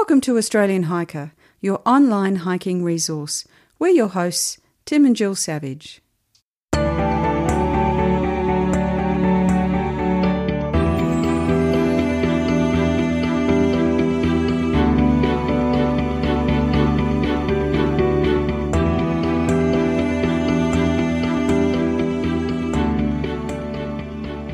[0.00, 3.44] Welcome to Australian Hiker, your online hiking resource.
[3.78, 6.00] We're your hosts, Tim and Jill Savage.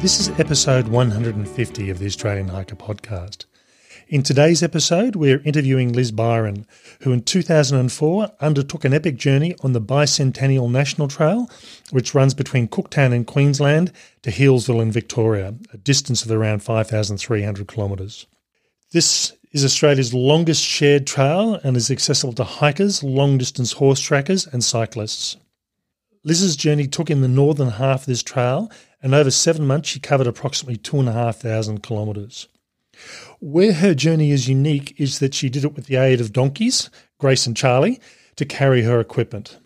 [0.00, 3.44] This is episode 150 of the Australian Hiker podcast.
[4.08, 6.64] In today's episode, we're interviewing Liz Byron,
[7.00, 11.50] who in 2004 undertook an epic journey on the Bicentennial National Trail,
[11.90, 13.90] which runs between Cooktown in Queensland
[14.22, 18.28] to Healesville in Victoria, a distance of around 5,300 kilometres.
[18.92, 24.46] This is Australia's longest shared trail and is accessible to hikers, long distance horse trackers,
[24.46, 25.36] and cyclists.
[26.22, 28.70] Liz's journey took in the northern half of this trail,
[29.02, 32.46] and over seven months she covered approximately 2,500 kilometres.
[33.40, 36.90] Where her journey is unique is that she did it with the aid of donkeys,
[37.18, 38.00] Grace and Charlie,
[38.36, 39.58] to carry her equipment.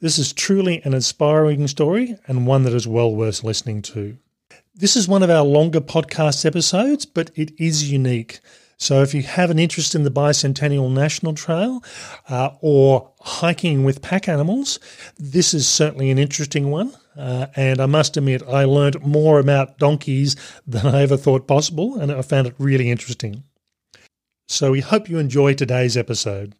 [0.00, 4.18] This is truly an inspiring story and one that is well worth listening to.
[4.74, 8.40] This is one of our longer podcast episodes, but it is unique.
[8.78, 11.84] So if you have an interest in the Bicentennial National Trail
[12.30, 14.80] uh, or hiking with pack animals,
[15.18, 16.94] this is certainly an interesting one.
[17.16, 21.98] Uh, and I must admit, I learned more about donkeys than I ever thought possible,
[21.98, 23.44] and I found it really interesting.
[24.48, 26.54] So we hope you enjoy today's episode.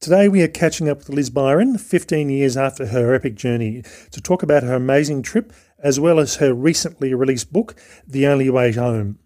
[0.00, 4.20] Today we are catching up with Liz Byron, 15 years after her epic journey, to
[4.20, 7.74] talk about her amazing trip as well as her recently released book,
[8.06, 9.18] The Only Way Home.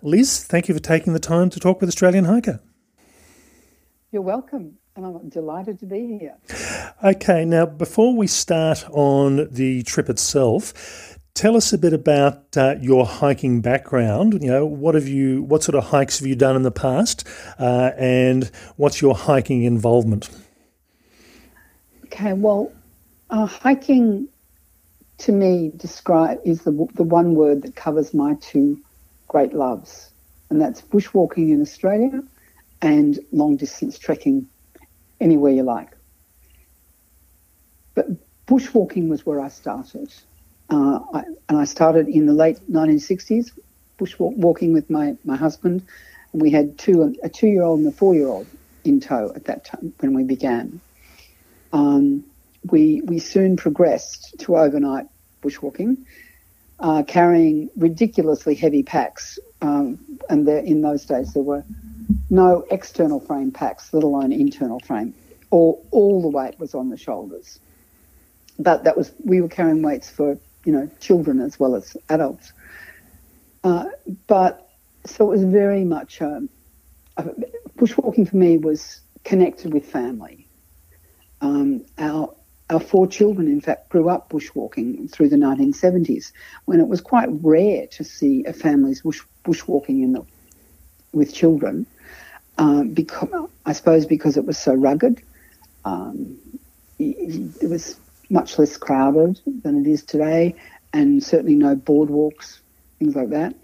[0.00, 2.60] Liz, thank you for taking the time to talk with Australian Hiker.
[4.12, 6.36] You're welcome, and I'm delighted to be here.
[7.02, 12.74] Okay, now before we start on the trip itself, tell us a bit about uh,
[12.78, 14.34] your hiking background.
[14.42, 17.26] You know, what have you, what sort of hikes have you done in the past,
[17.58, 20.28] uh, and what's your hiking involvement?
[22.04, 22.70] Okay, well,
[23.30, 24.28] uh, hiking
[25.20, 28.78] to me describe is the the one word that covers my two
[29.28, 30.10] great loves,
[30.50, 32.22] and that's bushwalking in Australia
[32.82, 34.48] and long distance trekking
[35.20, 35.90] anywhere you like.
[37.94, 38.06] But
[38.46, 40.12] bushwalking was where I started.
[40.68, 43.52] Uh, I, and I started in the late 1960s,
[43.98, 45.86] bushwalking with my, my husband.
[46.32, 48.46] And we had two, a two year old and a four year old
[48.84, 50.80] in tow at that time when we began.
[51.72, 52.24] Um,
[52.64, 55.06] we, we soon progressed to overnight
[55.42, 56.04] bushwalking,
[56.82, 59.38] uh, carrying ridiculously heavy packs.
[59.60, 59.98] Um,
[60.28, 61.64] and there, in those days, there were
[62.28, 65.14] no external frame packs, let alone internal frame.
[65.50, 67.60] All, all the weight was on the shoulders.
[68.58, 72.52] But that was, we were carrying weights for, you know, children as well as adults.
[73.62, 73.84] Uh,
[74.26, 74.68] but
[75.06, 76.48] so it was very much, um,
[77.76, 80.46] bushwalking for me was connected with family.
[81.40, 82.34] Um, our,
[82.70, 86.32] our four children, in fact, grew up bushwalking through the 1970s
[86.64, 90.24] when it was quite rare to see a family's bush, bushwalking in the,
[91.12, 91.86] with children
[92.58, 93.28] um, because
[93.66, 95.22] I suppose because it was so rugged.
[95.84, 96.38] Um,
[96.98, 97.96] it was
[98.30, 100.54] much less crowded than it is today,
[100.92, 102.60] and certainly no boardwalks,
[102.98, 103.54] things like that.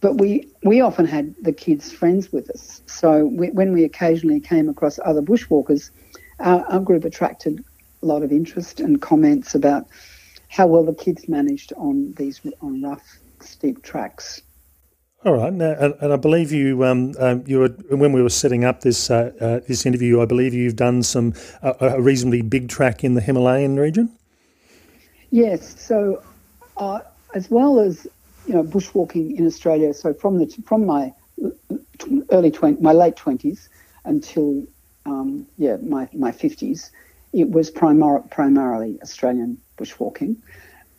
[0.00, 2.80] But we we often had the kids' friends with us.
[2.86, 5.90] So we, when we occasionally came across other bushwalkers,
[6.38, 7.64] our, our group attracted
[8.02, 9.86] a lot of interest and comments about
[10.48, 14.42] how well the kids managed on these on rough, steep tracks.
[15.24, 18.64] All right, now, and, I believe you, um, um, you were when we were setting
[18.64, 20.20] up this uh, uh, this interview.
[20.20, 24.10] I believe you've done some uh, a reasonably big track in the Himalayan region.
[25.30, 26.22] Yes, so
[26.76, 27.00] uh,
[27.34, 28.04] as well as
[28.46, 29.94] you know bushwalking in Australia.
[29.94, 31.14] So from the from my
[32.30, 33.68] early twenty, my late twenties
[34.04, 34.66] until
[35.06, 36.90] um, yeah my my fifties,
[37.32, 40.36] it was primar- primarily Australian bushwalking.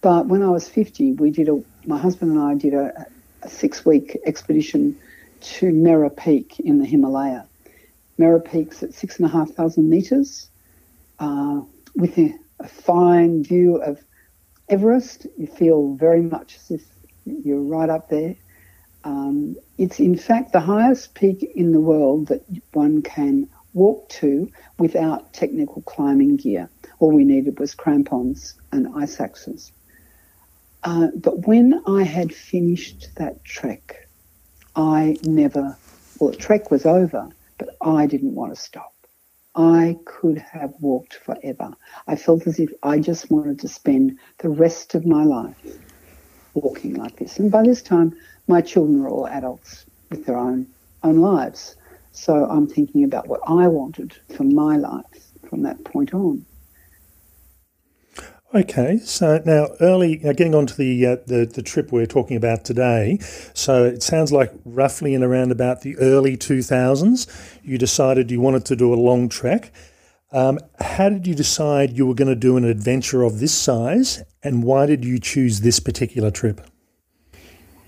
[0.02, 3.06] But when I was fifty, we did a my husband and I did a
[3.44, 4.98] a six week expedition
[5.42, 7.46] to Mera Peak in the Himalaya.
[8.18, 10.48] Mera Peak's at six and a half thousand metres
[11.20, 11.62] uh,
[11.96, 14.00] with a, a, fine view of
[14.70, 15.28] Everest.
[15.38, 16.84] You feel very much as if
[17.26, 18.36] you're right up there.
[19.04, 24.50] Um, it's in fact the highest peak in the world that one can walk to
[24.78, 26.70] without technical climbing gear.
[27.00, 29.72] All we needed was crampons and ice axes.
[30.84, 34.08] Uh, but when I had finished that trek,
[34.76, 35.78] I never,
[36.20, 38.94] well, the trek was over, but I didn't want to stop.
[39.56, 41.74] I could have walked forever.
[42.08, 45.56] I felt as if I just wanted to spend the rest of my life
[46.56, 47.38] walking like this.
[47.38, 48.14] And by this time,
[48.48, 50.68] my children are all adults with their own
[51.04, 51.76] own lives.
[52.14, 55.04] So I'm thinking about what I wanted for my life
[55.50, 56.46] from that point on.
[58.56, 62.38] Okay, so now early, now getting on to the, uh, the the trip we're talking
[62.38, 63.18] about today.
[63.56, 67.26] So it sounds like roughly in around about the early two thousands,
[67.64, 69.74] you decided you wanted to do a long trek.
[70.32, 74.24] Um, how did you decide you were going to do an adventure of this size,
[74.44, 76.62] and why did you choose this particular trip?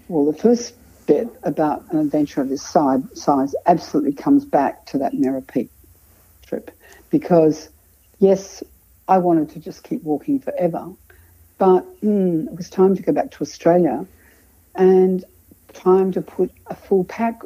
[0.08, 0.74] Well, the first
[1.06, 5.70] bit about an adventure of this size, absolutely comes back to that Mera Peak
[6.46, 6.72] trip,
[7.10, 7.70] because
[8.20, 8.64] yes,
[9.08, 10.92] I wanted to just keep walking forever.
[11.58, 14.06] But mm, it was time to go back to Australia
[14.74, 15.24] and
[15.74, 17.42] time to put a full pack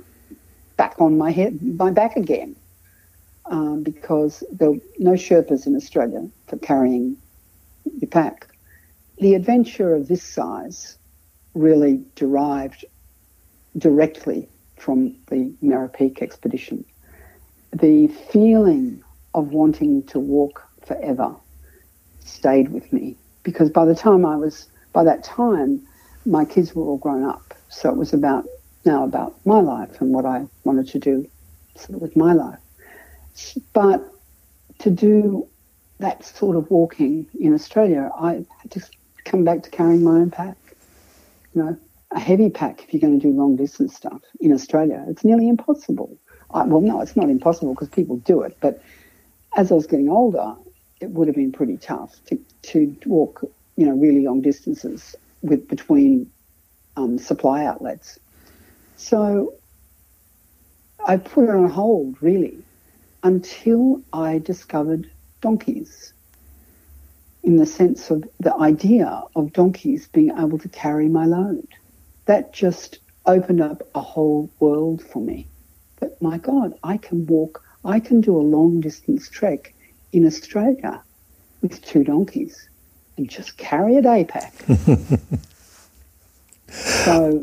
[0.78, 2.56] back on my head, my back again,
[3.46, 7.18] um, because there were no Sherpas in Australia for carrying
[8.00, 8.48] your pack.
[9.18, 10.98] The adventure of this size
[11.54, 12.86] really derived
[13.78, 16.86] directly from the Mera Peak expedition.
[17.74, 21.36] The feeling of wanting to walk forever
[22.20, 25.82] stayed with me because by the time I was, by that time,
[26.26, 27.54] my kids were all grown up.
[27.70, 28.46] So it was about
[28.86, 31.30] now about my life and what I wanted to do
[31.76, 32.60] sort of with my life.
[33.74, 34.02] But
[34.80, 35.48] to do
[36.00, 38.82] that sort of walking in Australia, I had to
[39.26, 40.58] come back to carrying my own pack.
[41.54, 41.78] You know,
[42.12, 45.06] a heavy pack if you're going to do long distance stuff in Australia.
[45.08, 46.18] It's nearly impossible.
[46.52, 48.58] I, well, no, it's not impossible because people do it.
[48.62, 48.82] But
[49.56, 50.56] as I was getting older,
[51.00, 53.44] it would have been pretty tough to, to walk,
[53.76, 56.30] you know, really long distances with between
[56.98, 58.20] um, supply outlets.
[58.98, 59.54] So
[61.06, 62.64] I put it on hold really
[63.24, 65.10] until I discovered
[65.42, 66.14] donkeys
[67.44, 71.68] in the sense of the idea of donkeys being able to carry my load.
[72.30, 75.48] That just opened up a whole world for me.
[76.00, 79.74] But my God, I can walk, I can do a long distance trek
[80.14, 81.02] in Australia
[81.64, 82.70] with two donkeys
[83.18, 84.54] and just carry a day pack.
[86.70, 87.42] so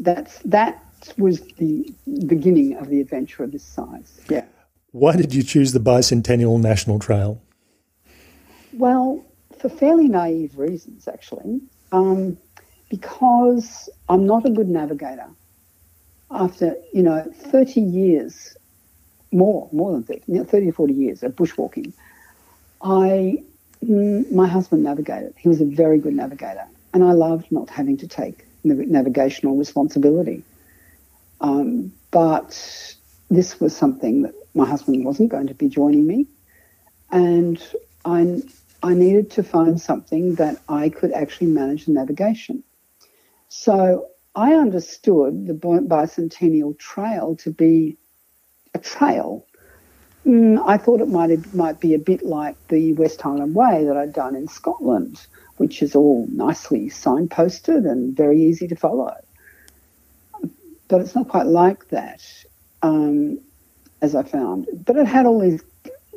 [0.00, 0.82] that's that
[1.18, 1.92] was the
[2.26, 4.22] beginning of the adventure of this size.
[4.30, 4.46] Yeah.
[4.92, 7.42] Why did you choose the Bicentennial National Trail?
[8.72, 9.22] Well,
[9.58, 11.60] for fairly naive reasons, actually.
[11.92, 12.38] Um,
[12.88, 15.28] because I'm not a good navigator.
[16.30, 18.56] After, you know, 30 years
[19.32, 21.92] more, more than 30, 30 or 40 years of bushwalking,
[22.82, 23.42] I,
[23.84, 25.34] mm, my husband navigated.
[25.36, 30.42] He was a very good navigator, and I loved not having to take navigational responsibility.
[31.40, 32.96] Um, but
[33.30, 36.26] this was something that my husband wasn't going to be joining me,
[37.10, 37.60] and
[38.04, 38.42] I,
[38.82, 42.62] I needed to find something that I could actually manage the navigation.
[43.56, 47.96] So I understood the bicentennial trail to be
[48.74, 49.46] a trail.
[50.26, 53.96] Mm, I thought it might might be a bit like the West Highland Way that
[53.96, 55.24] I'd done in Scotland,
[55.58, 59.14] which is all nicely signposted and very easy to follow.
[60.88, 62.22] But it's not quite like that,
[62.82, 63.38] um,
[64.02, 64.66] as I found.
[64.84, 65.62] But it had all these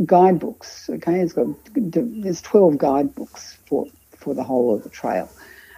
[0.04, 0.90] guidebooks.
[0.90, 3.86] Okay, it's got there's twelve guidebooks for
[4.18, 5.30] for the whole of the trail.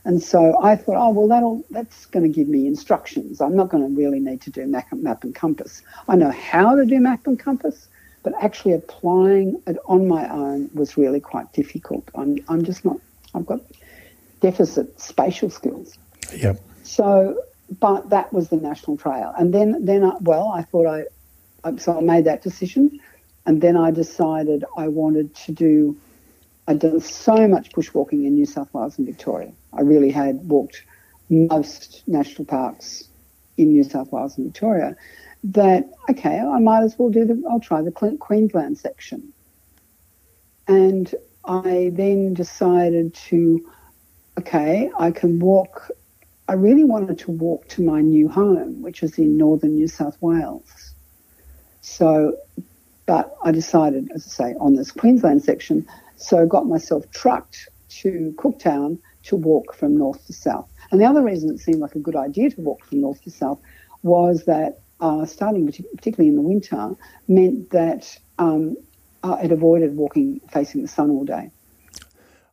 [0.05, 3.41] And so I thought, oh, well, that'll, that's going to give me instructions.
[3.41, 5.81] I'm not going to really need to do map, map and compass.
[6.07, 7.87] I know how to do map and compass,
[8.23, 12.09] but actually applying it on my own was really quite difficult.
[12.15, 12.97] I'm, I'm just not,
[13.33, 13.61] I've got
[14.39, 15.97] deficit spatial skills.
[16.35, 16.61] Yep.
[16.83, 17.41] So,
[17.79, 19.33] but that was the national trail.
[19.37, 22.99] And then, then I, well, I thought I, so I made that decision.
[23.45, 25.97] And then I decided I wanted to do
[26.69, 29.52] I'd done so much bushwalking in New South Wales and Victoria.
[29.73, 30.83] I really had walked
[31.28, 33.06] most national parks
[33.57, 34.95] in New South Wales and Victoria
[35.45, 39.33] that, okay, I might as well do the, I'll try the Queensland section.
[40.68, 41.11] And
[41.44, 43.68] I then decided to,
[44.38, 45.90] okay, I can walk,
[46.47, 50.21] I really wanted to walk to my new home, which is in northern New South
[50.21, 50.94] Wales.
[51.81, 52.38] So,
[53.07, 55.88] but I decided, as I say, on this Queensland section,
[56.19, 60.69] so got myself trucked to Cooktown to walk from north to south.
[60.92, 63.31] And the other reason it seemed like a good idea to walk from north to
[63.31, 63.59] south
[64.04, 66.95] was that uh, starting particularly in the winter
[67.28, 68.76] meant that um,
[69.23, 71.52] it avoided walking facing the sun all day.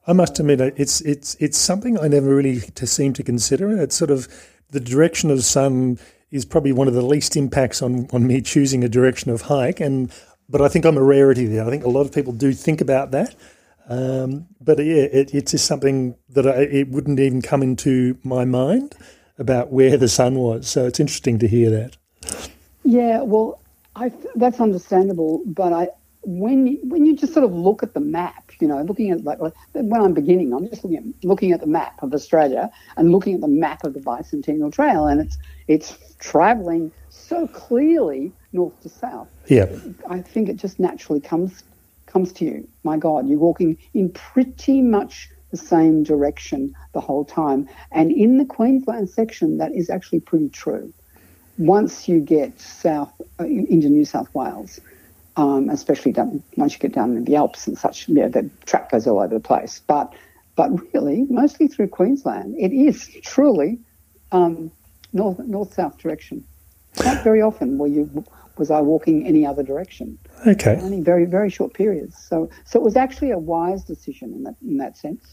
[0.06, 3.76] I must admit, it's it's it's something I never really to seem to consider.
[3.82, 4.28] It's sort of
[4.70, 5.98] the direction of sun
[6.30, 9.80] is probably one of the least impacts on, on me choosing a direction of hike,
[9.80, 10.12] and
[10.48, 11.66] but I think I'm a rarity there.
[11.66, 13.34] I think a lot of people do think about that.
[13.88, 18.44] Um, but yeah, it, it's just something that I, it wouldn't even come into my
[18.44, 18.94] mind
[19.38, 20.68] about where the sun was.
[20.68, 21.96] So it's interesting to hear that.
[22.84, 23.60] Yeah, well,
[23.94, 25.42] I, that's understandable.
[25.46, 25.88] But I,
[26.22, 29.38] when when you just sort of look at the map, you know, looking at like
[29.72, 33.34] when I'm beginning, I'm just looking at looking at the map of Australia and looking
[33.34, 35.38] at the map of the Bicentennial Trail, and it's
[35.68, 39.28] it's travelling so clearly north to south.
[39.46, 39.66] Yeah,
[40.08, 41.62] I think it just naturally comes
[42.16, 42.66] comes to you.
[42.82, 48.38] My God, you're walking in pretty much the same direction the whole time, and in
[48.38, 50.94] the Queensland section, that is actually pretty true.
[51.58, 54.80] Once you get south uh, into New South Wales
[55.36, 58.08] um, especially down, once you get down in the Alps and such.
[58.08, 59.82] Yeah, the track goes all over the place.
[59.86, 60.14] But
[60.54, 63.78] but really, mostly through Queensland, it is truly
[64.32, 64.70] um,
[65.12, 66.44] north north south direction.
[67.04, 68.24] Not very often were you
[68.56, 70.18] was I walking any other direction.
[70.46, 70.78] Okay.
[70.82, 72.16] Only very very short periods.
[72.18, 75.32] So so it was actually a wise decision in that in that sense.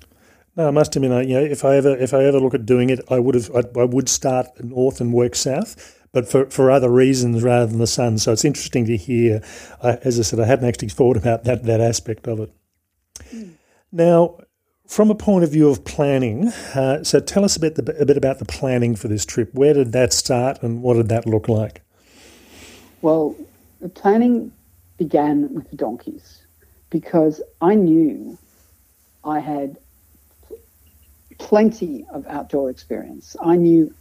[0.55, 2.89] No, I must admit, you know, if I ever if I ever look at doing
[2.89, 6.71] it, I would have I, I would start north and work south but for, for
[6.71, 8.17] other reasons rather than the sun.
[8.19, 9.43] So it's interesting to hear.
[9.81, 12.51] Uh, as I said, I hadn't actually thought about that, that aspect of it.
[13.33, 13.53] Mm.
[13.91, 14.37] Now,
[14.87, 18.05] from a point of view of planning, uh, so tell us a bit, the, a
[18.05, 19.53] bit about the planning for this trip.
[19.53, 21.81] Where did that start and what did that look like?
[23.01, 23.35] Well,
[23.81, 24.53] the planning
[24.97, 26.43] began with the donkeys
[26.89, 28.37] because I knew
[29.23, 29.77] I had
[31.39, 33.35] plenty of outdoor experience.
[33.41, 33.93] I knew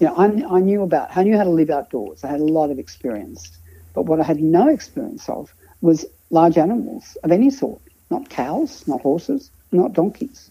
[0.00, 2.22] you know, I, I knew about, I knew how to live outdoors.
[2.22, 3.58] I had a lot of experience.
[3.94, 8.86] But what I had no experience of was large animals of any sort, not cows,
[8.86, 10.50] not horses, not donkeys.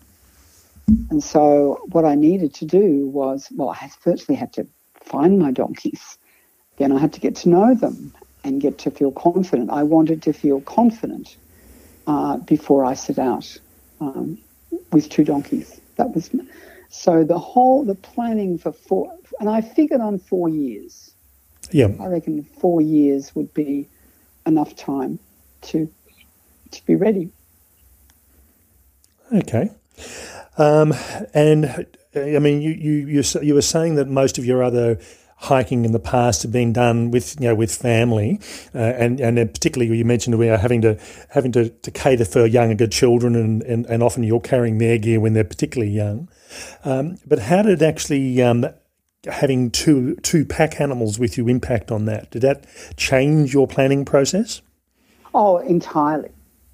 [1.09, 5.51] And so what I needed to do was, well, I firstly had to find my
[5.51, 6.17] donkeys.
[6.77, 8.13] Then I had to get to know them
[8.47, 9.69] and get to feel confident.
[9.69, 11.35] I wanted to feel confident
[12.07, 13.57] uh, before I set out
[13.99, 14.37] um,
[14.91, 15.81] with two donkeys.
[15.97, 16.31] That was
[16.89, 21.13] so the whole the planning for four, and I figured on four years.
[21.71, 23.89] Yeah, I reckon four years would be
[24.45, 25.19] enough time
[25.63, 25.91] to
[26.71, 27.29] to be ready.
[29.33, 29.69] Okay,
[30.57, 30.93] um,
[31.33, 31.85] and
[32.15, 34.99] I mean, you you you you were saying that most of your other
[35.37, 38.39] hiking in the past have been done with you know with family,
[38.73, 42.45] uh, and and particularly you mentioned we are having to having to, to cater for
[42.45, 46.27] younger children, and, and, and often you're carrying their gear when they're particularly young.
[46.83, 48.65] Um, but how did actually um,
[49.25, 52.31] having two two pack animals with you impact on that?
[52.31, 52.65] Did that
[52.97, 54.61] change your planning process?
[55.33, 56.29] Oh, entirely.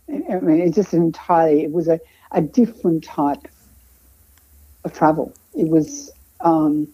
[0.10, 1.63] I mean, it's just entirely.
[1.63, 2.00] It was a,
[2.32, 3.48] a different type
[4.86, 5.34] of travel.
[5.53, 6.12] It was.
[6.39, 6.88] Um,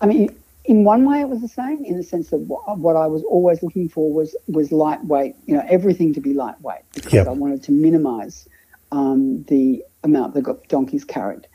[0.00, 0.34] I mean,
[0.64, 3.62] in one way, it was the same in the sense that what I was always
[3.62, 5.34] looking for was was lightweight.
[5.46, 7.26] You know, everything to be lightweight because yep.
[7.26, 8.48] I wanted to minimise
[8.92, 11.48] um, the amount that donkeys carried,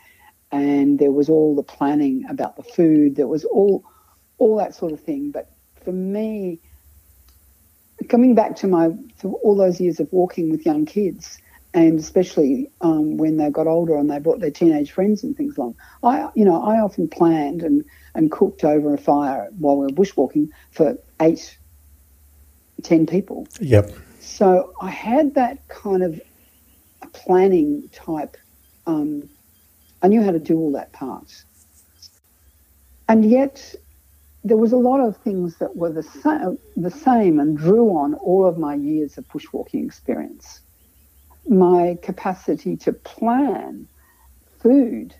[0.52, 3.16] and there was all the planning about the food.
[3.16, 3.84] There was all
[4.36, 5.30] all that sort of thing.
[5.30, 5.50] But
[5.84, 6.60] for me,
[8.08, 11.38] coming back to my to all those years of walking with young kids,
[11.74, 15.56] and especially um, when they got older and they brought their teenage friends and things
[15.56, 17.84] along, I you know I often planned and
[18.14, 21.58] and cooked over a fire while we were bushwalking for eight,
[22.82, 23.46] ten people.
[23.60, 23.92] Yep.
[24.20, 26.20] So I had that kind of
[27.12, 28.36] planning type.
[28.86, 29.28] Um,
[30.02, 31.44] I knew how to do all that part.
[33.08, 33.74] And yet,
[34.44, 38.14] there was a lot of things that were the, sa- the same and drew on
[38.14, 40.60] all of my years of bushwalking experience.
[41.48, 43.88] My capacity to plan
[44.60, 45.14] food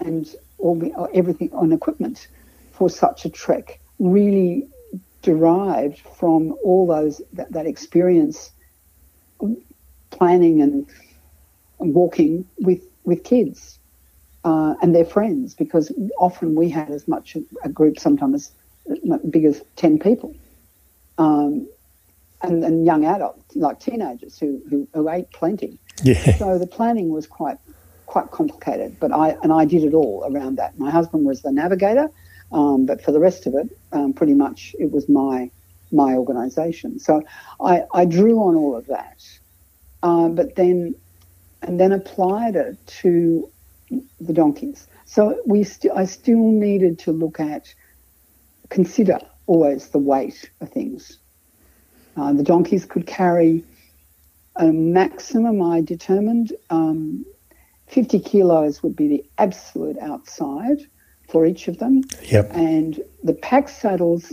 [0.00, 0.26] and
[0.58, 2.28] all the, everything on equipment
[2.72, 4.68] for such a trek really
[5.22, 8.52] derived from all those that, that experience
[10.10, 10.86] planning and,
[11.80, 13.78] walking with with kids
[14.44, 18.52] uh, and their friends because often we had as much a group sometimes
[18.88, 20.34] as big as 10 people.
[21.18, 21.68] Um,
[22.48, 26.36] and, and young adults like teenagers who, who, who ate plenty yeah.
[26.36, 27.58] so the planning was quite
[28.06, 31.52] quite complicated but I and I did it all around that my husband was the
[31.52, 32.08] navigator
[32.54, 35.50] um, but for the rest of it, um, pretty much it was my
[35.92, 36.98] my organisation.
[36.98, 37.22] So
[37.60, 39.22] I, I drew on all of that,
[40.02, 40.94] uh, but then
[41.62, 43.50] and then applied it to
[44.20, 44.86] the donkeys.
[45.04, 47.74] So we st- I still needed to look at
[48.70, 51.18] consider always the weight of things.
[52.16, 53.64] Uh, the donkeys could carry
[54.56, 55.62] a maximum.
[55.62, 57.24] I determined um,
[57.88, 60.78] 50 kilos would be the absolute outside
[61.28, 62.02] for each of them.
[62.22, 62.50] Yep.
[62.54, 64.32] And the pack saddles,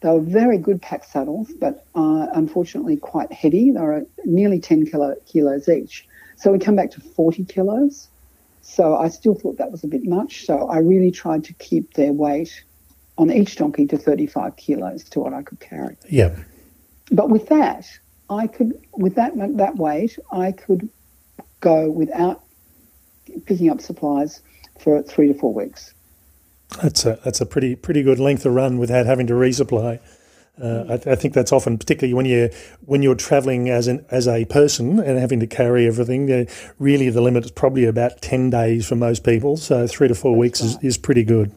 [0.00, 3.70] They were very good pack saddles, but uh, unfortunately quite heavy.
[3.70, 6.06] They were nearly 10 kilo, kilos each.
[6.36, 8.08] So we come back to 40 kilos.
[8.62, 10.46] So I still thought that was a bit much.
[10.46, 12.64] So I really tried to keep their weight
[13.16, 15.96] on each donkey to 35 kilos to what I could carry.
[16.08, 16.36] Yeah.
[17.10, 17.86] But with that,
[18.30, 20.88] I could, with that that weight, I could
[21.60, 22.42] go without
[23.46, 24.42] picking up supplies
[24.78, 25.94] for three to four weeks.
[26.82, 30.00] That's a that's a pretty pretty good length of run without having to resupply.
[30.60, 32.50] Uh, I, I, think that's often, particularly when you
[32.84, 36.30] when you're travelling as an as a person and having to carry everything.
[36.30, 36.44] Uh,
[36.78, 39.56] really, the limit is probably about ten days for most people.
[39.56, 40.84] So three to four that's weeks right.
[40.84, 41.52] is, is pretty good.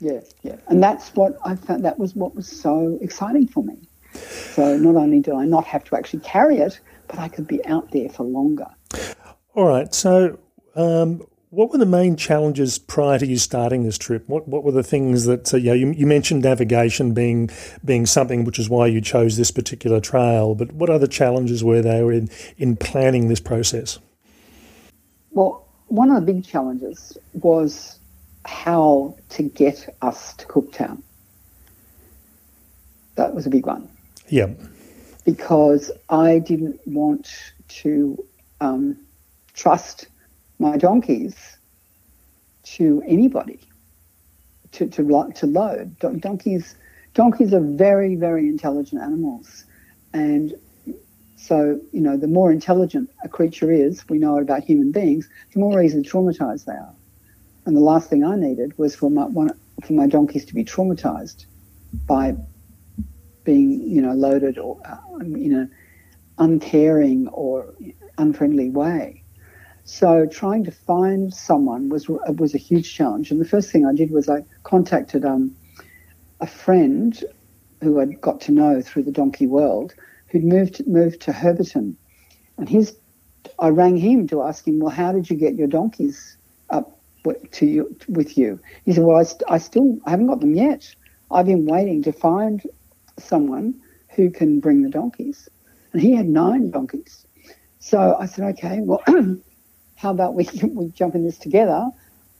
[0.00, 1.84] Yeah, yeah, and that's what I found.
[1.84, 3.76] That was what was so exciting for me.
[4.14, 7.64] So not only did I not have to actually carry it, but I could be
[7.66, 8.66] out there for longer.
[9.54, 9.92] All right.
[9.94, 10.38] So,
[10.74, 14.28] um, what were the main challenges prior to you starting this trip?
[14.28, 17.50] What what were the things that uh, you, know, you, you mentioned navigation being
[17.84, 21.80] being something which is why you chose this particular trail, but what other challenges were
[21.80, 22.28] there in
[22.58, 23.98] in planning this process?
[25.30, 28.00] Well, one of the big challenges was
[28.44, 31.02] how to get us to Cooktown.
[33.14, 33.88] That was a big one.
[34.28, 34.48] Yeah.
[35.24, 37.28] Because I didn't want
[37.68, 38.24] to
[38.60, 38.98] um,
[39.54, 40.06] trust
[40.58, 41.34] my donkeys
[42.64, 43.60] to anybody
[44.72, 45.98] to, to, to load.
[45.98, 46.74] donkeys,
[47.14, 49.64] donkeys are very, very intelligent animals.
[50.12, 50.54] And
[51.36, 55.60] so, you know, the more intelligent a creature is, we know about human beings, the
[55.60, 56.94] more easily traumatized they are.
[57.66, 59.50] And the last thing I needed was for my, one,
[59.82, 61.46] for my donkeys to be traumatized
[62.06, 62.34] by
[63.44, 65.70] being, you know, loaded or uh, in an
[66.38, 67.74] uncaring or
[68.18, 69.22] unfriendly way.
[69.84, 73.30] So trying to find someone was was a huge challenge.
[73.30, 75.54] And the first thing I did was I contacted um,
[76.40, 77.22] a friend
[77.82, 79.94] who I'd got to know through the donkey world,
[80.28, 81.96] who'd moved moved to Herberton,
[82.56, 82.96] and his
[83.58, 86.38] I rang him to ask him, well, how did you get your donkeys
[86.70, 86.98] up
[87.52, 88.58] to you with you?
[88.86, 90.94] He said, well, I, I still I haven't got them yet.
[91.30, 92.62] I've been waiting to find
[93.18, 95.48] someone who can bring the donkeys,
[95.92, 97.26] and he had nine donkeys.
[97.80, 99.02] So I said, okay, well.
[100.04, 101.88] how about we, we jump in this together?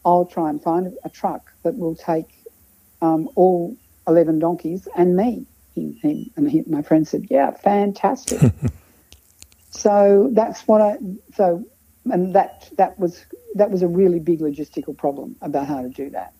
[0.04, 2.28] I'll try and find a truck that will take
[3.00, 5.46] um, all 11 donkeys and me.
[5.74, 8.52] He, he, and he, my friend said, yeah, fantastic.
[9.70, 10.98] so that's what I,
[11.34, 11.64] so,
[12.04, 16.10] and that, that was, that was a really big logistical problem about how to do
[16.10, 16.34] that.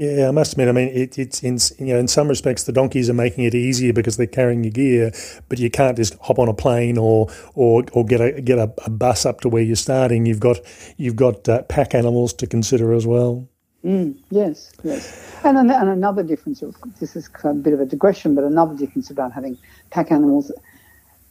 [0.00, 0.68] Yeah, I must admit.
[0.68, 3.54] I mean, it, it's in you know in some respects the donkeys are making it
[3.54, 5.12] easier because they're carrying your gear,
[5.50, 8.72] but you can't just hop on a plane or or, or get a get a,
[8.86, 10.24] a bus up to where you're starting.
[10.24, 10.58] You've got
[10.96, 13.46] you've got uh, pack animals to consider as well.
[13.84, 15.36] Mm, yes, yes.
[15.44, 16.62] And, and another difference,
[16.98, 19.58] this is a bit of a digression, but another difference about having
[19.90, 20.50] pack animals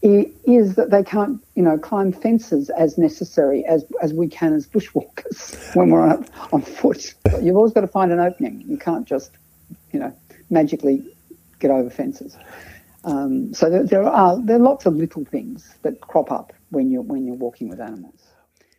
[0.02, 4.66] is that they can't, you know, climb fences as necessary as, as we can as
[4.66, 7.14] bushwalkers when we're on, on foot.
[7.42, 8.64] You've always got to find an opening.
[8.68, 9.32] You can't just,
[9.92, 10.14] you know,
[10.50, 11.06] magically
[11.60, 12.38] get over fences.
[13.04, 16.92] Um, so there, there, are there are lots of little things that crop up when
[16.92, 18.14] you're when you're walking with animals.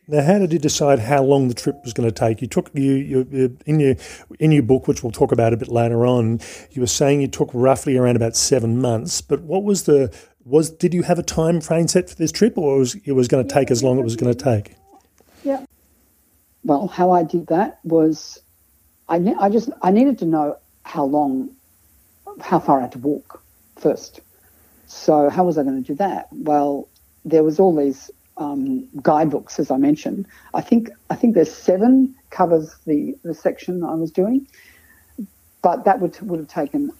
[0.07, 2.41] Now, how did you decide how long the trip was going to take?
[2.41, 3.95] You took you, you in your
[4.39, 6.39] in your book, which we'll talk about a bit later on.
[6.71, 9.21] You were saying you took roughly around about seven months.
[9.21, 10.13] But what was the
[10.45, 13.27] was did you have a time frame set for this trip, or was it was
[13.27, 14.75] going to take as long as it was going to take?
[15.43, 15.65] Yeah.
[16.63, 18.41] Well, how I did that was,
[19.09, 21.55] I ne- I just I needed to know how long,
[22.39, 23.43] how far I had to walk
[23.77, 24.21] first.
[24.87, 26.27] So how was I going to do that?
[26.31, 26.87] Well,
[27.23, 30.27] there was all these um, guidebooks, as I mentioned.
[30.53, 34.47] I think I think there's seven covers the the section I was doing,
[35.61, 36.91] but that would would have taken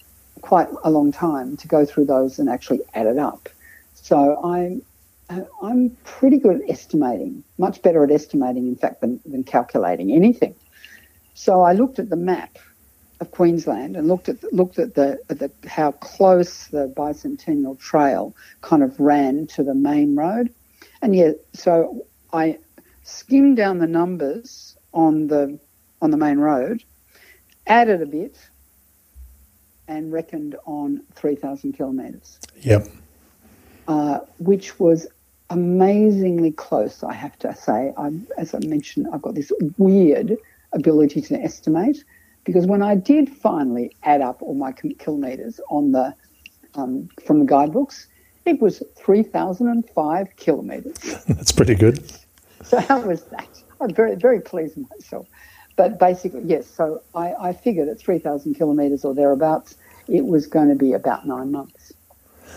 [0.42, 3.48] quite a long time to go through those and actually add it up.
[3.94, 4.82] So I'm
[5.62, 10.54] I'm pretty good at estimating, much better at estimating, in fact, than, than calculating anything.
[11.32, 12.58] So I looked at the map
[13.20, 18.34] of Queensland and looked at looked at the, at the how close the bicentennial trail
[18.60, 20.52] kind of ran to the main road,
[21.00, 22.58] and yeah, so I
[23.04, 25.58] skimmed down the numbers on the
[26.02, 26.82] on the main road,
[27.66, 28.36] added a bit,
[29.88, 32.38] and reckoned on 3,000 kilometres.
[32.60, 32.88] Yep.
[33.88, 35.06] Uh, which was
[35.50, 37.92] amazingly close, I have to say.
[37.96, 40.36] I, as I mentioned, I've got this weird
[40.72, 42.04] ability to estimate
[42.44, 46.14] because when I did finally add up all my kilometres on the
[46.74, 48.06] um, from the guidebooks,
[48.46, 50.98] it was 3,005 kilometres.
[51.28, 52.02] That's pretty good.
[52.64, 53.62] So how was that?
[53.80, 55.26] I'm very, very pleased with myself.
[55.76, 56.66] But basically, yes.
[56.66, 59.76] So I, I figured at 3,000 kilometres or thereabouts,
[60.08, 61.92] it was going to be about nine months.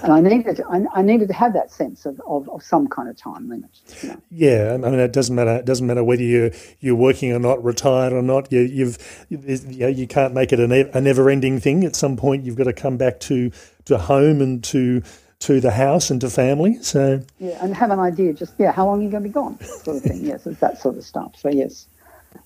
[0.04, 3.08] And I needed, I, I needed to have that sense of, of, of some kind
[3.08, 3.70] of time limit.
[4.02, 4.22] You know?
[4.30, 5.56] Yeah, I mean, it doesn't matter.
[5.56, 8.52] It doesn't matter whether you you're working or not, retired or not.
[8.52, 11.86] You, you've you, you can't make it a, a never-ending thing.
[11.86, 13.52] At some point, you've got to come back to
[13.86, 15.02] to home and to
[15.40, 16.82] to the house and to family.
[16.82, 18.34] So yeah, and have an idea.
[18.34, 19.60] Just yeah, how long are you going to be gone?
[19.62, 20.26] Sort of thing.
[20.26, 21.36] yes, it's that sort of stuff.
[21.38, 21.88] So yes,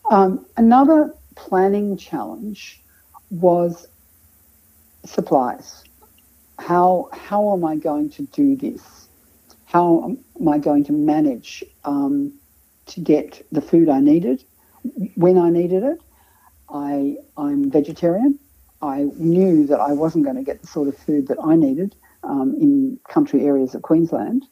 [0.10, 2.82] um, another planning challenge
[3.30, 3.88] was
[5.06, 5.84] supplies.
[6.60, 9.08] How how am I going to do this?
[9.66, 12.34] How am I going to manage um,
[12.88, 14.44] to get the food I needed
[15.16, 16.00] when I needed it?
[16.70, 18.40] I I'm vegetarian.
[18.82, 21.96] I knew that I wasn't going to get the sort of food that I needed
[22.24, 24.46] um, in country areas of Queensland.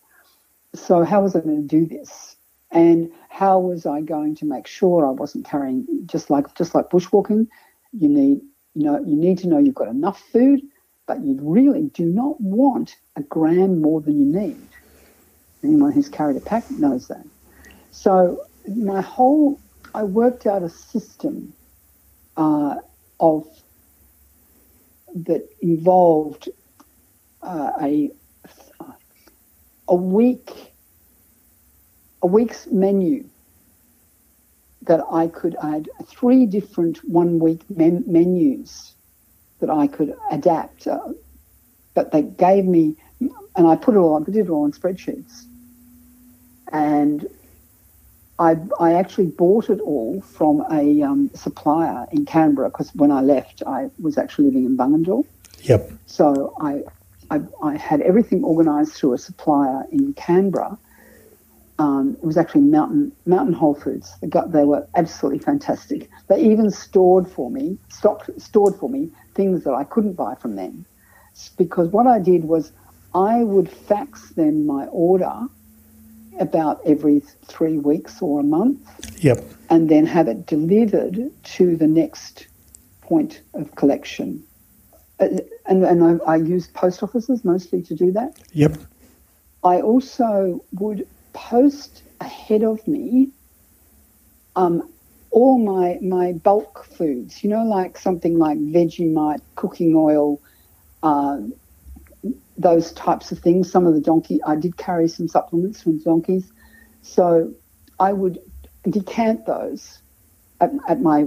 [0.76, 2.37] So how was I going to do this?
[2.72, 6.90] And how was I going to make sure I wasn't carrying just like just like
[6.90, 7.48] bushwalking?
[7.94, 8.42] You need
[8.74, 10.62] you know you need to know you've got enough food,
[11.08, 14.70] but you really do not want a gram more than you need.
[15.64, 17.26] Anyone who's carried a pack knows that.
[17.92, 19.60] So my whole
[19.94, 21.54] I worked out a system
[22.36, 22.76] uh,
[23.20, 23.48] of
[25.16, 26.50] that involved
[27.42, 28.12] uh, a
[29.88, 30.74] a week
[32.22, 33.26] a week's menu
[34.84, 38.94] that I could add three different one week men- menus
[39.60, 40.88] that I could adapt.
[40.88, 41.14] Uh,
[41.94, 42.96] but they gave me,
[43.56, 45.46] and I put it all, I did it all on spreadsheets.
[46.72, 47.28] And
[48.40, 53.22] I, I actually bought it all from a um, supplier in Canberra because when I
[53.22, 55.26] left, I was actually living in Bungendore.
[55.62, 55.92] Yep.
[56.06, 56.84] So I,
[57.32, 60.78] I, I had everything organised through a supplier in Canberra.
[61.80, 64.16] Um, it was actually Mountain Mountain Whole Foods.
[64.22, 66.10] They, got, they were absolutely fantastic.
[66.28, 70.56] They even stored for me, stocked, stored for me things that I couldn't buy from
[70.56, 70.86] them,
[71.58, 72.72] because what I did was
[73.14, 75.48] I would fax them my order
[76.40, 78.80] about every three weeks or a month.
[79.24, 79.44] Yep.
[79.70, 82.48] And then have it delivered to the next
[83.02, 84.44] point of collection.
[85.20, 85.28] Uh,
[85.66, 88.38] and and I, I used post offices mostly to do that.
[88.54, 88.78] Yep.
[89.64, 93.30] I also would post ahead of me
[94.58, 94.90] um,
[95.30, 97.44] all my my bulk foods.
[97.44, 100.42] You know, like something like Vegemite, cooking oil,
[101.04, 101.40] uh,
[102.58, 103.72] those types of things.
[103.72, 106.52] Some of the donkey, I did carry some supplements from donkeys,
[107.04, 107.54] so
[108.00, 108.40] I would
[108.90, 110.00] decant those
[110.60, 111.26] at, at my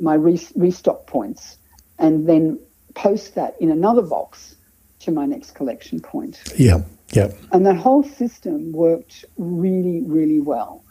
[0.00, 1.56] my restock points,
[1.98, 2.58] and then
[2.94, 4.56] post that in another box
[5.00, 6.42] to my next collection point.
[6.56, 6.82] Yeah,
[7.14, 7.30] yeah.
[7.52, 10.84] And that whole system worked really, really well.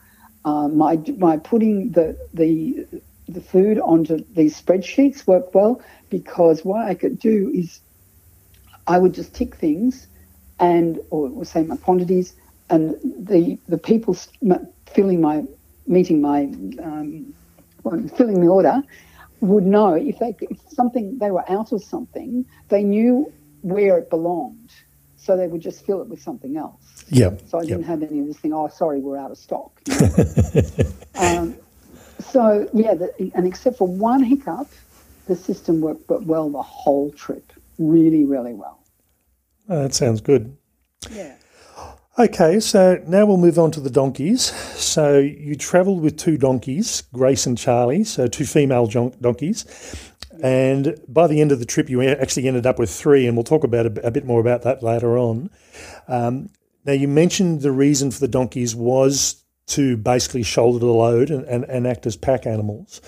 [0.45, 2.85] Uh, my my putting the the
[3.27, 7.81] the food onto these spreadsheets worked well because what I could do is
[8.87, 10.07] I would just tick things
[10.59, 12.35] and or say my quantities
[12.69, 14.15] and the the people
[14.93, 15.43] filling my
[15.87, 16.43] meeting my
[16.83, 17.33] um,
[18.15, 18.81] filling the order
[19.41, 23.31] would know if they if something they were out of something, they knew
[23.61, 24.71] where it belonged,
[25.23, 27.05] so they would just fill it with something else.
[27.09, 27.31] Yeah.
[27.47, 27.87] So I didn't yep.
[27.87, 28.51] have any of this thing.
[28.53, 29.79] Oh, sorry, we're out of stock.
[29.87, 30.91] You know?
[31.15, 31.55] um,
[32.19, 34.67] so yeah, the, and except for one hiccup,
[35.27, 38.83] the system worked but well the whole trip, really, really well.
[39.69, 40.57] Oh, that sounds good.
[41.09, 41.35] Yeah.
[42.19, 44.51] Okay, so now we'll move on to the donkeys.
[44.79, 49.65] So you travelled with two donkeys, Grace and Charlie, so two female donkeys.
[50.41, 53.43] And by the end of the trip, you actually ended up with three, and we'll
[53.43, 55.49] talk about a, a bit more about that later on.
[56.07, 56.49] Um,
[56.85, 61.45] now, you mentioned the reason for the donkeys was to basically shoulder the load and,
[61.45, 62.99] and, and act as pack animals,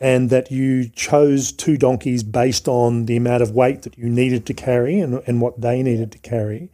[0.00, 4.46] and that you chose two donkeys based on the amount of weight that you needed
[4.46, 6.70] to carry and, and what they needed to carry.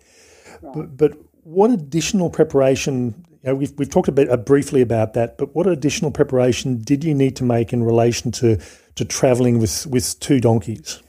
[0.62, 0.74] Right.
[0.74, 3.26] But, but what additional preparation?
[3.42, 6.82] You know, we've we've talked a bit uh, briefly about that, but what additional preparation
[6.82, 8.58] did you need to make in relation to
[8.98, 11.02] to travelling with with two donkeys?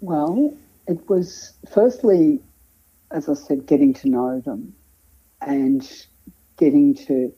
[0.00, 0.54] Well,
[0.86, 2.40] it was firstly,
[3.10, 4.74] as I said, getting to know them,
[5.40, 5.88] and
[6.56, 7.32] getting to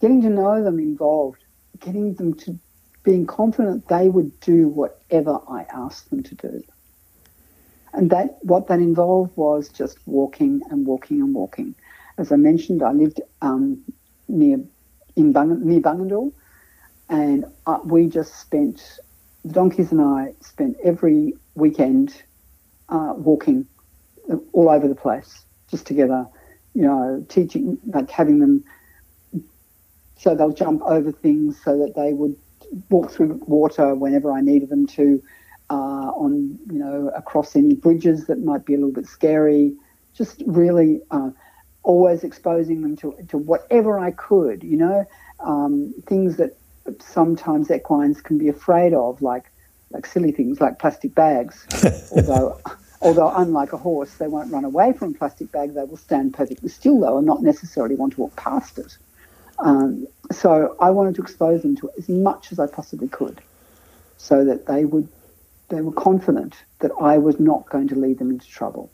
[0.00, 1.42] getting to know them involved,
[1.80, 2.58] getting them to
[3.04, 6.62] being confident they would do whatever I asked them to do.
[7.92, 11.74] And that what that involved was just walking and walking and walking.
[12.18, 13.82] As I mentioned, I lived um,
[14.28, 14.58] near
[15.16, 16.32] in Bung- near Bungendore,
[17.08, 18.82] and uh, we just spent
[19.44, 22.22] the donkeys and I spent every weekend
[22.88, 23.66] uh, walking
[24.52, 26.26] all over the place, just together.
[26.74, 28.64] You know, teaching, like having them,
[30.16, 32.34] so they'll jump over things, so that they would
[32.90, 35.22] walk through water whenever I needed them to,
[35.70, 39.74] uh, on you know across any bridges that might be a little bit scary.
[40.14, 41.30] Just really uh,
[41.84, 44.64] always exposing them to to whatever I could.
[44.64, 45.04] You know,
[45.40, 46.56] um, things that
[47.00, 49.50] sometimes equines can be afraid of, like
[49.90, 51.66] like silly things like plastic bags.
[52.12, 52.60] although
[53.00, 55.74] although unlike a horse, they won't run away from a plastic bag.
[55.74, 58.96] They will stand perfectly still though, and not necessarily want to walk past it.
[59.58, 63.40] Um, so I wanted to expose them to it as much as I possibly could,
[64.16, 65.08] so that they would
[65.68, 68.90] they were confident that I was not going to lead them into trouble.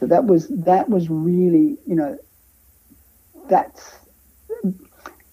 [0.00, 2.18] So that was that was really you know
[3.48, 3.98] that's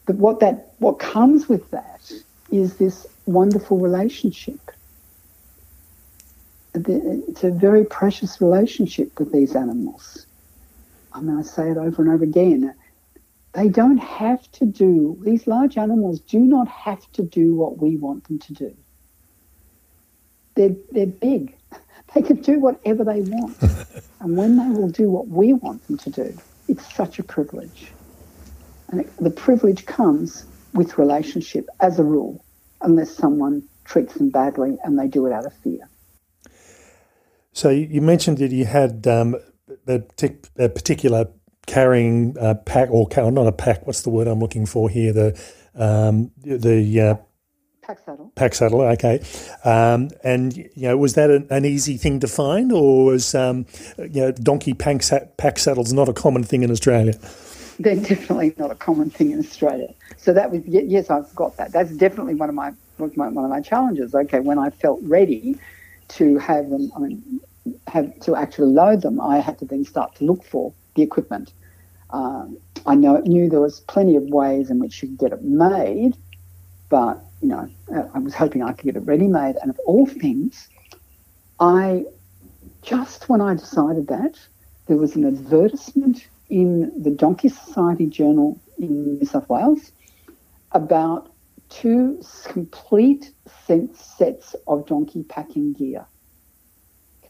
[0.06, 2.12] but what that what comes with that
[2.52, 4.72] is this wonderful relationship.
[6.74, 10.26] It's a very precious relationship with these animals.
[11.14, 12.74] I mean, I say it over and over again.
[13.54, 17.98] They don't have to do, these large animals do not have to do what we
[17.98, 18.76] want them to do.
[20.56, 21.56] They're, they're big.
[22.14, 23.56] They can do whatever they want.
[24.20, 26.38] and when they will do what we want them to do,
[26.68, 27.94] it's such a privilege.
[28.92, 32.44] And it, the privilege comes with relationship as a rule,
[32.82, 35.90] unless someone treats them badly and they do it out of fear.
[37.54, 39.36] So you mentioned that you had um,
[39.88, 40.02] a,
[40.58, 41.28] a, particular
[41.68, 43.86] carrying uh, pack, or not a pack.
[43.86, 45.12] What's the word I'm looking for here?
[45.12, 45.42] The
[45.76, 47.16] um, the uh,
[47.82, 48.32] pack saddle.
[48.36, 48.82] Pack saddle.
[48.82, 49.22] Okay.
[49.66, 53.66] Um, and you know, was that an, an, easy thing to find, or was um,
[53.98, 55.02] you know donkey pack,
[55.38, 57.14] pack saddles not a common thing in Australia?
[57.84, 59.94] They're definitely not a common thing in Australia.
[60.18, 61.72] So that was yes, I've got that.
[61.72, 64.14] That's definitely one of my one of my challenges.
[64.14, 65.58] Okay, when I felt ready
[66.10, 67.42] to have them, I mean,
[67.88, 71.54] have to actually load them, I had to then start to look for the equipment.
[72.10, 75.44] Um, I know, knew there was plenty of ways in which you could get it
[75.44, 76.18] made,
[76.90, 77.70] but you know,
[78.14, 79.56] I was hoping I could get it ready made.
[79.62, 80.68] And of all things,
[81.60, 82.06] I
[82.82, 84.36] just when I decided that
[84.88, 89.92] there was an advertisement in the Donkey Society Journal in New South Wales
[90.74, 91.32] about
[91.70, 96.06] two complete sets of donkey packing gear.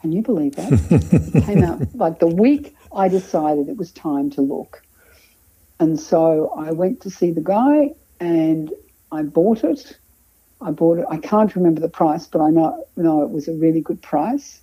[0.01, 0.71] Can you believe that?
[1.35, 4.81] it came out like the week I decided it was time to look.
[5.79, 8.71] And so I went to see the guy and
[9.11, 9.97] I bought it.
[10.59, 11.05] I bought it.
[11.09, 14.60] I can't remember the price, but I know, know it was a really good price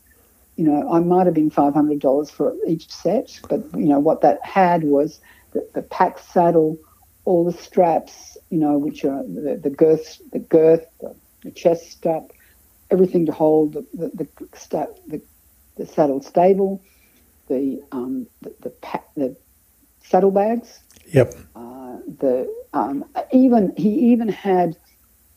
[0.59, 4.01] you know, I might have been five hundred dollars for each set, but you know
[4.01, 5.21] what that had was
[5.53, 6.77] the, the pack saddle,
[7.25, 11.93] all the straps, you know, which are the, the girth, the girth, the, the, chest
[11.93, 12.33] strap,
[12.91, 15.23] everything to hold the the, the, the,
[15.77, 16.83] the saddle stable,
[17.47, 19.37] the um, the the, pack, the
[20.03, 20.81] saddlebags.
[21.07, 21.35] Yep.
[21.55, 24.77] Uh, the um, even he even had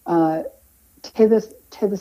[0.08, 0.42] uh,
[1.04, 2.00] tether tether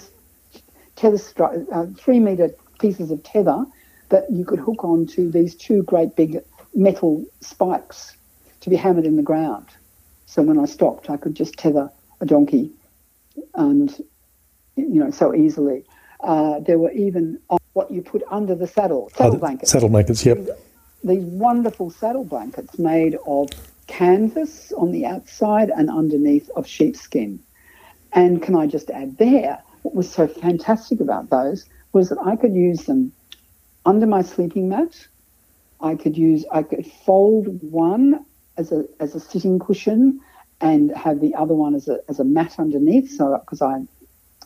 [0.96, 3.64] tether stri- uh, three meter pieces of tether
[4.08, 6.42] that you could hook onto these two great big
[6.74, 8.16] metal spikes
[8.60, 9.66] to be hammered in the ground.
[10.26, 11.90] So when I stopped, I could just tether
[12.20, 12.70] a donkey,
[13.54, 13.90] and
[14.76, 15.84] you know so easily.
[16.20, 17.38] Uh, there were even
[17.72, 19.70] what you put under the saddle, saddle blankets.
[19.70, 20.38] Saddle blankets, yep.
[20.38, 20.48] These,
[21.02, 23.48] these wonderful saddle blankets made of
[23.86, 27.40] canvas on the outside and underneath of sheepskin.
[28.12, 32.36] And can I just add there, what was so fantastic about those was that I
[32.36, 33.12] could use them
[33.84, 35.06] under my sleeping mat.
[35.80, 38.24] I could use, I could fold one
[38.56, 40.20] as a, as a sitting cushion
[40.60, 43.10] and have the other one as a, as a mat underneath.
[43.10, 43.88] So, because I'm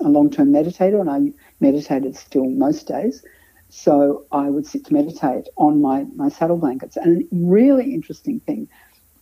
[0.01, 3.25] a long term meditator and I meditated still most days.
[3.69, 6.97] So I would sit to meditate on my, my saddle blankets.
[6.97, 8.69] And a really interesting thing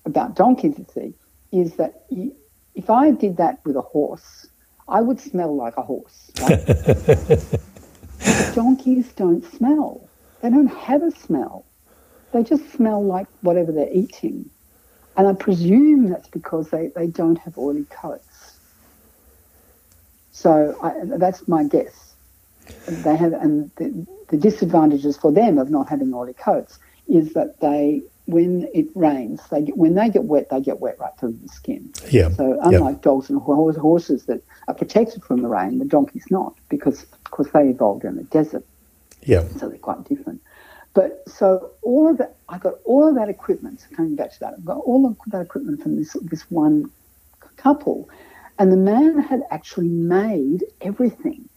[0.05, 1.15] about donkeys, you see,
[1.53, 2.05] is that
[2.75, 4.47] if I did that with a horse,
[4.89, 6.31] I would smell like a horse.
[6.41, 7.61] Right?
[8.55, 10.09] donkeys don't smell.
[10.41, 11.65] They don't have a smell.
[12.33, 14.49] They just smell like whatever they're eating.
[15.17, 18.57] And I presume that's because they, they don't have oily coats.
[20.33, 22.15] So I, that's my guess.
[22.89, 27.61] They have, and the, the disadvantages for them of not having oily coats is that
[27.61, 31.37] they when it rains, they get, when they get wet, they get wet right through
[31.43, 31.93] the skin.
[32.11, 32.31] Yeah.
[32.31, 33.03] So unlike yeah.
[33.03, 37.68] dogs and horses that are protected from the rain, the donkey's not because course they
[37.68, 38.64] evolved in the desert.
[39.25, 39.49] Yeah.
[39.59, 40.40] So they're quite different.
[40.95, 43.87] But so all of that, I got all of that equipment.
[43.97, 46.90] Coming back to that, I got all of that equipment from this this one
[47.57, 48.09] couple,
[48.59, 51.49] and the man had actually made everything,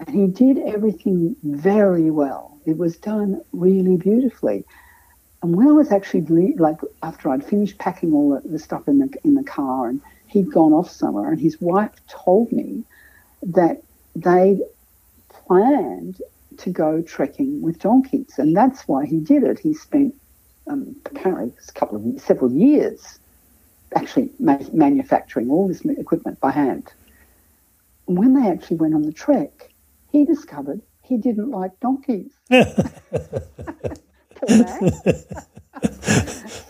[0.00, 2.58] and he did everything very well.
[2.66, 4.64] It was done really beautifully
[5.42, 8.98] And when I was actually like after I'd finished packing all the, the stuff in
[8.98, 12.84] the in the car, and he'd gone off somewhere, and his wife told me
[13.42, 13.82] that
[14.16, 14.60] they
[15.46, 16.20] planned
[16.58, 19.58] to go trekking with donkeys, and that's why he did it.
[19.58, 20.14] He spent
[20.66, 23.18] um, apparently a couple of several years
[23.94, 26.92] actually ma- manufacturing all this equipment by hand.
[28.08, 29.70] And when they actually went on the trek,
[30.10, 32.32] he discovered he didn't like donkeys.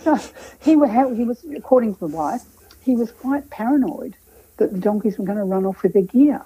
[0.03, 0.17] so
[0.61, 2.43] he, he was, according to the wife,
[2.83, 4.15] he was quite paranoid
[4.59, 6.43] that the donkeys were going to run off with their gear.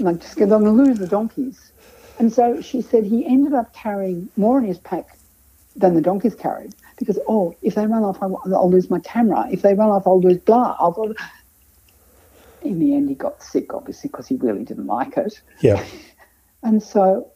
[0.00, 1.72] Like, just going to lose the donkeys.
[2.18, 5.16] And so she said he ended up carrying more in his pack
[5.76, 9.48] than the donkeys carried because, oh, if they run off, I'll lose my camera.
[9.50, 10.76] If they run off, I'll lose blah.
[10.78, 11.14] I'll...
[12.62, 15.40] In the end, he got sick, obviously, because he really didn't like it.
[15.60, 15.84] Yeah.
[16.62, 17.32] and so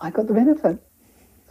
[0.00, 0.78] I got the benefit.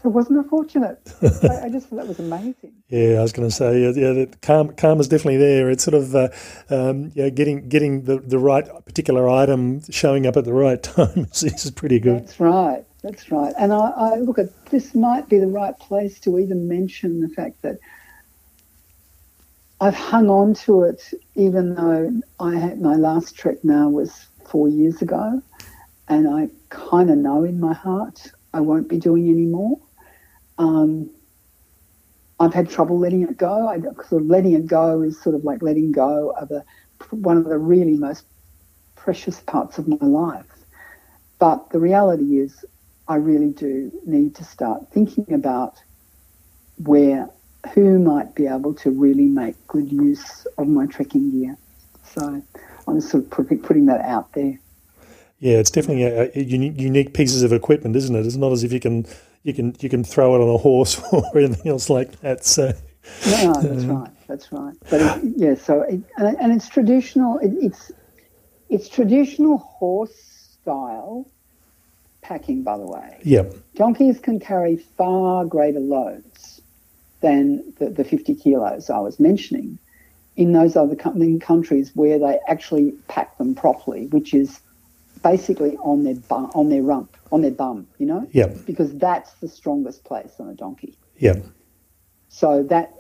[0.01, 0.99] So wasn't it fortunate?
[1.21, 2.73] I, I, just thought that was amazing.
[2.89, 5.69] Yeah, I was going to say, yeah, yeah the calm, karma's definitely there.
[5.69, 6.27] It's sort of, uh,
[6.69, 11.27] um, yeah, getting getting the, the right particular item showing up at the right time
[11.31, 12.23] is, is pretty good.
[12.23, 12.83] That's right.
[13.01, 13.53] That's right.
[13.57, 17.29] And I, I look at this might be the right place to even mention the
[17.29, 17.77] fact that
[19.79, 24.67] I've hung on to it, even though I had my last trek now was four
[24.67, 25.41] years ago,
[26.07, 29.79] and I kind of know in my heart I won't be doing any more.
[30.61, 31.09] Um,
[32.39, 33.67] I've had trouble letting it go.
[33.67, 36.63] I, sort of letting it go is sort of like letting go of a,
[37.09, 38.25] one of the really most
[38.95, 40.45] precious parts of my life.
[41.39, 42.63] But the reality is,
[43.07, 45.81] I really do need to start thinking about
[46.77, 47.27] where,
[47.73, 51.57] who might be able to really make good use of my trekking gear.
[52.03, 52.43] So
[52.87, 54.59] I'm sort of putting that out there.
[55.39, 58.27] Yeah, it's definitely a, a unique, unique pieces of equipment, isn't it?
[58.27, 59.07] It's not as if you can
[59.43, 62.45] you can you can throw it on a horse or anything else like that.
[62.45, 62.73] So
[63.25, 64.75] no, that's uh, right, that's right.
[64.89, 67.39] But it, yeah, so it, and, and, it's traditional.
[67.39, 67.91] It, it's
[68.69, 70.13] it's traditional horse
[70.61, 71.27] style
[72.21, 73.19] packing, by the way.
[73.23, 73.55] Yep.
[73.75, 76.61] donkeys can carry far greater loads
[77.21, 79.77] than the, the 50 kilos I was mentioning
[80.37, 84.59] in those other in countries where they actually pack them properly, which is
[85.23, 88.27] basically on their bum, on their rump, on their bum, you know?
[88.31, 88.47] Yeah.
[88.65, 90.97] Because that's the strongest place on a donkey.
[91.17, 91.35] Yeah.
[92.29, 92.93] So that,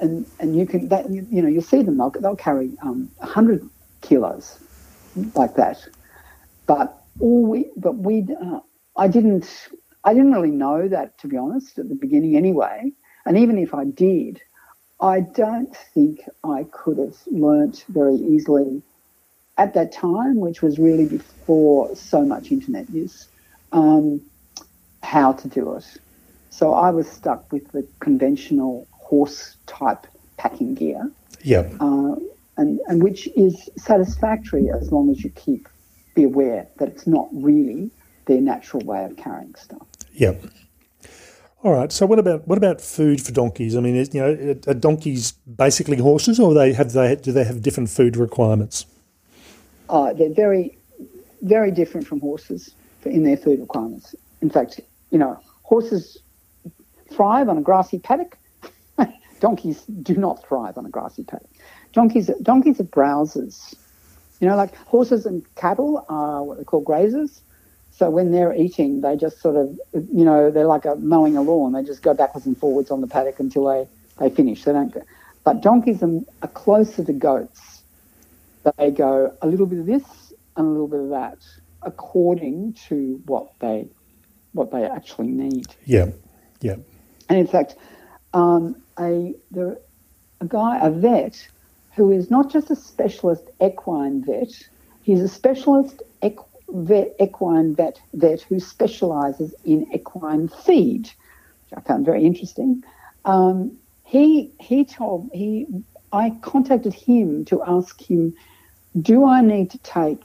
[0.00, 3.10] and and you can that you, you know you'll see them they'll they'll carry um,
[3.20, 3.68] hundred
[4.00, 4.58] kilos
[5.34, 5.86] like that,
[6.66, 8.60] but all we but we uh,
[8.96, 9.68] I didn't
[10.04, 12.92] I didn't really know that to be honest at the beginning anyway,
[13.26, 14.40] and even if I did,
[15.00, 18.82] I don't think I could have learnt very easily
[19.58, 23.28] at that time, which was really before so much internet use,
[23.72, 24.20] um,
[25.02, 25.84] how to do it.
[26.50, 31.10] So I was stuck with the conventional horse type packing gear.
[31.42, 31.70] Yeah.
[31.80, 32.16] Uh,
[32.56, 35.68] and, and which is satisfactory as long as you keep
[36.14, 37.90] be aware that it's not really
[38.26, 39.86] their natural way of carrying stuff.
[40.12, 40.34] Yeah.
[41.62, 41.90] All right.
[41.92, 43.76] So what about what about food for donkeys?
[43.76, 47.62] I mean, you know, are donkeys basically horses, or they have they do they have
[47.62, 48.84] different food requirements?
[49.88, 50.76] Uh, they're very,
[51.42, 54.14] very different from horses in their food requirements.
[54.40, 56.18] In fact, you know, horses
[57.10, 58.38] thrive on a grassy paddock.
[59.40, 61.50] donkeys do not thrive on a grassy paddock.
[61.92, 63.74] Donkeys, donkeys are browsers.
[64.40, 67.40] You know, like horses and cattle are what they call grazers.
[67.92, 71.42] So when they're eating, they just sort of, you know, they're like a mowing a
[71.42, 71.72] lawn.
[71.72, 73.86] They just go backwards and forwards on the paddock until they,
[74.18, 74.64] they finish.
[74.64, 75.02] They don't go.
[75.44, 77.71] But donkeys are, are closer to goats
[78.76, 81.38] they go a little bit of this and a little bit of that
[81.82, 83.88] according to what they
[84.52, 85.66] what they actually need.
[85.84, 86.10] Yeah,
[86.60, 86.76] yeah.
[87.28, 87.76] And in fact,
[88.34, 89.80] um, a the,
[90.40, 91.48] a guy, a vet,
[91.96, 94.50] who is not just a specialist equine vet,
[95.02, 101.80] he's a specialist equ- vet, equine vet vet who specialises in equine feed, which I
[101.80, 102.84] found very interesting.
[103.24, 105.66] Um, he he told he
[106.12, 108.34] I contacted him to ask him
[109.00, 110.22] do I need to take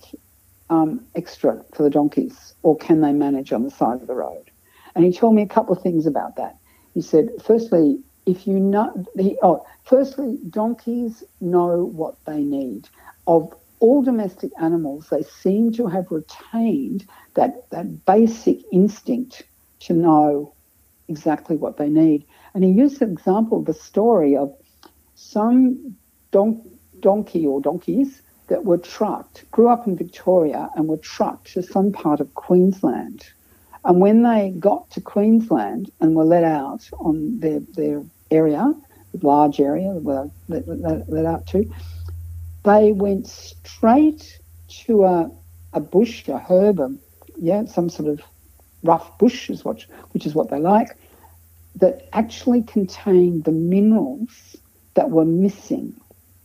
[0.69, 4.51] um, extra for the donkeys or can they manage on the side of the road?
[4.95, 6.57] And he told me a couple of things about that.
[6.93, 12.89] He said, firstly, if you know, he, oh, firstly, donkeys know what they need.
[13.25, 17.05] Of all domestic animals, they seem to have retained
[17.35, 19.43] that, that basic instinct
[19.81, 20.53] to know
[21.07, 22.25] exactly what they need.
[22.53, 24.53] And he used the example, the story of
[25.15, 25.95] some
[26.31, 31.61] don- donkey or donkeys that were trucked, grew up in Victoria and were trucked to
[31.61, 33.25] some part of Queensland.
[33.83, 38.73] And when they got to Queensland and were let out on their, their area,
[39.21, 41.69] large area where they let, let out to,
[42.63, 45.31] they went straight to a,
[45.73, 46.93] a bush, a herb, a,
[47.37, 48.21] yeah, some sort of
[48.83, 50.89] rough bush, is what, which is what they like,
[51.75, 54.55] that actually contained the minerals
[54.95, 55.93] that were missing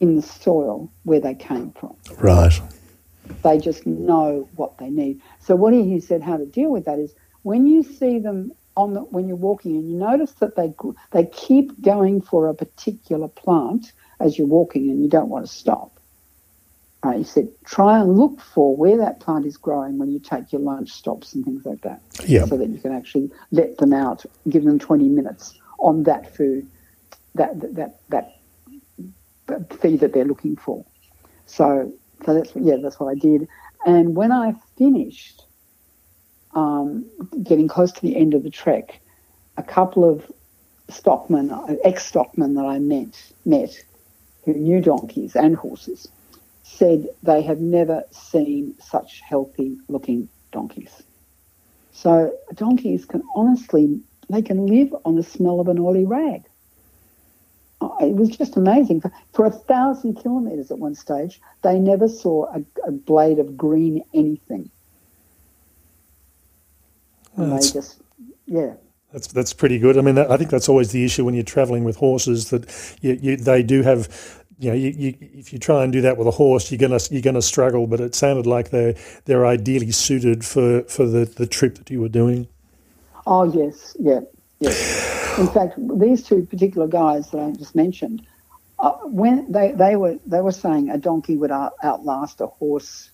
[0.03, 1.97] in the soil where they came from.
[2.19, 2.61] Right.
[3.45, 5.23] They just know what they need.
[5.39, 8.95] So what he said how to deal with that is when you see them on
[8.95, 10.75] the, when you're walking and you notice that they
[11.13, 15.53] they keep going for a particular plant as you're walking and you don't want to
[15.53, 16.01] stop.
[17.05, 20.53] Right, he said, try and look for where that plant is growing when you take
[20.53, 22.01] your lunch stops and things like that.
[22.25, 22.45] Yeah.
[22.45, 26.67] So that you can actually let them out, give them 20 minutes on that food,
[27.35, 28.42] that that that, that
[29.81, 30.85] feed that they're looking for.
[31.47, 31.93] So,
[32.25, 33.49] so that's yeah, that's what I did.
[33.85, 35.45] And when I finished,
[36.55, 37.05] um,
[37.43, 39.01] getting close to the end of the trek,
[39.57, 40.31] a couple of
[40.89, 41.53] stockmen,
[41.85, 43.83] ex-stockmen that I met, met,
[44.45, 46.09] who knew donkeys and horses,
[46.63, 51.03] said they have never seen such healthy looking donkeys.
[51.93, 56.45] So donkeys can honestly, they can live on the smell of an oily rag.
[58.01, 59.01] It was just amazing.
[59.01, 63.57] For, for a thousand kilometres at one stage, they never saw a, a blade of
[63.57, 64.71] green anything.
[67.37, 68.01] And they just,
[68.47, 68.75] yeah.
[69.13, 69.99] That's that's pretty good.
[69.99, 72.97] I mean, that, I think that's always the issue when you're travelling with horses that
[73.03, 74.09] you, you, they do have
[74.59, 77.01] you know, you, you, if you try and do that with a horse, you're gonna
[77.11, 77.87] you're gonna struggle.
[77.89, 82.01] But it sounded like they're they're ideally suited for, for the, the trip that you
[82.01, 82.47] were doing.
[83.27, 84.21] Oh yes, yeah,
[84.63, 85.39] yes.
[85.39, 88.27] In fact, these two particular guys that I just mentioned,
[88.79, 93.11] uh, when they, they were they were saying a donkey would out, outlast a horse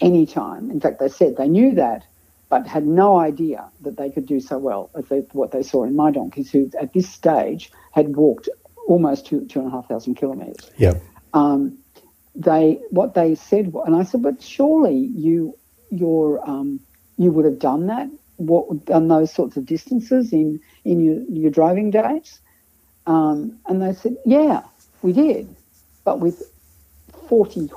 [0.00, 0.70] any time.
[0.70, 2.04] In fact, they said they knew that,
[2.48, 5.84] but had no idea that they could do so well as they, what they saw
[5.84, 8.48] in my donkeys, who at this stage had walked
[8.86, 10.70] almost two two and a half thousand kilometres.
[10.76, 10.94] Yeah.
[11.32, 11.78] Um,
[12.34, 15.58] they what they said, and I said, but surely you
[15.90, 16.80] your um,
[17.18, 21.50] you would have done that what done those sorts of distances in in your, your
[21.50, 22.40] driving days.
[23.06, 24.62] Um, and they said, yeah,
[25.02, 25.54] we did,
[26.04, 26.42] but with
[27.28, 27.70] forty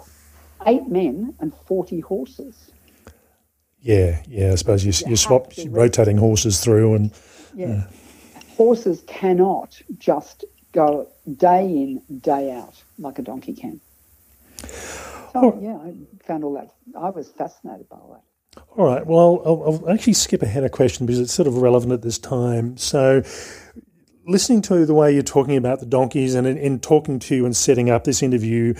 [0.65, 2.71] eight men and forty horses.
[3.79, 4.51] Yeah, yeah.
[4.51, 7.11] I suppose you, you, you swap rotating horses through and.
[7.55, 7.87] Yeah.
[8.55, 13.79] Horses cannot just go day in, day out, like a donkey can.
[14.57, 15.59] So, oh.
[15.61, 15.93] yeah, I
[16.25, 16.73] found all that.
[16.99, 18.26] I was fascinated by all that.
[18.77, 19.05] All right.
[19.05, 22.17] Well, I'll, I'll, actually skip ahead a question because it's sort of relevant at this
[22.17, 22.77] time.
[22.77, 23.23] So,
[24.25, 27.45] listening to the way you're talking about the donkeys and in, in talking to you
[27.45, 28.73] and setting up this interview,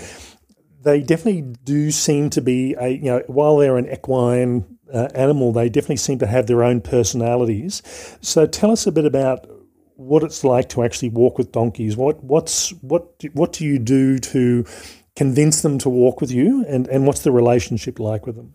[0.84, 5.52] they definitely do seem to be a you know while they're an equine uh, animal,
[5.52, 7.82] they definitely seem to have their own personalities.
[8.22, 9.48] So, tell us a bit about
[9.96, 11.98] what it's like to actually walk with donkeys.
[11.98, 14.66] What what's what what do you do to
[15.16, 18.54] convince them to walk with you, and and what's the relationship like with them?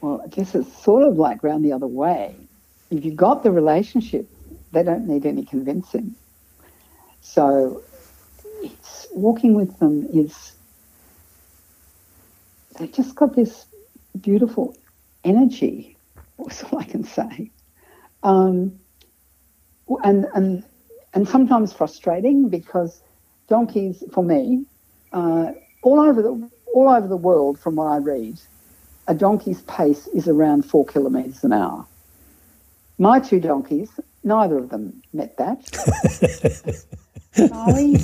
[0.00, 2.36] Well, I guess it's sort of like round the other way.
[2.90, 4.28] If you've got the relationship,
[4.72, 6.14] they don't need any convincing.
[7.20, 7.82] So,
[8.62, 10.52] it's walking with them is
[12.78, 13.66] they've just got this
[14.20, 14.74] beautiful
[15.24, 15.96] energy.
[16.38, 17.50] That's all I can say.
[18.22, 18.78] Um,
[20.04, 20.64] and and
[21.14, 23.02] and sometimes frustrating because
[23.48, 24.64] donkeys, for me,
[25.12, 28.38] uh, all over the all over the world, from what I read,
[29.08, 31.84] a donkey's pace is around four kilometres an hour.
[32.98, 33.90] My two donkeys,
[34.22, 36.84] neither of them met that.
[37.48, 37.98] Charlie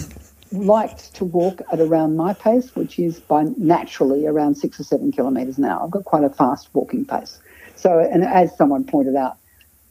[0.51, 5.13] liked to walk at around my pace, which is by naturally around six or seven
[5.13, 5.85] kilometres an hour.
[5.85, 7.39] I've got quite a fast walking pace.
[7.77, 9.37] So, and as someone pointed out,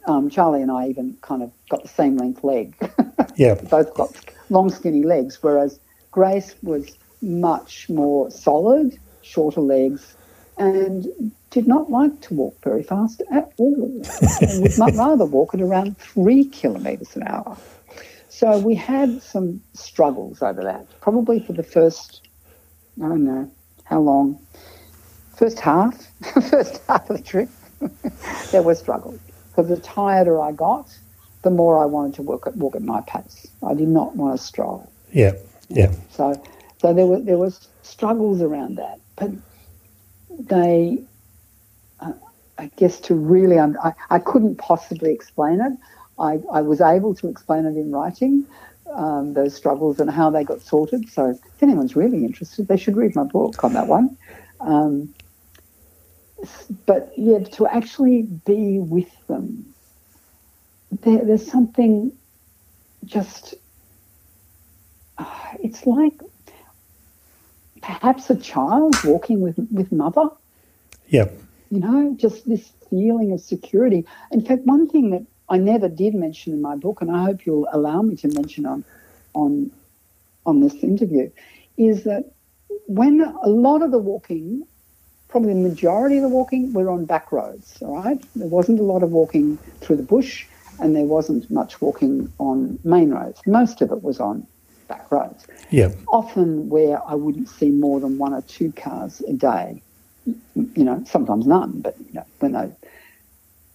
[0.06, 2.76] um, Charlie and I even kind of got the same length leg.
[3.36, 3.56] yeah.
[3.56, 4.18] Both got
[4.50, 5.80] long, skinny legs, whereas
[6.12, 10.16] Grace was much more solid, shorter legs,
[10.58, 14.02] and did not like to walk very fast at all.
[14.42, 17.58] and would much rather walk at around three kilometres an hour.
[18.30, 22.28] So we had some struggles over that, probably for the first,
[22.98, 23.52] I don't know,
[23.84, 24.40] how long?
[25.38, 26.08] First half,
[26.50, 27.50] first half of the trip,
[28.52, 29.20] there were struggles.
[29.50, 30.88] Because the tireder I got,
[31.44, 33.48] the more I wanted to walk at, walk at my pace.
[33.64, 34.92] I did not want to stroll.
[35.12, 35.34] Yeah,
[35.70, 35.94] yeah.
[36.10, 36.42] So,
[36.82, 39.30] so there were there was struggles around that, but
[40.40, 41.04] they,
[42.00, 42.14] uh,
[42.58, 45.74] I guess, to really, un- I, I couldn't possibly explain it.
[46.20, 48.46] I, I was able to explain it in writing,
[48.94, 51.10] um, those struggles and how they got sorted.
[51.10, 54.18] So if anyone's really interested, they should read my book on that one.
[54.60, 55.14] Um,
[56.86, 59.74] but yeah, to actually be with them,
[61.02, 62.12] there, there's something
[63.06, 63.56] just,
[65.18, 66.20] uh, it's like
[67.84, 70.30] perhaps a child walking with, with mother.
[71.10, 71.30] Yeah.
[71.70, 74.06] You know, just this feeling of security.
[74.32, 77.46] In fact, one thing that I never did mention in my book, and I hope
[77.46, 78.84] you'll allow me to mention on
[79.36, 79.72] on
[80.46, 81.30] on this interview,
[81.78, 82.32] is that
[82.88, 84.66] when a lot of the walking,
[85.28, 87.82] probably the majority of the walking, we're on back roads.
[87.82, 90.46] All right, there wasn't a lot of walking through the bush,
[90.80, 93.42] and there wasn't much walking on main roads.
[93.46, 94.48] Most of it was on
[94.94, 95.48] back roads.
[95.70, 95.92] Yeah.
[96.08, 99.82] Often where I wouldn't see more than one or two cars a day.
[100.26, 102.72] You know, sometimes none, but you know, when they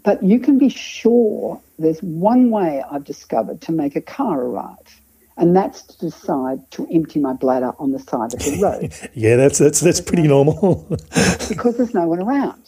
[0.04, 5.00] but you can be sure there's one way I've discovered to make a car arrive,
[5.36, 9.10] and that's to decide to empty my bladder on the side of the road.
[9.14, 10.86] yeah, that's that's that's pretty normal.
[11.48, 12.62] because there's no one around,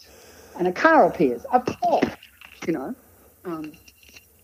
[0.59, 2.05] and a car appears, a pop,
[2.67, 2.93] you know,
[3.45, 3.71] um,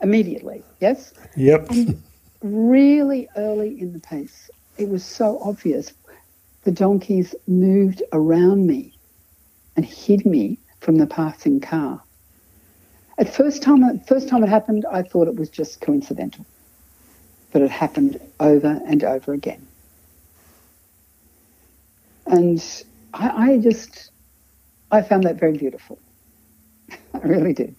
[0.01, 0.63] immediately.
[0.79, 1.13] Yes.
[1.35, 1.69] Yep.
[1.69, 2.01] And
[2.41, 5.93] really early in the piece, it was so obvious.
[6.63, 8.93] The donkeys moved around me
[9.75, 12.01] and hid me from the passing car.
[13.17, 16.45] At first time, first time it happened, I thought it was just coincidental,
[17.51, 19.67] but it happened over and over again.
[22.27, 22.63] And
[23.13, 24.11] I, I just,
[24.91, 25.97] I found that very beautiful.
[27.13, 27.75] I really did.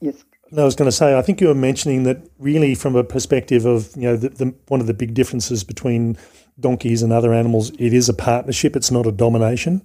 [0.00, 0.22] Yes.
[0.56, 3.64] I was going to say, I think you were mentioning that really from a perspective
[3.64, 6.18] of, you know, the, the, one of the big differences between
[6.60, 9.82] donkeys and other animals, it is a partnership, it's not a domination.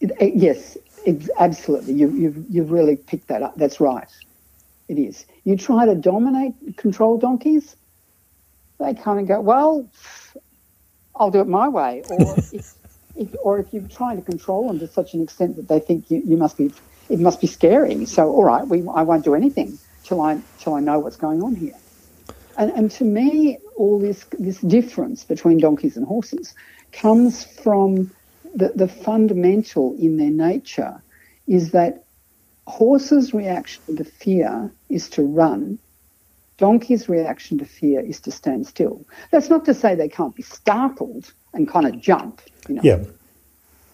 [0.00, 1.94] It, it, yes, it's absolutely.
[1.94, 3.56] You, you've, you've really picked that up.
[3.56, 4.08] That's right.
[4.88, 5.26] It is.
[5.44, 7.76] You try to dominate, control donkeys,
[8.78, 9.88] they kind of go, well,
[11.14, 12.02] I'll do it my way.
[12.10, 12.74] Or if,
[13.16, 16.10] if, or if you're trying to control them to such an extent that they think
[16.10, 16.72] you, you must be,
[17.10, 18.04] it must be scary.
[18.06, 21.42] So, all right, we, I won't do anything till I, till I know what's going
[21.42, 21.76] on here.
[22.56, 26.54] And, and to me, all this, this difference between donkeys and horses
[26.92, 28.10] comes from
[28.54, 31.02] the, the fundamental in their nature
[31.46, 32.04] is that
[32.66, 35.78] horses' reaction to fear is to run.
[36.58, 39.04] Donkey's reaction to fear is to stand still.
[39.30, 42.82] That's not to say they can't be startled and kind of jump, you know.
[42.84, 43.04] Yeah.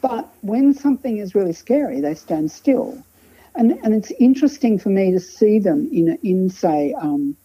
[0.08, 3.02] But when something is really scary, they stand still.
[3.56, 7.36] And, and it's interesting for me to see them in, in say, um,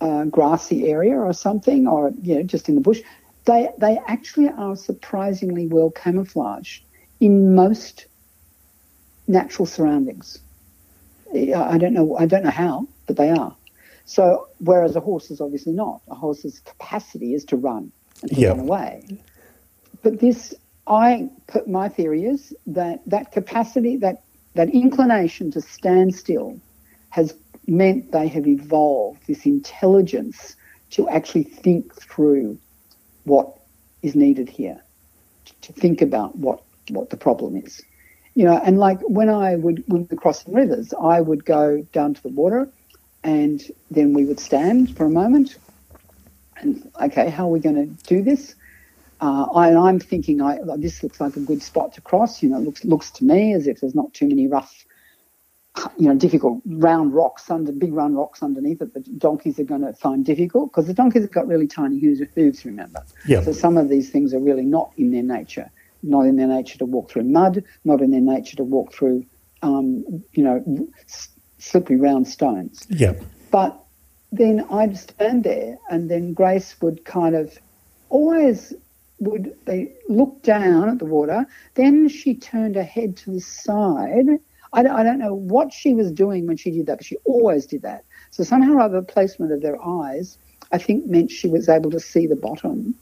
[0.00, 3.00] a grassy area or something, or you know, just in the bush,
[3.46, 6.84] they, they actually are surprisingly well camouflaged
[7.18, 8.06] in most
[9.26, 10.38] natural surroundings.
[11.34, 12.16] I don't know.
[12.16, 13.56] I don't know how, but they are.
[14.04, 16.00] So, whereas a horse is obviously not.
[16.08, 17.90] A horse's capacity is to run
[18.22, 18.56] and to yep.
[18.56, 19.18] run away.
[20.04, 20.54] But this,
[20.86, 24.22] I put my theory is that that capacity, that
[24.54, 26.58] that inclination to stand still,
[27.10, 27.34] has
[27.66, 30.56] meant they have evolved this intelligence
[30.90, 32.58] to actually think through
[33.24, 33.56] what
[34.02, 34.80] is needed here,
[35.62, 37.82] to think about what, what the problem is.
[38.34, 42.14] You know, and like when I would when we crossing rivers, I would go down
[42.14, 42.68] to the water
[43.24, 45.56] and then we would stand for a moment
[46.58, 48.54] and okay, how are we going to do this?
[49.20, 52.42] Uh, I, I'm thinking I, this looks like a good spot to cross.
[52.42, 54.84] You know, looks looks to me as if there's not too many rough
[55.98, 58.94] you know, difficult round rocks under big round rocks underneath it.
[58.94, 62.20] The donkeys are going to find difficult because the donkeys have got really tiny hooves,
[62.34, 63.02] hooves remember.
[63.26, 63.42] Yeah.
[63.42, 65.70] So some of these things are really not in their nature.
[66.02, 67.64] Not in their nature to walk through mud.
[67.84, 69.26] Not in their nature to walk through,
[69.62, 70.88] um, you know,
[71.58, 72.86] slippery round stones.
[72.88, 73.14] Yeah.
[73.50, 73.78] But
[74.32, 77.58] then I'd stand there, and then Grace would kind of
[78.08, 78.74] always
[79.18, 81.46] would they look down at the water.
[81.74, 84.40] Then she turned her head to the side
[84.72, 87.16] I don't, I don't know what she was doing when she did that, but she
[87.24, 88.04] always did that.
[88.30, 90.36] So somehow or other, the placement of their eyes,
[90.70, 92.94] I think, meant she was able to see the bottom.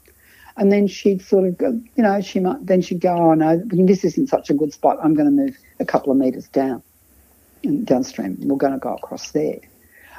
[0.57, 3.61] And then she'd sort of go, you know, she might, then she'd go, oh no,
[3.65, 4.99] this isn't such a good spot.
[5.03, 6.81] I'm going to move a couple of meters down,
[7.83, 8.37] downstream.
[8.39, 9.59] We're going to go across there.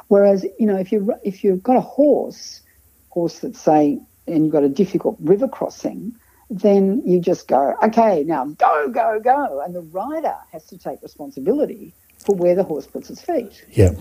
[0.09, 2.61] Whereas, you know, if you if you've got a horse,
[3.09, 6.15] horse that's say, and you've got a difficult river crossing,
[6.51, 9.61] then you just go, okay, now go, go, go.
[9.65, 13.65] And the rider has to take responsibility for where the horse puts its feet.
[13.71, 13.93] Yeah.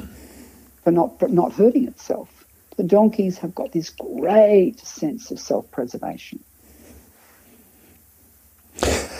[0.84, 2.46] For not, for not hurting itself.
[2.78, 6.44] The donkeys have got this great sense of self preservation.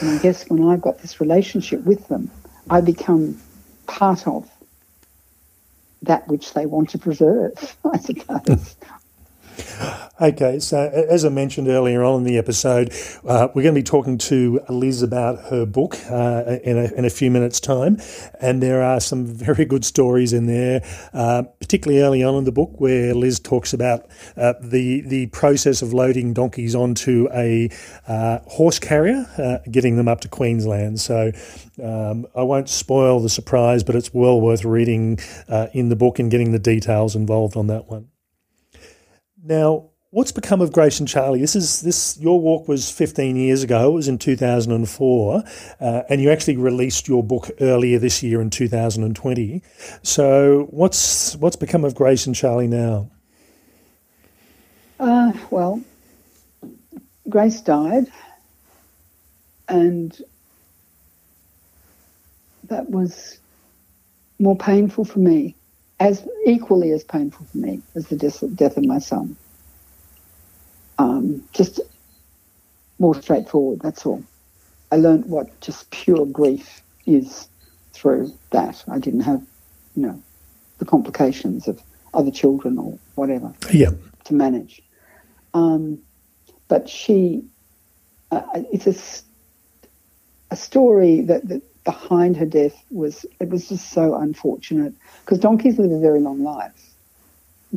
[0.02, 2.30] And I guess when I've got this relationship with them,
[2.70, 3.40] I become
[3.88, 4.50] part of
[6.02, 8.76] that which they want to preserve, I suppose.
[10.22, 10.78] Okay, so
[11.10, 12.94] as I mentioned earlier on in the episode,
[13.28, 17.04] uh, we're going to be talking to Liz about her book uh, in, a, in,
[17.04, 18.00] a, few minutes' time,
[18.40, 20.82] and there are some very good stories in there,
[21.14, 25.82] uh, particularly early on in the book where Liz talks about uh, the the process
[25.82, 27.70] of loading donkeys onto a
[28.08, 31.02] uh, horse carrier, uh, getting them up to Queensland.
[31.02, 31.34] So
[31.84, 35.20] um, I won't spoil the surprise, but it's well worth reading
[35.74, 38.08] in the book and getting the details involved on that one.
[39.48, 41.40] Now, what's become of Grace and Charlie?
[41.40, 42.18] This is this.
[42.18, 43.92] Your walk was 15 years ago.
[43.92, 45.44] It was in 2004,
[45.80, 49.62] uh, and you actually released your book earlier this year in 2020.
[50.02, 53.12] So, what's what's become of Grace and Charlie now?
[55.00, 55.80] Uh, well,
[57.30, 58.12] Grace died,
[59.70, 60.20] and
[62.64, 63.38] that was
[64.40, 65.56] more painful for me,
[66.00, 68.16] as equally as painful for me as the
[68.56, 69.36] death of my son
[70.98, 71.80] um, just
[73.00, 73.80] more straightforward.
[73.82, 74.24] That's all.
[74.92, 77.48] I learned what just pure grief is
[77.94, 78.84] through that.
[78.88, 79.42] I didn't have,
[79.96, 80.22] you know,
[80.78, 81.82] the complications of
[82.14, 83.92] other children or whatever yeah.
[84.26, 84.82] to manage.
[85.54, 86.00] Um,
[86.68, 87.44] but she,
[88.32, 88.42] uh,
[88.72, 88.96] it's a,
[90.52, 95.80] a story that, that behind her death was, it was just so unfortunate because donkeys
[95.80, 96.86] live a very long life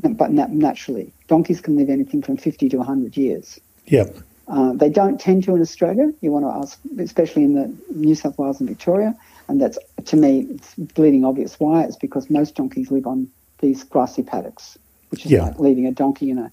[0.01, 3.61] but naturally, donkeys can live anything from 50 to 100 years.
[3.87, 4.05] Yeah.
[4.47, 6.13] Uh, they don't tend to in Australia.
[6.21, 9.15] You want to ask, especially in the New South Wales and Victoria,
[9.47, 11.85] and that's to me it's bleeding obvious why.
[11.85, 13.31] It's because most donkeys live on
[13.61, 14.79] these grassy paddocks,
[15.11, 15.45] which is yeah.
[15.45, 16.51] like leaving a donkey in a,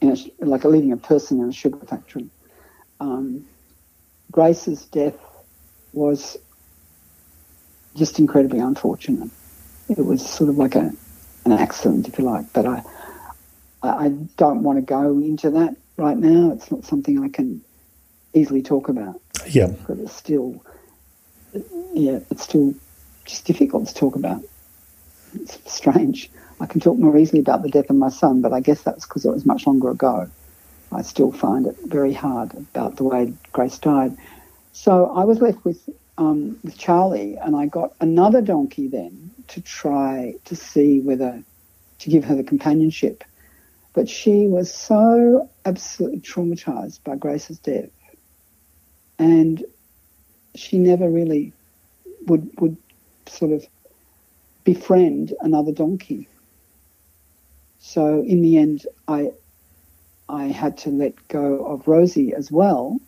[0.00, 2.28] in a like leaving a person in a sugar factory.
[2.98, 3.44] Um,
[4.32, 5.16] Grace's death
[5.92, 6.36] was
[7.98, 9.30] just incredibly unfortunate.
[9.88, 10.92] It was sort of like a
[11.44, 12.52] an accident, if you like.
[12.52, 12.82] But I,
[13.82, 16.52] I don't want to go into that right now.
[16.52, 17.62] It's not something I can
[18.34, 19.20] easily talk about.
[19.48, 20.62] Yeah, because it's still,
[21.94, 22.74] yeah, it's still
[23.24, 24.42] just difficult to talk about.
[25.34, 26.30] It's strange.
[26.60, 29.06] I can talk more easily about the death of my son, but I guess that's
[29.06, 30.28] because it was much longer ago.
[30.90, 34.16] I still find it very hard about the way Grace died.
[34.72, 35.88] So I was left with
[36.18, 41.42] um, with Charlie, and I got another donkey then to try to see whether
[42.00, 43.24] to give her the companionship.
[43.94, 47.90] But she was so absolutely traumatized by Grace's death,
[49.18, 49.64] and
[50.54, 51.52] she never really
[52.26, 52.76] would would
[53.26, 53.64] sort of
[54.64, 56.28] befriend another donkey.
[57.78, 59.30] So in the end, I
[60.28, 63.00] I had to let go of Rosie as well,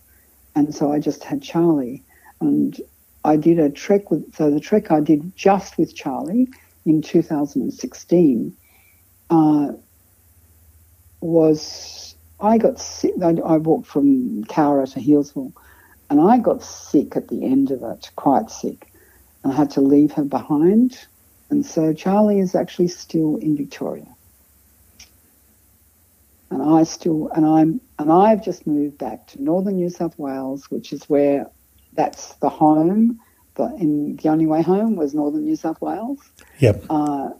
[0.55, 2.05] and so I just had Charlie.
[2.41, 2.81] And
[3.25, 6.49] I did a trek with, so the trek I did just with Charlie
[6.87, 8.57] in 2016
[9.29, 9.73] uh,
[11.21, 15.53] was, I got sick, I, I walked from Cowra to Healesville
[16.09, 18.89] and I got sick at the end of it, quite sick.
[19.45, 20.99] And I had to leave her behind.
[21.51, 24.07] And so Charlie is actually still in Victoria.
[26.51, 30.69] And I still, and I'm, and I've just moved back to northern New South Wales,
[30.71, 31.47] which is where
[31.95, 33.21] that's the home.
[33.55, 36.19] But in the only way home was northern New South Wales.
[36.61, 36.85] Yep.
[36.89, 37.31] Uh,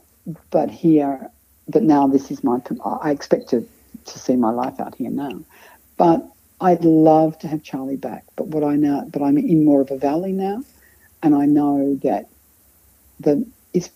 [0.49, 1.29] but here,
[1.67, 2.59] but now this is my.
[2.83, 3.67] I expect to
[4.05, 5.41] to see my life out here now.
[5.97, 6.25] But
[6.59, 8.25] I'd love to have Charlie back.
[8.35, 10.63] But what I now, but I'm in more of a valley now,
[11.23, 12.27] and I know that
[13.19, 13.89] the it's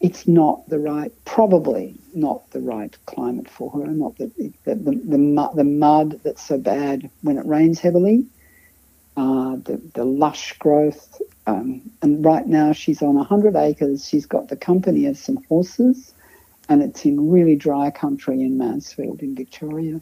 [0.00, 3.86] it's not the right, probably not the right climate for her.
[3.86, 8.26] Not that the the, the, the, the mud that's so bad when it rains heavily
[9.16, 11.20] uh, the, the lush growth.
[11.46, 14.08] Um, and right now she's on 100 acres.
[14.08, 16.12] She's got the company of some horses,
[16.68, 20.00] and it's in really dry country in Mansfield in Victoria.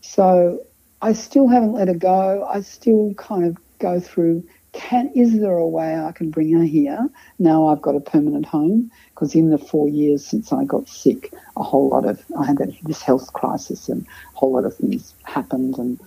[0.00, 0.60] So
[1.02, 2.44] I still haven't let her go.
[2.44, 4.44] I still kind of go through
[4.76, 7.08] can is there a way I can bring her here?
[7.38, 11.32] Now I've got a permanent home because in the four years since I got sick,
[11.56, 15.14] a whole lot of I had this health crisis and a whole lot of things
[15.24, 15.98] happened and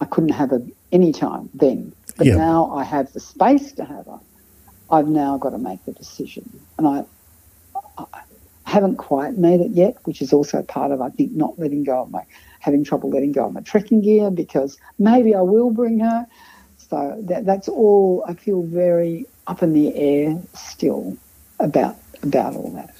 [0.00, 0.62] I couldn't have her
[0.92, 1.92] any time then.
[2.16, 2.36] But yeah.
[2.36, 4.20] now I have the space to have her.
[4.90, 6.60] I've now got to make the decision.
[6.78, 7.04] And I,
[7.98, 8.22] I
[8.64, 12.02] haven't quite made it yet, which is also part of, I think, not letting go
[12.02, 12.24] of my,
[12.60, 16.26] having trouble letting go of my trekking gear because maybe I will bring her.
[16.76, 21.16] So that, that's all, I feel very up in the air still
[21.60, 22.94] about, about all that.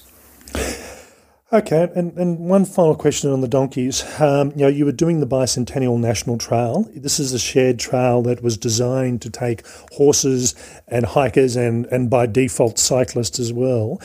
[1.51, 4.05] Okay, and, and one final question on the donkeys.
[4.21, 6.87] Um, you know, you were doing the Bicentennial National Trail.
[6.95, 10.55] This is a shared trail that was designed to take horses
[10.89, 13.99] and hikers and, and by default cyclists as well.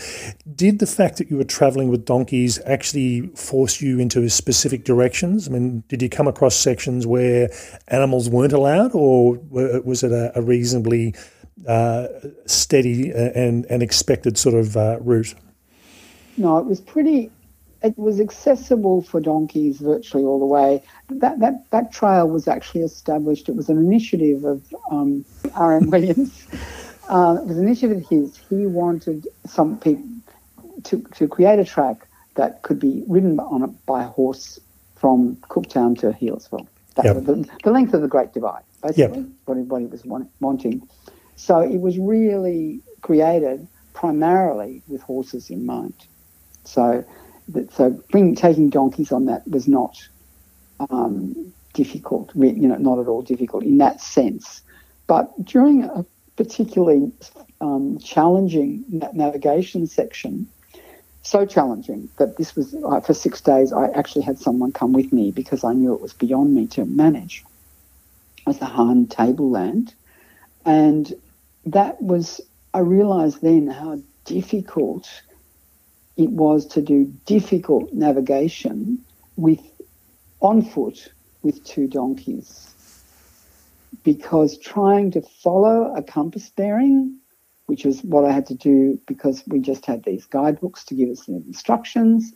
[0.55, 5.49] Did the fact that you were travelling with donkeys actually force you into specific directions?
[5.49, 7.49] I mean, did you come across sections where
[7.89, 11.13] animals weren't allowed, or was it a, a reasonably
[11.67, 12.07] uh,
[12.45, 15.35] steady and, and expected sort of uh, route?
[16.37, 17.31] No, it was pretty.
[17.81, 20.81] It was accessible for donkeys virtually all the way.
[21.09, 23.49] That that that trail was actually established.
[23.49, 25.25] It was an initiative of um,
[25.55, 25.89] R.M.
[25.91, 26.47] Williams.
[27.09, 28.37] Uh, it was an initiative of his.
[28.49, 30.09] He wanted some people
[30.85, 34.59] to to create a track that could be ridden on it by a horse
[34.95, 36.67] from Cooktown to Healesville.
[36.95, 37.15] That yep.
[37.25, 39.29] the, the, length of the Great Divide, basically, yep.
[39.45, 40.03] what, what he was
[40.39, 40.87] wanting.
[41.35, 45.93] So it was really created primarily with horses in mind.
[46.63, 47.03] So,
[47.71, 49.97] so bring, taking donkeys on that was not
[50.89, 54.61] um, difficult, you know, not at all difficult in that sense.
[55.07, 56.05] But during a
[56.35, 57.11] particularly
[57.61, 58.83] um, challenging
[59.13, 60.47] navigation section,
[61.23, 63.71] so challenging that this was uh, for six days.
[63.71, 66.85] I actually had someone come with me because I knew it was beyond me to
[66.85, 67.45] manage.
[68.45, 69.93] Was the Hann tableland,
[70.65, 71.13] and
[71.65, 72.41] that was.
[72.73, 75.07] I realised then how difficult
[76.17, 78.99] it was to do difficult navigation
[79.35, 79.59] with
[80.39, 81.11] on foot
[81.41, 82.73] with two donkeys
[84.03, 87.17] because trying to follow a compass bearing
[87.65, 91.09] which was what I had to do because we just had these guidebooks to give
[91.09, 92.33] us the instructions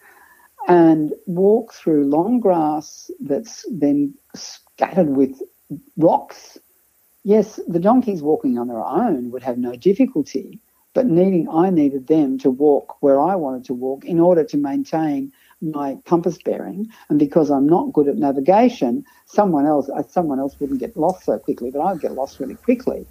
[0.67, 5.41] and walk through long grass that's then scattered with
[5.97, 6.57] rocks.
[7.23, 10.59] Yes, the donkeys walking on their own would have no difficulty,
[10.97, 14.57] but needing I needed them to walk where I wanted to walk in order to
[14.57, 15.31] maintain
[15.61, 16.89] my compass bearing.
[17.07, 21.25] And because I'm not good at navigation, someone else uh, someone else wouldn't get lost
[21.25, 23.05] so quickly, but I'd get lost really quickly.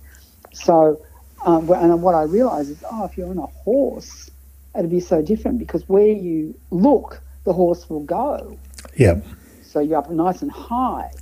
[0.52, 1.00] So,
[1.44, 4.32] um, and what I realised is, oh, if you're on a horse,
[4.76, 8.58] it'd be so different because where you look, the horse will go.
[8.96, 9.20] Yeah.
[9.62, 11.12] So you're up nice and high.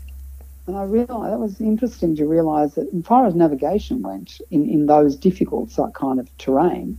[0.66, 4.68] And I realised that was interesting to realise that, as far as navigation went, in,
[4.68, 6.98] in those difficult kind of terrain,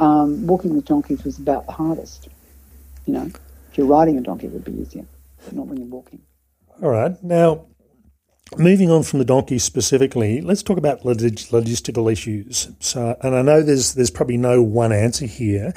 [0.00, 2.28] um, walking with donkeys was about the hardest.
[3.06, 3.30] You know,
[3.70, 5.06] if you're riding a donkey, it would be easier,
[5.44, 6.20] but not when you're walking.
[6.82, 7.22] All right.
[7.22, 7.66] Now,
[8.56, 12.68] moving on from the donkeys specifically, let's talk about logistical issues.
[12.80, 15.74] So, and I know there's there's probably no one answer here,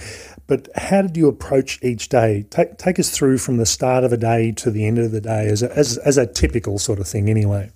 [0.48, 2.46] but how did you approach each day?
[2.50, 5.22] Take, take us through from the start of a day to the end of the
[5.22, 7.72] day as a, as, as a typical sort of thing, anyway.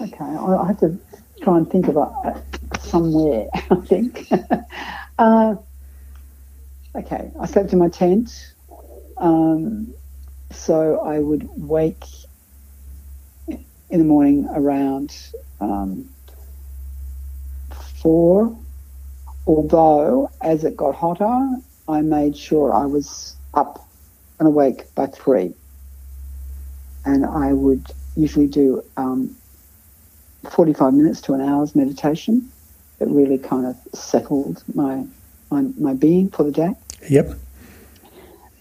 [0.00, 0.98] Okay, I have to
[1.42, 2.14] try and think about
[2.80, 4.26] somewhere, I think.
[5.18, 5.54] uh,
[6.94, 8.54] okay, I slept in my tent.
[9.18, 9.92] Um,
[10.50, 12.04] so I would wake
[13.90, 15.16] in the morning around
[15.60, 16.08] um,
[18.02, 18.56] four
[19.46, 21.56] although as it got hotter,
[21.88, 23.88] I made sure I was up
[24.38, 25.54] and awake by three.
[27.04, 27.86] And I would
[28.16, 29.34] usually do um,
[30.50, 32.50] 45 minutes to an hour's meditation.
[33.00, 35.04] It really kind of settled my,
[35.50, 36.72] my, my being for the day.
[37.08, 37.38] Yep.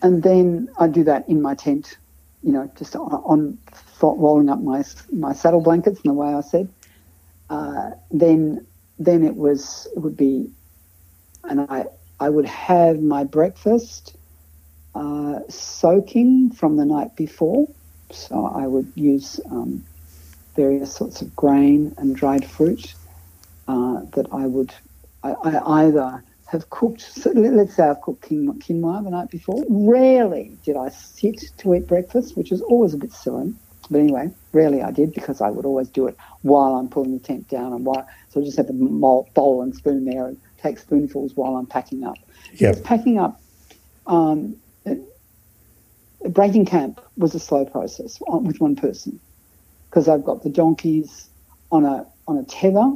[0.02, 1.98] And then I do that in my tent,
[2.42, 3.58] you know, just on, on
[4.02, 6.70] rolling up my my saddle blankets in the way I said.
[7.50, 8.66] Uh, then
[8.98, 10.52] then it was it would be
[11.44, 11.86] and I,
[12.20, 14.16] I would have my breakfast
[14.96, 17.68] uh, soaking from the night before.
[18.12, 19.84] So I would use um,
[20.56, 22.94] various sorts of grain and dried fruit
[23.68, 24.74] uh, that I would
[25.24, 27.02] I, I either have cooked.
[27.02, 29.64] So let's say I've cooked quinoa the night before.
[29.70, 33.54] Rarely did I sit to eat breakfast, which is always a bit silly.
[33.90, 37.20] But anyway, rarely I did because I would always do it while I'm pulling the
[37.20, 40.78] tent down and while so I just have the bowl and spoon there and take
[40.78, 42.18] spoonfuls while I'm packing up.
[42.76, 43.42] Because packing up,
[44.06, 44.56] um,
[46.30, 49.20] breaking camp was a slow process with one person
[49.90, 51.30] because I've got the donkeys
[51.72, 52.92] on a on a tether,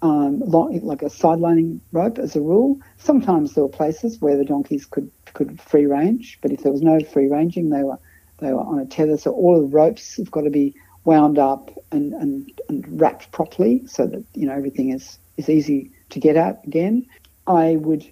[0.00, 2.78] um, like a sidelining rope as a rule.
[2.98, 6.82] Sometimes there were places where the donkeys could could free range, but if there was
[6.82, 7.98] no free ranging, they were
[8.38, 9.16] they were on a tether.
[9.16, 10.74] So all of the ropes have got to be
[11.04, 15.90] wound up and, and, and wrapped properly so that you know everything is, is easy
[16.10, 17.06] to get out again.
[17.46, 18.04] I would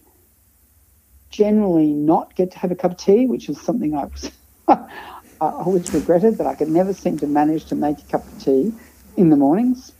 [1.30, 4.30] generally not get to have a cup of tea, which is something I was
[4.68, 8.38] I always regretted that I could never seem to manage to make a cup of
[8.38, 8.72] tea
[9.16, 9.92] in the mornings.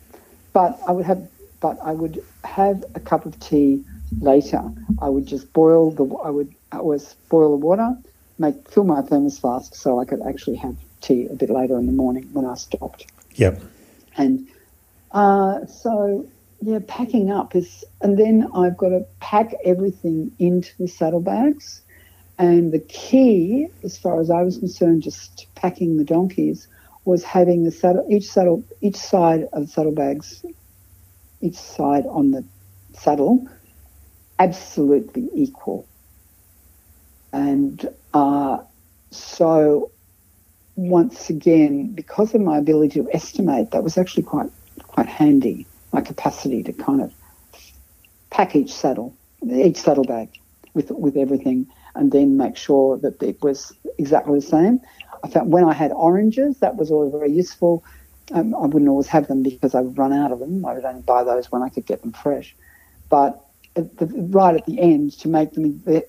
[0.52, 1.28] But I would have
[1.60, 3.82] but I would have a cup of tea
[4.20, 4.62] later.
[5.00, 7.94] I would just boil the I would was boil the water,
[8.38, 11.86] make fill my thermos flask so I could actually have tea a bit later in
[11.86, 13.06] the morning when I stopped.
[13.34, 13.60] Yep.
[14.16, 14.48] And
[15.12, 16.26] uh, so
[16.60, 21.82] yeah, packing up is, and then I've got to pack everything into the saddlebags.
[22.38, 26.68] And the key, as far as I was concerned, just packing the donkeys,
[27.04, 30.44] was having the saddle, each saddle, each side of the saddlebags,
[31.40, 32.44] each side on the
[32.94, 33.48] saddle,
[34.38, 35.86] absolutely equal.
[37.32, 38.64] And uh,
[39.10, 39.90] so,
[40.74, 44.50] once again, because of my ability to estimate, that was actually quite
[44.86, 45.66] quite handy.
[45.92, 47.12] My capacity to kind of
[48.30, 49.14] pack each saddle,
[49.46, 50.30] each saddlebag,
[50.72, 54.80] with with everything, and then make sure that it was exactly the same.
[55.22, 57.84] I found when I had oranges, that was always very useful.
[58.32, 60.64] Um, I wouldn't always have them because I would run out of them.
[60.64, 62.56] I would only buy those when I could get them fresh.
[63.10, 63.45] But
[63.76, 66.04] at the, right at the end, to make them the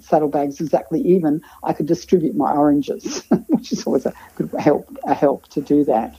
[0.00, 5.14] saddlebags exactly even, I could distribute my oranges, which is always a good help a
[5.14, 6.16] help to do that.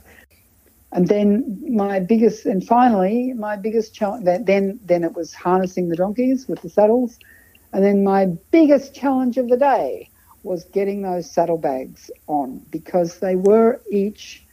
[0.93, 4.25] And then my biggest, and finally, my biggest challenge.
[4.25, 7.17] Then then it was harnessing the donkeys with the saddles,
[7.71, 10.09] and then my biggest challenge of the day
[10.43, 14.43] was getting those saddlebags on because they were each,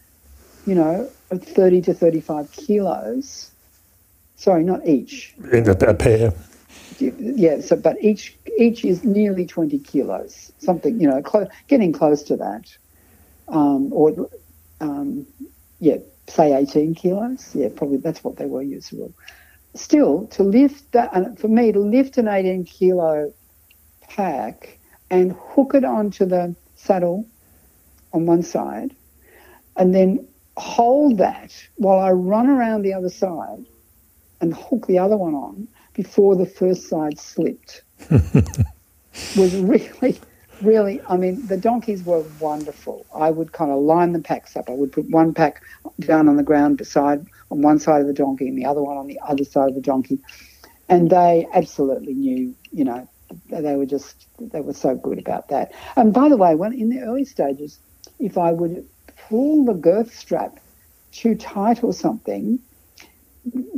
[0.66, 3.50] you know, 30 to 35 kilos.
[4.38, 5.34] Sorry, not each.
[5.52, 6.32] In a, a pair.
[7.00, 12.22] Yeah, so but each each is nearly 20 kilos, something, you know, clo- getting close
[12.24, 12.76] to that.
[13.48, 14.30] Um, or,
[14.80, 15.26] um,
[15.80, 15.96] yeah,
[16.28, 17.54] say 18 kilos.
[17.54, 19.12] Yeah, probably that's what they were usually.
[19.74, 23.32] Still, to lift that, and for me to lift an 18 kilo
[24.02, 24.78] pack
[25.10, 27.26] and hook it onto the saddle
[28.12, 28.94] on one side
[29.76, 33.64] and then hold that while I run around the other side
[34.40, 40.18] and hook the other one on before the first side slipped was really,
[40.62, 43.04] really, I mean, the donkeys were wonderful.
[43.14, 44.68] I would kind of line the packs up.
[44.68, 45.62] I would put one pack
[46.00, 48.96] down on the ground beside, on one side of the donkey and the other one
[48.96, 50.18] on the other side of the donkey.
[50.88, 53.08] And they absolutely knew, you know,
[53.50, 55.72] they were just they were so good about that.
[55.96, 57.78] And by the way, when in the early stages,
[58.18, 58.88] if I would
[59.28, 60.58] pull the girth strap
[61.12, 62.58] too tight or something,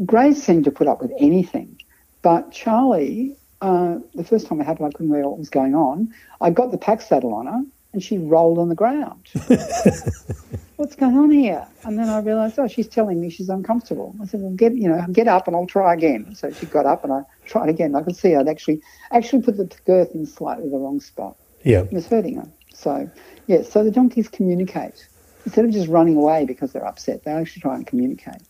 [0.05, 1.81] Grace seemed to put up with anything.
[2.23, 5.75] But Charlie, uh, the first time I had her, I couldn't realize what was going
[5.75, 6.15] on.
[6.41, 7.63] I got the pack saddle on her,
[7.93, 9.29] and she rolled on the ground.
[10.77, 11.67] What's going on here?
[11.85, 14.15] And then I realised, oh, she's telling me she's uncomfortable.
[14.23, 16.35] I said, well, get you know, get up and I'll try again.
[16.35, 17.95] So she got up and I tried again.
[17.95, 21.37] I could see I'd actually actually put the girth in slightly the wrong spot.
[21.65, 22.49] Yeah, it was hurting her.
[22.73, 23.11] So
[23.47, 25.07] yeah, so the donkeys communicate
[25.45, 27.25] instead of just running away because they're upset.
[27.25, 28.41] They actually try and communicate.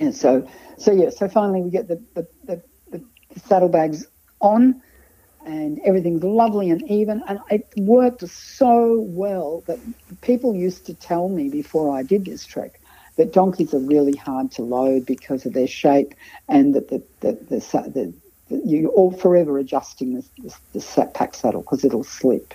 [0.00, 3.04] And so, so yeah, so finally we get the the, the, the
[3.40, 4.06] saddlebags
[4.40, 4.80] on
[5.44, 7.22] and everything's lovely and even.
[7.26, 9.78] And it worked so well that
[10.20, 12.80] people used to tell me before I did this trek
[13.16, 16.14] that donkeys are really hard to load because of their shape
[16.48, 18.14] and that the, the, the, the,
[18.48, 22.54] the you're all forever adjusting the, this, this pack saddle because it'll slip.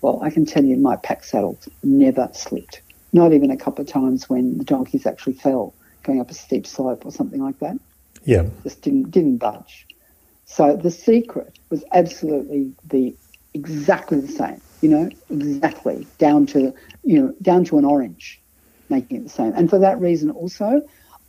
[0.00, 2.82] Well, I can tell you my pack saddle never slipped.
[3.12, 6.66] Not even a couple of times when the donkeys actually fell going up a steep
[6.66, 7.76] slope or something like that.
[8.24, 8.46] Yeah.
[8.62, 9.86] Just didn't didn't budge.
[10.44, 13.14] So the secret was absolutely the
[13.54, 16.74] exactly the same, you know, exactly down to
[17.04, 18.40] you know down to an orange,
[18.88, 19.52] making it the same.
[19.54, 20.82] And for that reason, also,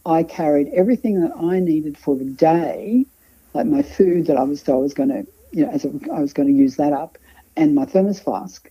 [0.05, 3.05] I carried everything that I needed for the day,
[3.53, 6.34] like my food that I was I was going to you know as I was
[6.34, 7.17] going to use that up,
[7.55, 8.69] and my thermos flask,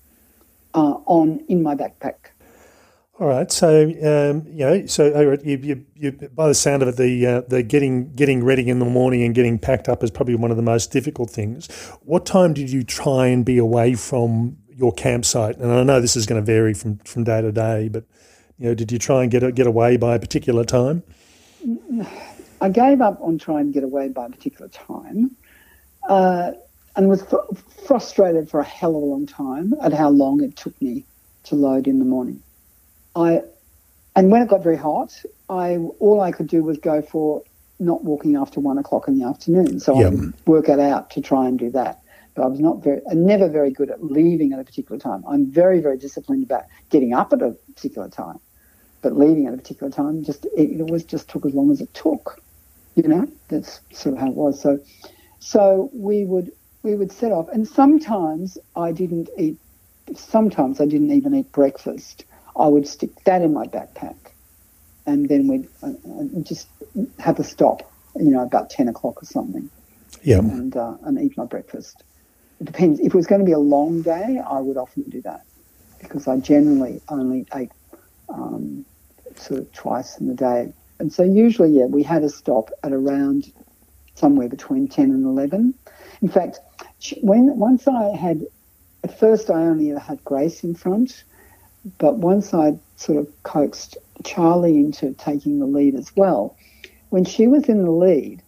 [0.75, 2.32] uh, on in my backpack.
[3.21, 6.97] All right, so um, you know, so you, you, you, by the sound of it,
[6.97, 10.35] the uh, the getting getting ready in the morning and getting packed up is probably
[10.35, 11.71] one of the most difficult things.
[12.01, 15.59] What time did you try and be away from your campsite?
[15.59, 18.05] And I know this is going to vary from, from day to day, but
[18.59, 21.03] you know, did you try and get get away by a particular time?
[22.63, 25.37] I gave up on trying to get away by a particular time,
[26.09, 26.53] uh,
[26.97, 27.37] and was fr-
[27.87, 31.05] frustrated for a hell of a long time at how long it took me
[31.45, 32.43] to load in the morning.
[33.15, 33.43] I,
[34.17, 37.43] and when it got very hot, I all I could do was go for
[37.79, 39.81] not walking after one o'clock in the afternoon.
[39.81, 40.07] So yep.
[40.07, 42.01] I would work it out to try and do that.
[42.35, 45.23] But I was not very, never very good at leaving at a particular time.
[45.29, 48.39] I'm very, very disciplined about getting up at a particular time,
[49.03, 51.81] but leaving at a particular time just it, it was just took as long as
[51.83, 52.41] it took.
[52.95, 54.61] You know, that's sort of how it was.
[54.61, 54.81] So,
[55.41, 56.53] so we would
[56.83, 59.59] we would set off, and sometimes I didn't eat.
[60.15, 62.25] Sometimes I didn't even eat breakfast
[62.57, 64.17] I would stick that in my backpack,
[65.07, 66.69] and then we'd uh, uh, just
[67.19, 69.71] have a stop, you know, about ten o'clock or something.
[70.23, 70.39] Yeah.
[70.39, 72.03] And uh, and eat my breakfast.
[72.61, 73.01] it depends.
[73.01, 75.45] If it was going to be a long day, I would often do that
[76.01, 77.71] because I generally only ate
[78.29, 78.85] um,
[79.37, 80.73] sort of twice in the day.
[80.99, 83.53] And so usually, yeah, we had a stop at around
[84.15, 85.75] somewhere between 10 and 11.
[86.21, 86.61] In fact,
[87.23, 88.47] when once I had,
[89.03, 91.25] at first I only ever had Grace in front,
[91.99, 96.57] but once I sort of coaxed Charlie into taking the lead as well,
[97.11, 98.43] when she was in the lead,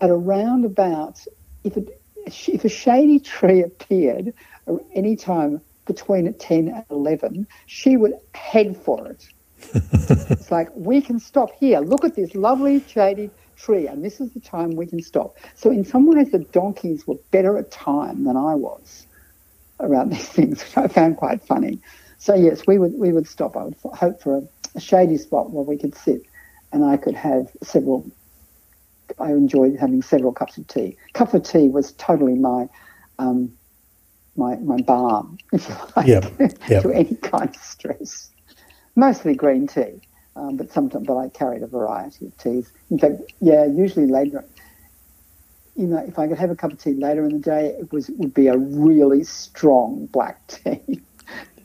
[0.00, 1.20] at around about,
[1.64, 4.32] if, it, if a shady tree appeared
[4.94, 9.28] any time between 10 and 11, she would head for it.
[10.30, 11.80] it's like, we can stop here.
[11.80, 15.36] Look at this lovely shady tree, and this is the time we can stop.
[15.54, 19.06] So, in some ways, the donkeys were better at time than I was
[19.80, 21.80] around these things, which I found quite funny.
[22.26, 23.56] So, yes, we would, we would stop.
[23.56, 24.42] I would hope for a,
[24.74, 26.22] a shady spot where we could sit
[26.72, 28.10] and I could have several.
[29.20, 30.96] I enjoyed having several cups of tea.
[31.14, 32.66] Cup of tea was totally my
[33.20, 33.52] um,
[34.36, 36.24] my my balm, if you like, yep.
[36.68, 36.82] Yep.
[36.82, 38.28] to any kind of stress.
[38.96, 40.00] Mostly green tea,
[40.34, 42.72] um, but sometimes but I carried a variety of teas.
[42.90, 44.44] In fact, yeah, usually later.
[45.76, 47.92] You know, if I could have a cup of tea later in the day, it
[47.92, 51.05] was would be a really strong black tea.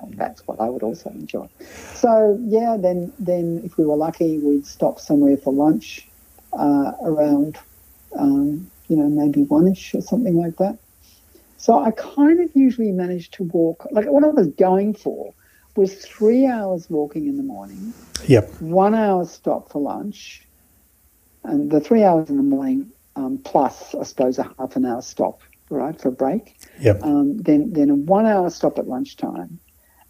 [0.09, 1.47] That's what I would also enjoy.
[1.93, 6.07] So yeah, then then if we were lucky, we'd stop somewhere for lunch
[6.53, 7.57] uh, around,
[8.17, 10.77] um, you know, maybe one-ish or something like that.
[11.57, 15.33] So I kind of usually managed to walk, like what I was going for
[15.75, 17.93] was three hours walking in the morning.
[18.27, 18.61] Yep.
[18.61, 20.45] One hour stop for lunch.
[21.43, 25.01] And the three hours in the morning, um, plus, I suppose, a half an hour
[25.01, 26.55] stop, right, for a break.
[26.79, 27.01] Yep.
[27.03, 29.59] Um, then, then a one hour stop at lunchtime.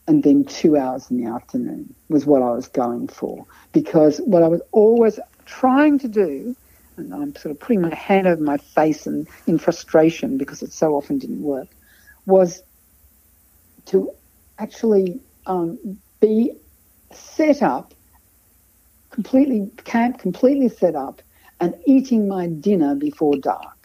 [0.08, 3.46] And then two hours in the afternoon was what I was going for.
[3.72, 6.56] Because what I was always trying to do
[6.98, 10.72] and I'm sort of putting my hand over my face and in frustration because it
[10.72, 11.68] so often didn't work,
[12.26, 12.64] was
[13.88, 14.12] to
[14.60, 16.54] actually um, be
[17.14, 17.94] set up,
[19.10, 21.22] completely camp, completely set up,
[21.60, 23.81] and eating my dinner before dark.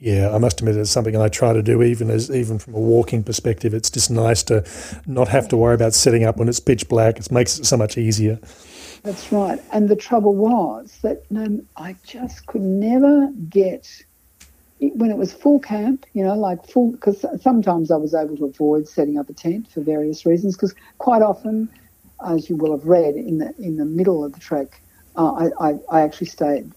[0.00, 2.80] Yeah, I must admit it's something I try to do even as even from a
[2.80, 3.74] walking perspective.
[3.74, 4.64] It's just nice to
[5.06, 7.18] not have to worry about setting up when it's pitch black.
[7.18, 8.38] It makes it so much easier.
[9.02, 9.60] That's right.
[9.72, 14.04] And the trouble was that um, I just could never get
[14.80, 18.46] when it was full camp, you know, like full, because sometimes I was able to
[18.46, 21.68] avoid setting up a tent for various reasons, because quite often,
[22.26, 24.80] as you will have read, in the in the middle of the trek,
[25.16, 26.72] uh, I, I, I, actually stayed,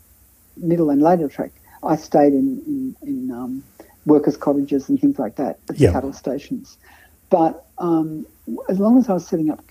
[0.57, 1.51] middle and later trek,
[1.85, 3.63] I stayed in, in, in um,
[4.05, 5.93] workers' cottages and things like that at yep.
[5.93, 6.77] cattle stations.
[7.29, 8.25] But um,
[8.69, 9.63] as long as I was setting up,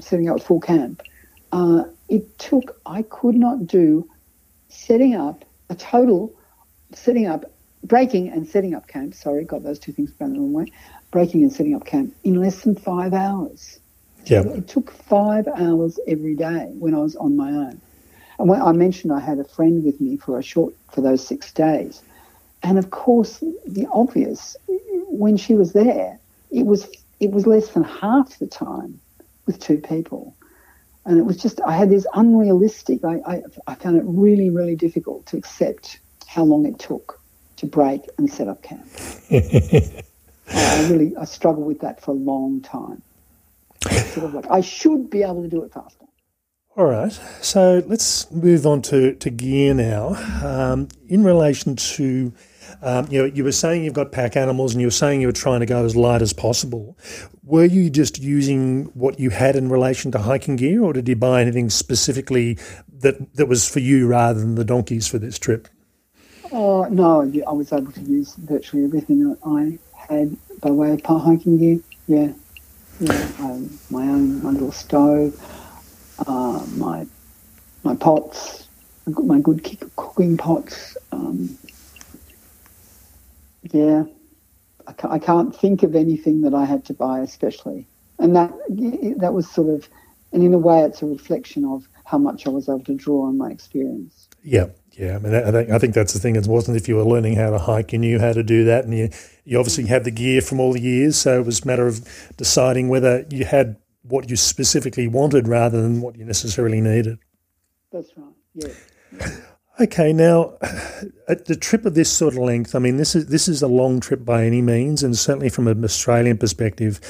[0.00, 1.02] setting up full camp,
[1.52, 4.08] uh, it took, I could not do
[4.68, 6.32] setting up a total,
[6.92, 7.44] setting up,
[7.82, 10.66] breaking and setting up camp, sorry, got those two things the wrong way,
[11.10, 13.78] breaking and setting up camp in less than five hours.
[14.26, 14.42] Yeah.
[14.42, 17.80] It took five hours every day when I was on my own.
[18.38, 21.26] And when I mentioned I had a friend with me for a short, for those
[21.26, 22.02] six days.
[22.62, 24.56] And of course, the obvious,
[25.08, 26.18] when she was there,
[26.50, 26.88] it was,
[27.20, 29.00] it was less than half the time
[29.46, 30.34] with two people
[31.06, 33.04] and it was just I had this unrealistic.
[33.04, 37.20] I, I, I found it really really difficult to accept how long it took
[37.56, 38.86] to break and set up camp.
[39.30, 43.02] I really I struggled with that for a long time.
[43.90, 46.03] Sort of like I should be able to do it faster.
[46.76, 50.16] All right, so let's move on to, to gear now.
[50.44, 52.32] Um, in relation to
[52.82, 55.28] um, you know, you were saying you've got pack animals, and you were saying you
[55.28, 56.98] were trying to go as light as possible.
[57.44, 61.16] Were you just using what you had in relation to hiking gear, or did you
[61.16, 62.58] buy anything specifically
[62.98, 65.68] that that was for you rather than the donkeys for this trip?
[66.52, 71.00] Oh no, I was able to use virtually everything that I had by way of
[71.04, 71.80] hiking gear.
[72.08, 72.32] Yeah,
[73.00, 75.40] yeah, um, my own my little stove,
[76.26, 77.06] uh, my
[77.82, 78.68] my pots,
[79.06, 79.62] my good
[79.96, 80.96] cooking pots.
[81.12, 81.56] Um,
[83.70, 84.04] yeah,
[85.02, 87.86] I can't think of anything that I had to buy especially,
[88.18, 88.52] and that
[89.18, 89.88] that was sort of,
[90.32, 93.26] and in a way, it's a reflection of how much I was able to draw
[93.26, 94.28] on my experience.
[94.42, 95.16] Yeah, yeah.
[95.16, 96.36] I mean, I think I think that's the thing.
[96.36, 98.84] It wasn't if you were learning how to hike, you knew how to do that,
[98.84, 99.08] and you
[99.44, 102.06] you obviously had the gear from all the years, so it was a matter of
[102.36, 107.18] deciding whether you had what you specifically wanted rather than what you necessarily needed.
[107.90, 108.32] That's right.
[108.54, 109.28] Yeah.
[109.80, 110.56] Okay, now
[111.26, 113.66] at the trip of this sort of length, I mean, this is this is a
[113.66, 117.00] long trip by any means, and certainly from an Australian perspective,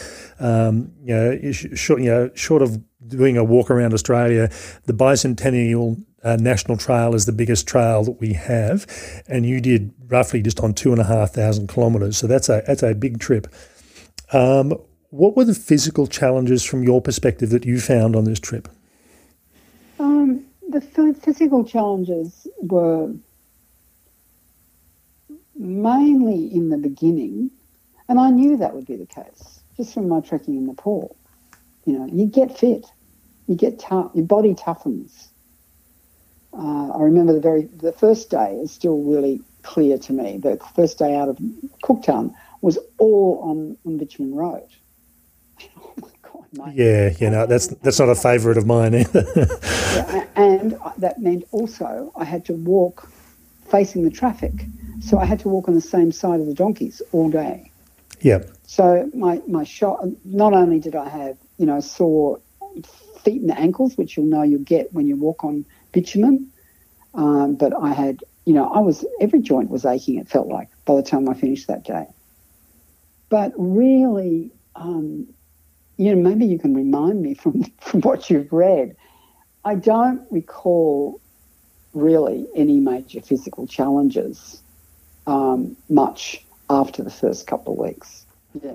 [0.40, 4.48] um, you know, short, you know, short of doing a walk around Australia,
[4.86, 8.86] the bicentennial uh, National Trail is the biggest trail that we have,
[9.28, 12.16] and you did roughly just on two and a half thousand kilometres.
[12.16, 13.46] So that's a that's a big trip.
[14.32, 14.72] Um,
[15.14, 18.68] what were the physical challenges from your perspective that you found on this trip?
[20.00, 23.12] Um, the physical challenges were
[25.54, 27.52] mainly in the beginning,
[28.08, 31.16] and I knew that would be the case just from my trekking in Nepal.
[31.84, 32.84] You know, you get fit,
[33.46, 35.28] you get tough, your body toughens.
[36.52, 40.38] Uh, I remember the very the first day is still really clear to me.
[40.38, 41.38] The first day out of
[41.84, 44.66] Cooktown was all on, on Bitumen Road.
[46.72, 49.24] Yeah, you know that's that's not a favourite of mine either.
[49.36, 53.08] yeah, and that meant also I had to walk
[53.70, 54.52] facing the traffic,
[55.00, 57.70] so I had to walk on the same side of the donkeys all day.
[58.20, 58.44] Yeah.
[58.66, 60.04] So my my shot.
[60.24, 62.40] Not only did I have you know sore
[63.22, 66.50] feet and ankles, which you'll know you'll get when you walk on bitumen,
[67.14, 70.18] um, but I had you know I was every joint was aching.
[70.18, 72.06] It felt like by the time I finished that day.
[73.28, 75.26] But really, um,
[75.96, 78.96] you know, maybe you can remind me from from what you've read.
[79.64, 81.20] I don't recall
[81.92, 84.62] really any major physical challenges
[85.26, 88.26] um, much after the first couple of weeks.
[88.62, 88.74] Yeah.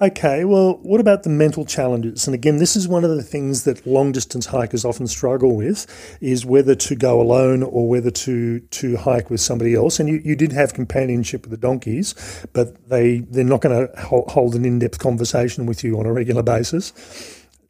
[0.00, 2.26] Okay, well, what about the mental challenges?
[2.26, 5.86] And again, this is one of the things that long distance hikers often struggle with
[6.20, 10.00] is whether to go alone or whether to, to hike with somebody else.
[10.00, 12.16] And you, you did have companionship with the donkeys,
[12.52, 16.12] but they, they're not going to hold an in depth conversation with you on a
[16.12, 16.92] regular basis.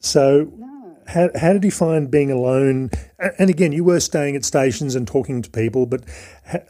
[0.01, 0.51] So,
[1.07, 2.91] how, how did you find being alone?
[3.39, 6.05] And again, you were staying at stations and talking to people, but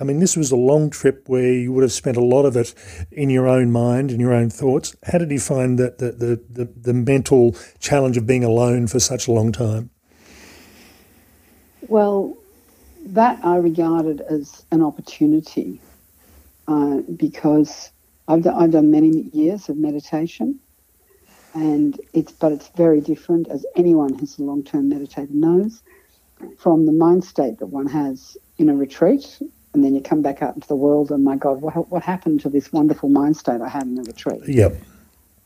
[0.01, 2.57] I mean, this was a long trip where you would have spent a lot of
[2.57, 2.75] it
[3.11, 4.95] in your own mind and your own thoughts.
[5.05, 9.01] How did you find that the, the, the, the mental challenge of being alone for
[9.01, 9.91] such a long time?
[11.89, 12.37] Well,
[13.07, 15.81] that I regarded as an opportunity
[16.69, 17.91] uh, because
[18.29, 20.61] I've I've done many years of meditation
[21.55, 25.83] and it's but it's very different, as anyone who's a long-term meditator knows,
[26.59, 29.39] from the mind state that one has in a retreat,
[29.75, 32.41] and then you come back out into the world, and my God, what, what happened
[32.41, 34.43] to this wonderful mind state I had in the retreat?
[34.47, 34.83] Yep.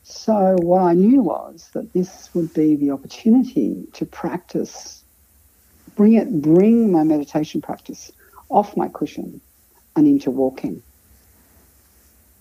[0.03, 5.03] So what I knew was that this would be the opportunity to practice,
[5.95, 8.11] bring it, bring my meditation practice
[8.49, 9.41] off my cushion
[9.95, 10.81] and into walking.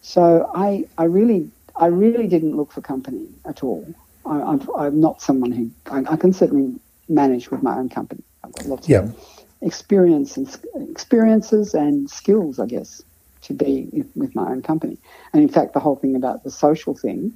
[0.01, 3.87] So I, I really I really didn't look for company at all.
[4.25, 8.23] I, am not someone who I, I, can certainly manage with my own company.
[8.43, 9.01] I've got lots yeah.
[9.01, 9.17] of
[9.63, 10.49] experience and
[10.91, 13.03] experiences and skills, I guess,
[13.43, 14.99] to be with my own company.
[15.33, 17.35] And in fact, the whole thing about the social thing,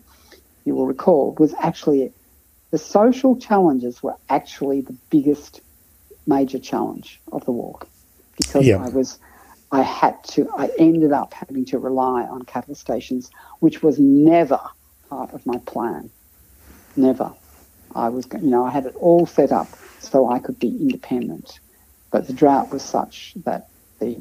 [0.64, 2.12] you will recall, was actually
[2.70, 5.60] the social challenges were actually the biggest
[6.26, 7.88] major challenge of the walk
[8.36, 8.84] because yeah.
[8.84, 9.18] I was
[9.72, 14.60] I had to, I ended up having to rely on cattle stations, which was never
[15.08, 16.10] part of my plan.
[16.96, 17.32] Never.
[17.94, 19.68] I was, you know, I had it all set up
[20.00, 21.60] so I could be independent.
[22.10, 23.68] But the drought was such that
[24.00, 24.16] the,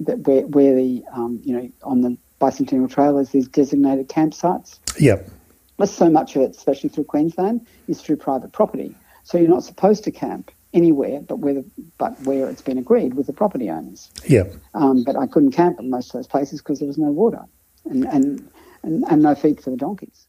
[0.00, 4.78] that where, where the, um, you know, on the bicentennial trail is these designated campsites.
[4.98, 5.28] Yep.
[5.76, 8.94] But so much of it, especially through Queensland, is through private property.
[9.24, 11.64] So you're not supposed to camp anywhere but where the,
[11.98, 14.10] but where it's been agreed with the property owners.
[14.26, 14.44] Yeah.
[14.74, 17.44] Um, but I couldn't camp at most of those places because there was no water
[17.84, 18.50] and, and,
[18.82, 20.26] and, and, no feed for the donkeys.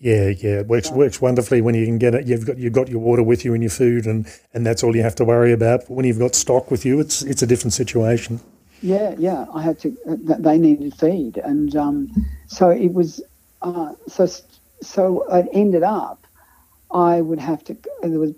[0.00, 2.26] Yeah, yeah, it works so, works wonderfully when you can get it.
[2.26, 4.94] You've got you've got your water with you and your food, and, and that's all
[4.94, 5.80] you have to worry about.
[5.88, 8.40] But when you've got stock with you, it's it's a different situation.
[8.80, 9.46] Yeah, yeah.
[9.52, 9.96] I had to.
[10.08, 13.20] Uh, they needed feed, and um, so it was.
[13.60, 14.28] Uh, so
[14.80, 16.24] so it ended up.
[16.92, 17.76] I would have to.
[18.02, 18.34] There was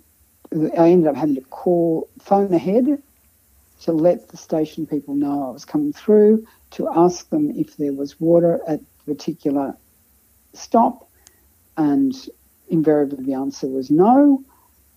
[0.53, 3.03] I ended up having to call, phone ahead
[3.83, 7.93] to let the station people know I was coming through, to ask them if there
[7.93, 9.77] was water at a particular
[10.53, 11.09] stop,
[11.77, 12.15] and
[12.69, 14.45] invariably the answer was no.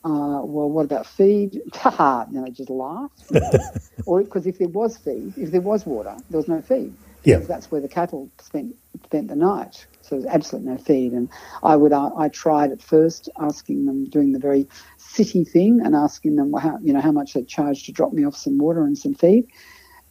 [0.03, 1.61] Uh, well, what about feed?
[1.73, 3.31] Haha, no, they just laughed.
[4.05, 6.93] or because if there was feed, if there was water, there was no feed.
[7.23, 7.37] Yeah.
[7.37, 8.75] That's where the cattle spent
[9.05, 9.85] spent the night.
[10.01, 11.13] So there's absolutely no feed.
[11.13, 11.29] And
[11.61, 14.67] I would uh, I tried at first asking them, doing the very
[14.97, 18.25] city thing, and asking them how you know how much they charge to drop me
[18.25, 19.47] off some water and some feed.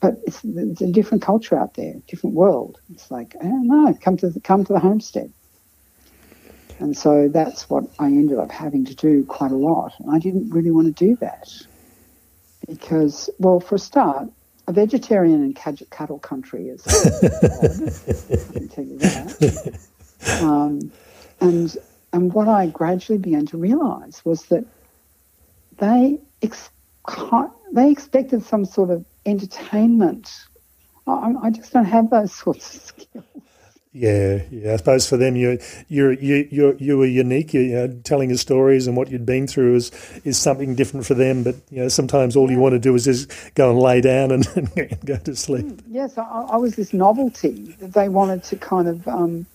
[0.00, 2.80] But it's, it's a different culture out there, different world.
[2.92, 5.32] It's like I don't know, come to the, come to the homestead.
[6.78, 9.92] And so that's what I ended up having to do quite a lot.
[10.00, 11.48] And I didn't really want to do that
[12.66, 14.28] because, well, for a start,
[14.68, 17.92] a vegetarian in cattle country is odd.
[18.48, 19.80] I can tell you that.
[20.40, 20.92] Um,
[21.40, 21.76] and
[22.12, 24.64] and what I gradually began to realise was that
[25.78, 26.70] they ex-
[27.72, 30.30] they expected some sort of entertainment.
[31.08, 33.24] I, I just don't have those sorts of skills.
[33.94, 34.72] Yeah, yeah.
[34.72, 35.58] I suppose for them, you
[35.88, 37.52] you you you were unique.
[37.52, 39.90] You know, telling your stories and what you'd been through is
[40.24, 41.42] is something different for them.
[41.42, 44.30] But you know, sometimes all you want to do is just go and lay down
[44.30, 45.66] and, and go to sleep.
[45.66, 49.06] Mm, yes, I, I, was this novelty that they wanted to kind of.
[49.06, 49.46] Um,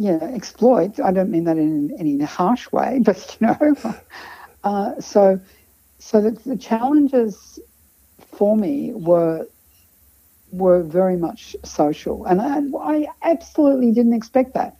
[0.00, 1.00] yeah, exploit.
[1.00, 3.96] I don't mean that in any harsh way, but you know,
[4.62, 5.40] uh, so
[5.98, 7.58] so the, the challenges
[8.30, 9.48] for me were
[10.52, 14.76] were very much social, and I, I absolutely didn't expect that.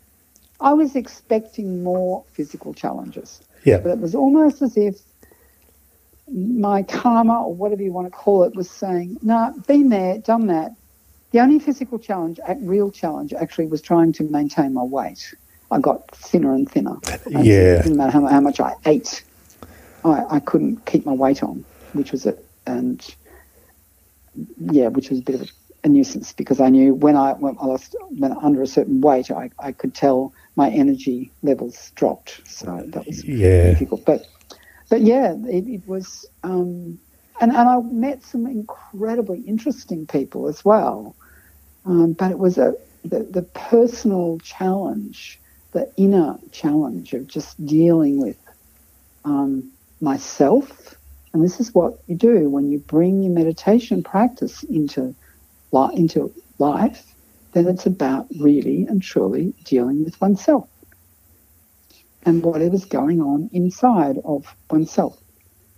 [0.60, 3.40] I was expecting more physical challenges.
[3.64, 3.78] Yeah.
[3.78, 4.96] But it was almost as if
[6.30, 10.18] my karma, or whatever you want to call it, was saying, "No, nah, been there,
[10.18, 10.72] done that.
[11.30, 15.34] The only physical challenge, real challenge, actually was trying to maintain my weight.
[15.70, 16.96] I got thinner and thinner.
[17.06, 17.54] Uh, and yeah.
[17.54, 19.22] It didn't matter how, how much I ate.
[20.04, 22.44] I, I couldn't keep my weight on, which was it.
[22.66, 23.04] And
[24.58, 25.46] yeah, which was a bit of a,
[25.84, 29.30] a nuisance because I knew when I, when I lost when under a certain weight,
[29.30, 32.40] I, I could tell my energy levels dropped.
[32.48, 33.70] So that was yeah.
[33.70, 34.04] difficult.
[34.04, 34.26] But
[34.88, 36.26] but yeah, it, it was.
[36.42, 36.98] Um,
[37.40, 41.14] and, and I met some incredibly interesting people as well.
[41.84, 42.74] Um, but it was a
[43.04, 45.40] the, the personal challenge,
[45.72, 48.36] the inner challenge of just dealing with
[49.24, 49.70] um,
[50.00, 50.96] myself.
[51.38, 55.14] And this is what you do when you bring your meditation practice into
[55.70, 57.14] li- into life.
[57.52, 60.68] Then it's about really and truly dealing with oneself
[62.26, 65.16] and whatever's going on inside of oneself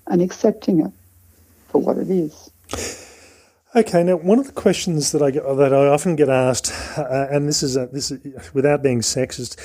[0.07, 0.93] and accepting it
[1.69, 2.51] for what it is.
[3.77, 7.27] Okay, now one of the questions that I get, that I often get asked, uh,
[7.31, 9.61] and this is a, this is, without being sexist,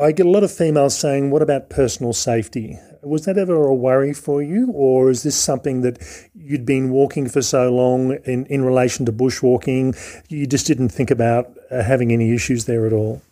[0.00, 3.74] I get a lot of females saying, "What about personal safety?" Was that ever a
[3.74, 6.02] worry for you, or is this something that
[6.34, 9.94] you'd been walking for so long in in relation to bushwalking,
[10.28, 13.22] you just didn't think about uh, having any issues there at all?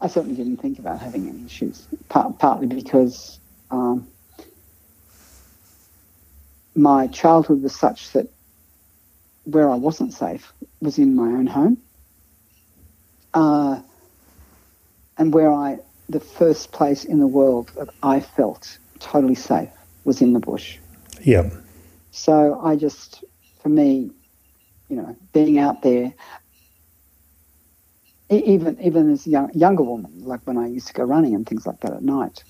[0.00, 3.40] I certainly didn't think about having any issues, part, partly because
[3.70, 4.06] um,
[6.74, 8.28] my childhood was such that
[9.44, 11.78] where I wasn't safe was in my own home.
[13.32, 13.80] Uh,
[15.16, 15.78] and where I,
[16.08, 19.70] the first place in the world that I felt totally safe
[20.04, 20.78] was in the bush.
[21.22, 21.50] Yeah.
[22.10, 23.24] So I just,
[23.60, 24.10] for me,
[24.88, 26.12] you know, being out there,
[28.30, 31.46] even even as a young, younger woman, like when I used to go running and
[31.46, 32.44] things like that at night,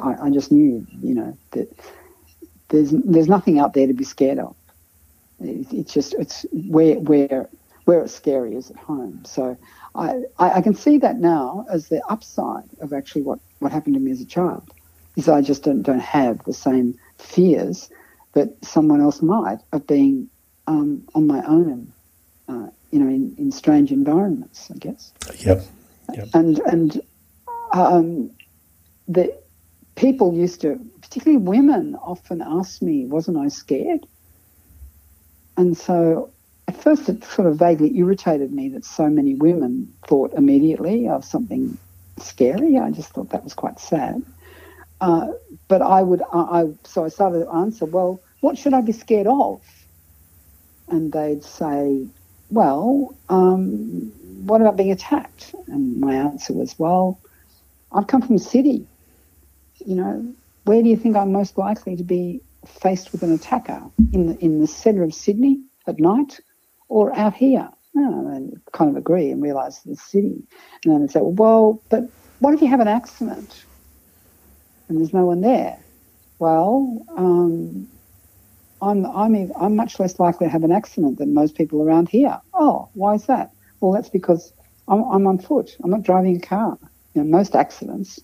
[0.00, 1.68] I, I just knew, you know, that
[2.68, 4.54] there's there's nothing out there to be scared of.
[5.40, 7.48] It, it's just it's where where
[7.84, 9.24] where it's scary is at home.
[9.24, 9.56] So
[9.98, 14.00] I, I can see that now as the upside of actually what, what happened to
[14.00, 14.72] me as a child
[15.16, 17.90] is I just don't don't have the same fears
[18.34, 20.30] that someone else might of being
[20.68, 21.92] um, on my own,
[22.48, 24.70] uh, you know, in, in strange environments.
[24.70, 25.12] I guess.
[25.40, 25.64] Yep.
[26.14, 26.28] yep.
[26.34, 27.00] And and
[27.72, 28.30] um,
[29.08, 29.36] the
[29.96, 34.06] people used to, particularly women, often asked me, "Wasn't I scared?"
[35.56, 36.30] And so
[36.68, 41.24] at first it sort of vaguely irritated me that so many women thought immediately of
[41.24, 41.78] something
[42.18, 42.78] scary.
[42.78, 44.22] I just thought that was quite sad.
[45.00, 45.28] Uh,
[45.68, 48.92] but I would, I, I, so I started to answer, well, what should I be
[48.92, 49.62] scared of?
[50.88, 52.06] And they'd say,
[52.50, 54.12] well, um,
[54.44, 55.54] what about being attacked?
[55.68, 57.18] And my answer was, well,
[57.92, 58.86] I've come from a city.
[59.86, 60.34] You know,
[60.64, 63.82] where do you think I'm most likely to be faced with an attacker
[64.12, 66.40] in the, in the centre of Sydney at night
[66.88, 67.68] or out here?
[67.96, 70.42] Oh, and kind of agree and realise the city.
[70.84, 72.04] And then I say, well, but
[72.38, 73.64] what if you have an accident
[74.88, 75.78] and there's no one there?
[76.38, 77.88] Well, um,
[78.80, 82.40] I'm, I'm, I'm much less likely to have an accident than most people around here.
[82.54, 83.50] Oh, why is that?
[83.80, 84.52] Well, that's because
[84.86, 85.76] I'm, I'm on foot.
[85.82, 86.78] I'm not driving a car.
[87.14, 88.20] You know, most accidents,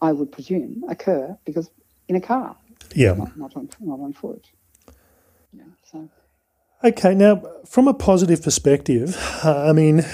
[0.00, 1.68] I would presume, occur because
[2.08, 2.56] in a car.
[2.94, 3.14] Yeah.
[3.14, 4.46] Not, not, on, not on foot.
[5.52, 6.08] Yeah, so.
[6.84, 10.04] Okay, now from a positive perspective, I mean,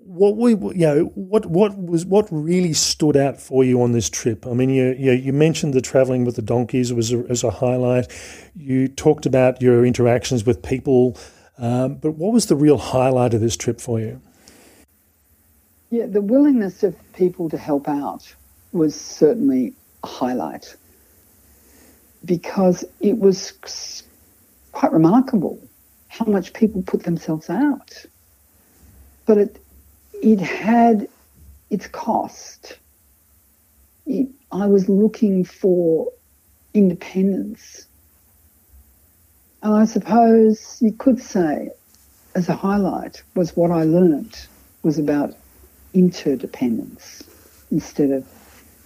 [0.00, 4.10] what we you know what what was what really stood out for you on this
[4.10, 4.46] trip?
[4.46, 7.50] I mean, you you, you mentioned the traveling with the donkeys was a, as a
[7.50, 8.12] highlight.
[8.54, 11.16] You talked about your interactions with people,
[11.56, 14.20] um, but what was the real highlight of this trip for you?
[15.88, 18.34] Yeah, the willingness of people to help out
[18.72, 19.72] was certainly
[20.04, 20.76] a highlight
[22.26, 23.52] because it was
[24.76, 25.58] quite remarkable
[26.08, 28.04] how much people put themselves out.
[29.24, 29.58] But it,
[30.22, 31.08] it had
[31.70, 32.78] its cost.
[34.06, 36.12] It, I was looking for
[36.74, 37.86] independence
[39.62, 41.70] And I suppose you could say,
[42.34, 44.48] as a highlight, was what I learnt
[44.82, 45.34] was about
[45.94, 47.24] interdependence
[47.72, 48.26] instead of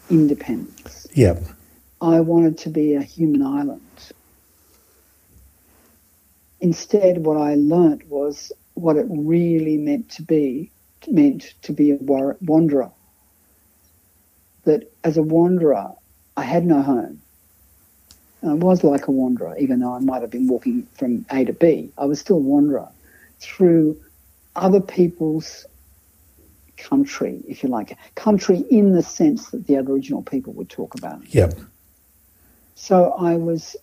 [0.08, 1.06] independence.
[1.14, 1.42] Yep.
[2.00, 3.82] I wanted to be a human island.
[6.60, 10.70] Instead, what I learnt was what it really meant to be,
[11.08, 11.98] meant to be a
[12.40, 12.90] wanderer.
[14.64, 15.92] That as a wanderer,
[16.36, 17.22] I had no home.
[18.42, 21.44] And I was like a wanderer, even though I might have been walking from A
[21.44, 21.90] to B.
[21.98, 22.88] I was still a wanderer
[23.38, 24.00] through
[24.56, 25.66] other people's
[26.76, 31.22] country, if you like, country in the sense that the Aboriginal people would talk about.
[31.34, 31.58] Yep.
[32.74, 33.76] So I was,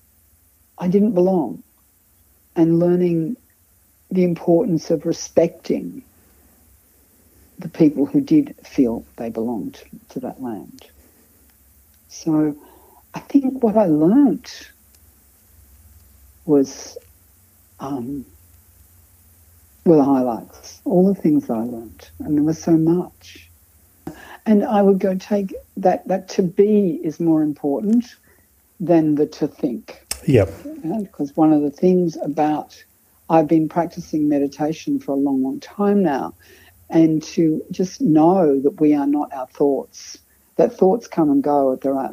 [0.77, 1.63] I didn't belong,
[2.57, 3.37] and learning
[4.11, 6.03] the importance of respecting
[7.59, 10.87] the people who did feel they belonged to that land.
[12.09, 12.55] So
[13.13, 14.71] I think what I learnt
[16.45, 16.97] was
[17.79, 18.25] um,
[19.85, 23.49] were the highlights, all the things I learnt, and there was so much.
[24.45, 28.15] And I would go take that that to be is more important
[28.79, 30.06] than the to think.
[30.25, 30.49] Yep.
[31.01, 32.83] Because one of the things about
[33.29, 36.33] I've been practicing meditation for a long, long time now,
[36.89, 40.17] and to just know that we are not our thoughts.
[40.55, 41.75] That thoughts come and go.
[41.75, 42.09] They're,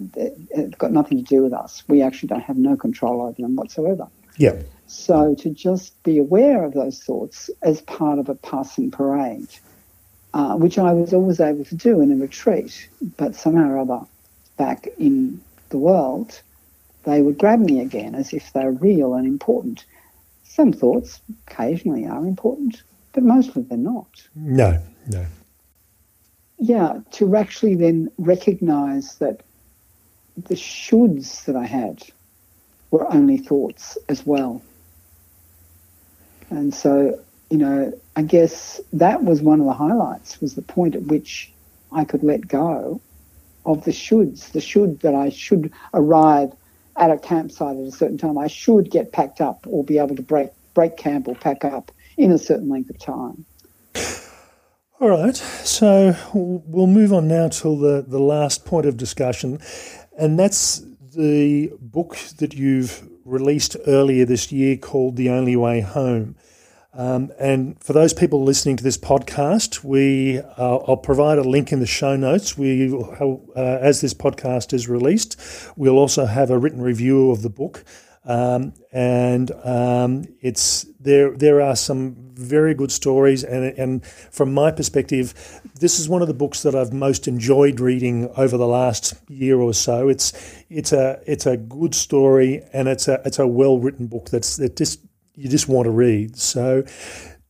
[0.55, 1.82] they've got nothing to do with us.
[1.89, 4.09] We actually don't have no control over them whatsoever.
[4.36, 4.60] Yeah.
[4.86, 9.48] So to just be aware of those thoughts as part of a passing parade,
[10.35, 14.01] uh, which I was always able to do in a retreat, but somehow or other
[14.56, 15.40] back in
[15.70, 16.40] the world,
[17.05, 19.85] they would grab me again as if they're real and important.
[20.44, 22.82] Some thoughts occasionally are important,
[23.12, 24.09] but mostly they're not.
[24.35, 25.26] No, no.
[26.59, 29.43] Yeah, to actually then recognize that
[30.36, 32.02] the shoulds that I had
[32.90, 34.62] were only thoughts as well.
[36.51, 37.18] And so,
[37.51, 41.52] you know, I guess that was one of the highlights, was the point at which
[41.93, 43.01] I could let go
[43.66, 46.52] of the shoulds, the should that I should arrive
[46.96, 48.38] at a campsite at a certain time.
[48.38, 51.92] I should get packed up or be able to break break camp or pack up
[52.16, 53.46] in a certain length of time.
[55.00, 59.58] All right, so we'll move on now to the, the last point of discussion,
[60.16, 60.82] and that's
[61.14, 66.36] the book that you've released earlier this year called The Only Way Home.
[66.96, 71.72] Um, and for those people listening to this podcast, we uh, I'll provide a link
[71.72, 72.56] in the show notes.
[72.56, 75.36] We, uh, as this podcast is released,
[75.76, 77.84] we'll also have a written review of the book.
[78.26, 81.36] Um, and um, it's there.
[81.36, 86.28] There are some very good stories, and and from my perspective, this is one of
[86.28, 90.08] the books that I've most enjoyed reading over the last year or so.
[90.08, 90.32] It's
[90.70, 94.56] it's a it's a good story, and it's a it's a well written book that's
[94.56, 95.00] that just
[95.35, 96.36] you just want to read.
[96.36, 96.85] So,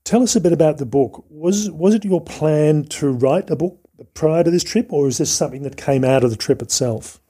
[0.05, 1.25] tell us a bit about the book.
[1.31, 3.79] Was was it your plan to write a book
[4.15, 7.21] prior to this trip, or is this something that came out of the trip itself?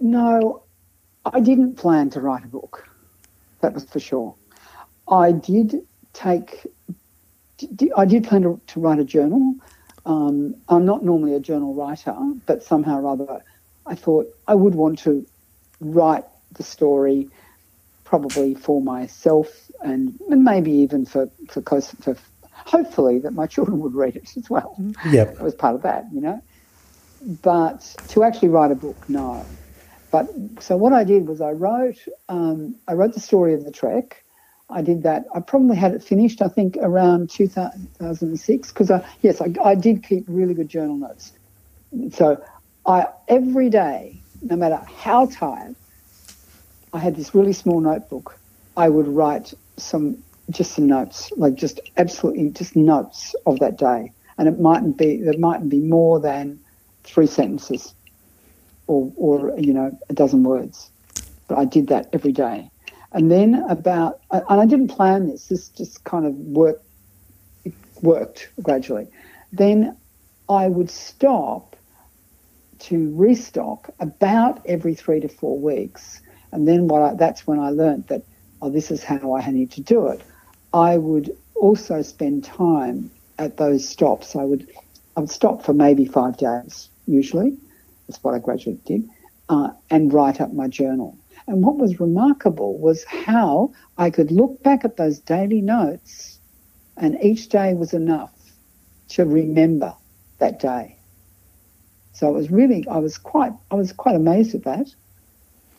[0.00, 0.62] No,
[1.24, 2.88] I didn't plan to write a book.
[3.60, 4.34] That was for sure.
[5.08, 6.66] I did take.
[7.96, 9.54] I did plan to, to write a journal.
[10.04, 12.14] Um, I'm not normally a journal writer,
[12.46, 13.42] but somehow or other,
[13.86, 15.26] I thought I would want to
[15.80, 17.28] write the story,
[18.06, 19.48] probably for myself
[19.82, 22.16] and, and maybe even for for close for
[22.52, 24.76] hopefully that my children would read it as well.
[25.04, 26.40] Yeah, it was part of that, you know.
[27.20, 29.46] But to actually write a book, no.
[30.12, 30.28] But
[30.60, 34.22] so what I did was I wrote um, I wrote the story of the trek.
[34.70, 35.24] I did that.
[35.34, 36.42] I probably had it finished.
[36.42, 41.32] I think around 2006 because I yes I, I did keep really good journal notes.
[42.12, 42.42] So
[42.86, 45.76] I every day, no matter how tired,
[46.96, 48.38] I had this really small notebook.
[48.74, 50.16] I would write some
[50.48, 55.18] just some notes, like just absolutely just notes of that day, and it mightn't be
[55.18, 56.58] there mightn't be more than
[57.04, 57.94] three sentences
[58.86, 60.90] or, or you know, a dozen words.
[61.48, 62.70] But I did that every day.
[63.12, 66.84] And then about, and I didn't plan this, this just kind of worked,
[68.00, 69.06] worked gradually.
[69.52, 69.98] Then
[70.48, 71.76] I would stop
[72.78, 76.22] to restock about every three to four weeks.
[76.56, 78.22] And then what I, that's when I learned that,
[78.62, 80.22] oh, this is how I need to do it.
[80.72, 84.34] I would also spend time at those stops.
[84.34, 84.66] I would,
[85.18, 87.58] I would stop for maybe five days usually,
[88.08, 89.06] that's what I gradually did,
[89.50, 91.18] uh, and write up my journal.
[91.46, 96.38] And what was remarkable was how I could look back at those daily notes,
[96.96, 98.32] and each day was enough
[99.10, 99.92] to remember
[100.38, 100.96] that day.
[102.14, 104.88] So it was really, I was quite, I was quite amazed at that.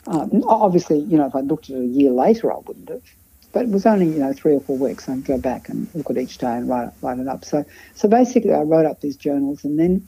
[0.07, 3.03] Um, obviously, you know, if I looked at it a year later, I wouldn't have.
[3.51, 5.09] But it was only, you know, three or four weeks.
[5.09, 7.43] I'd go back and look at each day and write, write it up.
[7.43, 10.07] So, so basically, I wrote up these journals, and then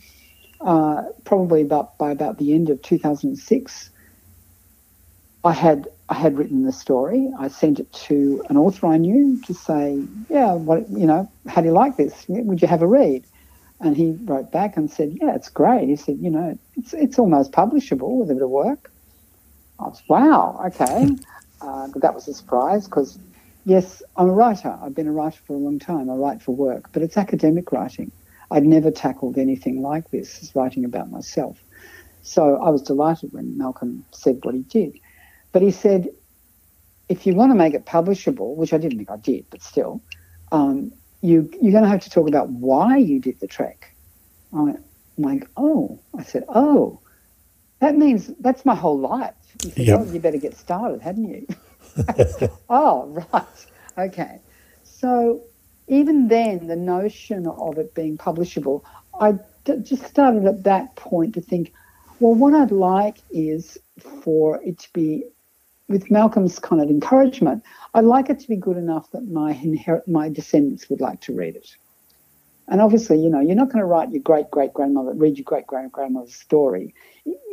[0.62, 3.90] uh, probably about by about the end of 2006,
[5.44, 7.32] I had I had written the story.
[7.38, 11.62] I sent it to an author I knew to say, yeah, what you know, how
[11.62, 12.26] do you like this?
[12.28, 13.26] Would you have a read?
[13.82, 15.88] And he wrote back and said, yeah, it's great.
[15.88, 18.92] He said, you know, it's it's almost publishable with a bit of work.
[19.80, 21.10] I was, wow, okay.
[21.62, 23.18] uh, but that was a surprise because,
[23.66, 24.78] yes, I'm a writer.
[24.82, 26.10] I've been a writer for a long time.
[26.10, 28.12] I write for work, but it's academic writing.
[28.52, 31.58] I'd never tackled anything like this as writing about myself.
[32.22, 35.00] So I was delighted when Malcolm said what he did.
[35.52, 36.10] But he said,
[37.08, 40.02] if you want to make it publishable, which I didn't think I did, but still,
[40.52, 40.92] um,
[41.22, 43.96] you, you're going to have to talk about why you did the trek.
[44.54, 44.84] I'm
[45.18, 47.02] like, oh, I said, oh,
[47.80, 49.34] that means that's my whole life.
[49.62, 50.00] He said, yep.
[50.02, 51.48] oh, you better get started, hadn't you?
[52.70, 53.68] oh, right.
[53.98, 54.40] Okay.
[54.84, 55.44] So
[55.88, 58.84] even then, the notion of it being publishable,
[59.20, 59.34] I
[59.66, 61.74] d- just started at that point to think,
[62.20, 63.78] well, what I'd like is
[64.24, 65.26] for it to be,
[65.88, 67.64] with Malcolm's kind of encouragement,
[67.94, 71.34] I'd like it to be good enough that my inherit, my descendants would like to
[71.34, 71.76] read it.
[72.70, 75.46] And obviously, you know, you're not going to write your great great grandmother, read your
[75.46, 76.94] great great grandmother's story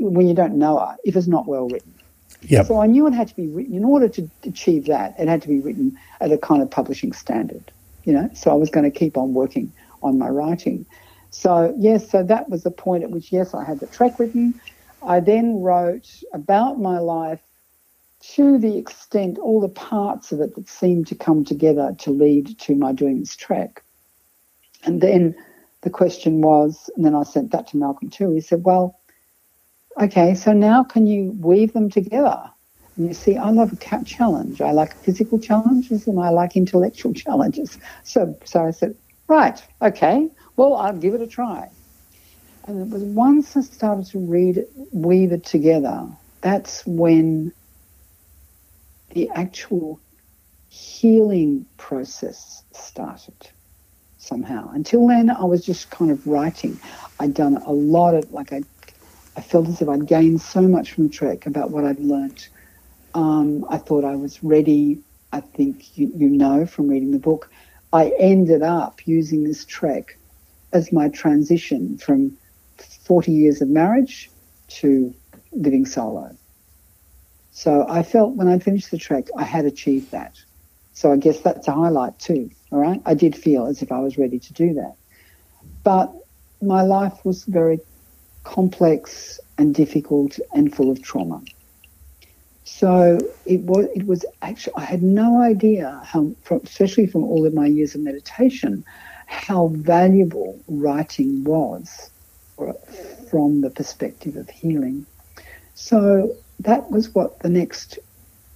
[0.00, 1.94] when you don't know her if it's not well written.
[2.42, 2.66] Yep.
[2.66, 3.74] So I knew it had to be written.
[3.74, 7.12] In order to achieve that, it had to be written at a kind of publishing
[7.12, 7.72] standard
[8.06, 9.70] you know, so I was going to keep on working
[10.02, 10.86] on my writing.
[11.30, 14.58] So, yes, so that was the point at which, yes, I had the track written.
[15.02, 17.40] I then wrote about my life
[18.34, 22.58] to the extent, all the parts of it that seemed to come together to lead
[22.60, 23.82] to my doing this trek.
[24.86, 25.34] And then
[25.82, 28.32] the question was, and then I sent that to Malcolm too.
[28.32, 28.98] He said, Well,
[30.00, 32.50] okay, so now can you weave them together?
[32.96, 34.60] And you see, I love a cat challenge.
[34.60, 37.78] I like physical challenges and I like intellectual challenges.
[38.04, 38.94] So, so I said,
[39.28, 41.68] right, okay, well, I'll give it a try.
[42.66, 46.08] And it was once I started to read it, weave it together,
[46.40, 47.52] that's when
[49.10, 50.00] the actual
[50.68, 53.50] healing process started
[54.26, 54.70] somehow.
[54.72, 56.80] Until then, I was just kind of writing.
[57.20, 58.64] I'd done a lot of, like, I,
[59.36, 62.48] I felt as if I'd gained so much from the trek about what I'd learnt
[63.14, 65.02] um, I thought I was ready.
[65.32, 67.50] I think you, you know from reading the book.
[67.92, 70.18] I ended up using this trek
[70.72, 72.36] as my transition from
[73.06, 74.32] 40 years of marriage
[74.68, 75.14] to
[75.52, 76.36] living solo.
[77.52, 80.36] So I felt when I finished the trek, I had achieved that.
[80.92, 82.50] So I guess that's a highlight too.
[82.72, 83.00] All right.
[83.06, 84.94] I did feel as if I was ready to do that.
[85.84, 86.12] But
[86.60, 87.80] my life was very
[88.44, 91.42] complex and difficult and full of trauma.
[92.64, 96.32] So it was, it was actually, I had no idea how,
[96.64, 98.84] especially from all of my years of meditation,
[99.26, 102.10] how valuable writing was
[103.30, 105.06] from the perspective of healing.
[105.74, 107.98] So that was what the next,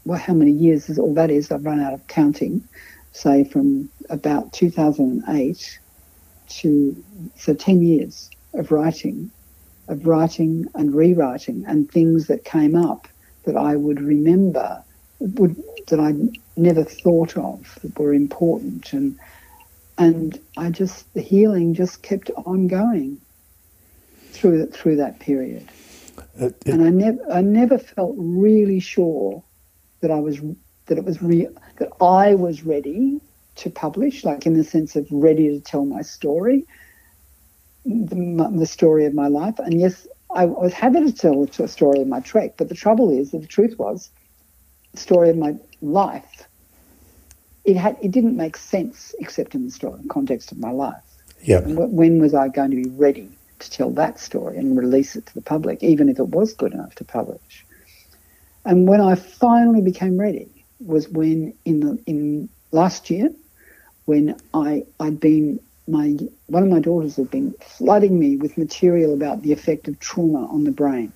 [0.05, 1.53] well, how many years is all that is?
[1.53, 2.65] I've run out of counting,
[3.13, 5.79] say from about 2008
[6.49, 7.05] to,
[7.37, 9.31] so 10 years of writing,
[9.89, 13.09] of writing and rewriting and things that came up
[13.45, 14.83] that I would remember,
[15.19, 15.57] would,
[15.89, 16.15] that I
[16.57, 19.19] never thought of that were important, and
[19.99, 23.21] and I just the healing just kept on going
[24.31, 25.69] through through that period,
[26.37, 29.43] it, it, and I never I never felt really sure
[30.01, 30.41] that I was
[30.87, 33.21] that it was real that I was ready
[33.57, 36.65] to publish, like in the sense of ready to tell my story,
[37.85, 42.03] the, the story of my life, and yes, I was happy to tell a story
[42.03, 44.11] of my trek, but the trouble is that the truth was,
[44.93, 46.47] the story of my life,
[47.65, 51.03] it had it didn't make sense except in the story context of my life.
[51.43, 51.61] Yeah.
[51.65, 53.29] When was I going to be ready
[53.59, 56.73] to tell that story and release it to the public, even if it was good
[56.73, 57.65] enough to publish?
[58.65, 63.31] And when I finally became ready was when in the in last year,
[64.07, 66.17] when I I'd been my
[66.47, 70.47] one of my daughters had been flooding me with material about the effect of trauma
[70.47, 71.13] on the brain.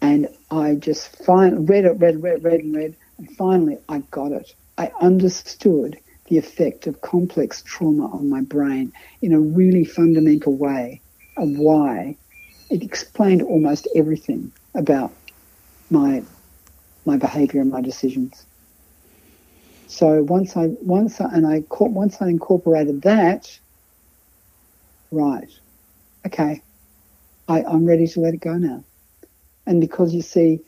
[0.00, 4.32] And I just fin- read it, read, read, read, and read, and finally I got
[4.32, 4.52] it.
[4.76, 5.98] I understood
[6.28, 8.92] the effect of complex trauma on my brain
[9.22, 11.00] in a really fundamental way
[11.36, 12.16] of why
[12.70, 15.12] it explained almost everything about
[15.90, 16.22] my
[17.08, 18.44] my behavior and my decisions.
[19.88, 23.58] So once I once I, and I caught once I incorporated that,
[25.10, 25.48] right,
[26.26, 26.62] okay,
[27.48, 28.84] I, I'm ready to let it go now.
[29.66, 30.60] And because you see,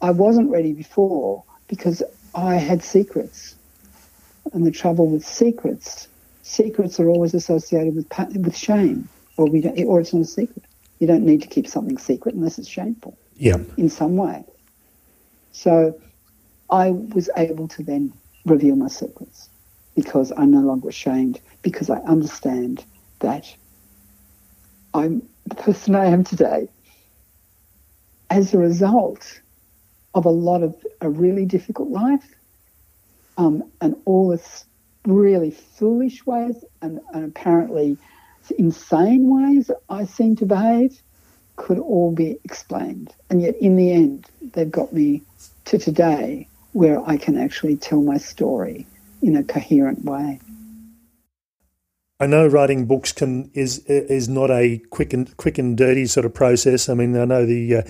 [0.00, 2.02] I wasn't ready before because
[2.34, 3.56] I had secrets.
[4.52, 6.08] And the trouble with secrets,
[6.42, 8.06] secrets are always associated with
[8.36, 10.64] with shame, or we don't, or it's not a secret.
[11.00, 13.16] You don't need to keep something secret unless it's shameful.
[13.42, 13.56] Yeah.
[13.76, 14.44] In some way.
[15.50, 16.00] So
[16.70, 18.12] I was able to then
[18.46, 19.48] reveal my secrets
[19.96, 22.84] because I'm no longer ashamed, because I understand
[23.18, 23.52] that
[24.94, 26.68] I'm the person I am today
[28.30, 29.40] as a result
[30.14, 32.36] of a lot of a really difficult life
[33.38, 34.66] um, and all this
[35.04, 37.98] really foolish ways and, and apparently
[38.56, 41.02] insane ways I seem to behave
[41.56, 43.14] could all be explained.
[43.30, 45.22] And yet, in the end, they've got me
[45.66, 48.86] to today where I can actually tell my story
[49.20, 50.40] in a coherent way.
[52.18, 56.24] I know writing books can is is not a quick and quick and dirty sort
[56.24, 56.88] of process.
[56.88, 57.82] I mean, I know the uh,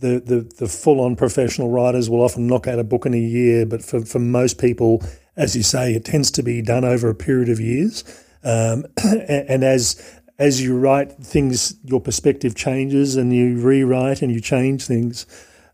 [0.00, 3.18] the the, the full on professional writers will often knock out a book in a
[3.18, 5.04] year, but for for most people,
[5.36, 8.02] as you say, it tends to be done over a period of years.
[8.42, 14.40] Um, and as as you write things, your perspective changes, and you rewrite and you
[14.40, 15.26] change things.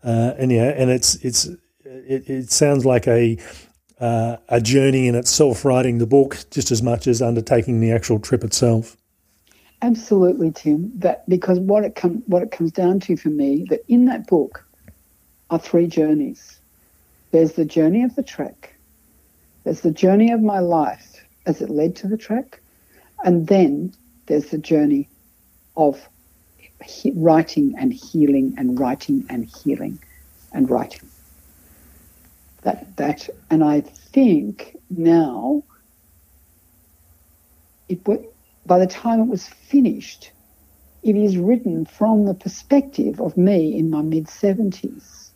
[0.04, 1.46] Uh, and yeah, and it's it's
[1.84, 3.38] it, it sounds like a
[4.00, 8.18] uh, a journey in itself, writing the book, just as much as undertaking the actual
[8.18, 8.96] trip itself.
[9.80, 10.92] Absolutely, Tim.
[10.98, 14.26] That because what it com- what it comes down to for me that in that
[14.26, 14.64] book
[15.50, 16.58] are three journeys.
[17.32, 18.74] There's the journey of the trek.
[19.64, 22.60] There's the journey of my life as it led to the trek,
[23.24, 23.94] and then
[24.32, 25.10] there's the journey
[25.76, 26.08] of
[26.82, 29.98] he- writing and healing and writing and healing
[30.54, 31.10] and writing.
[32.62, 35.64] That that and I think now
[37.90, 38.02] it
[38.64, 40.32] by the time it was finished,
[41.02, 45.28] it is written from the perspective of me in my mid 70s.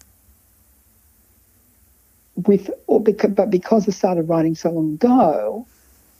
[2.46, 5.66] With, or because, but because I started writing so long ago,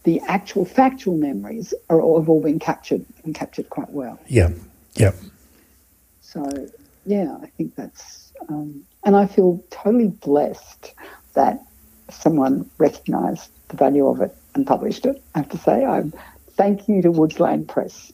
[0.07, 4.19] the actual factual memories are all, have all been captured and captured quite well.
[4.29, 4.51] Yeah,
[4.95, 5.11] yeah.
[6.21, 6.49] So,
[7.05, 10.95] yeah, I think that's, um, and I feel totally blessed
[11.35, 11.61] that
[12.09, 15.21] someone recognised the value of it and published it.
[15.35, 16.15] I have to say, I'm
[16.51, 18.13] thank you to Woodslane Press.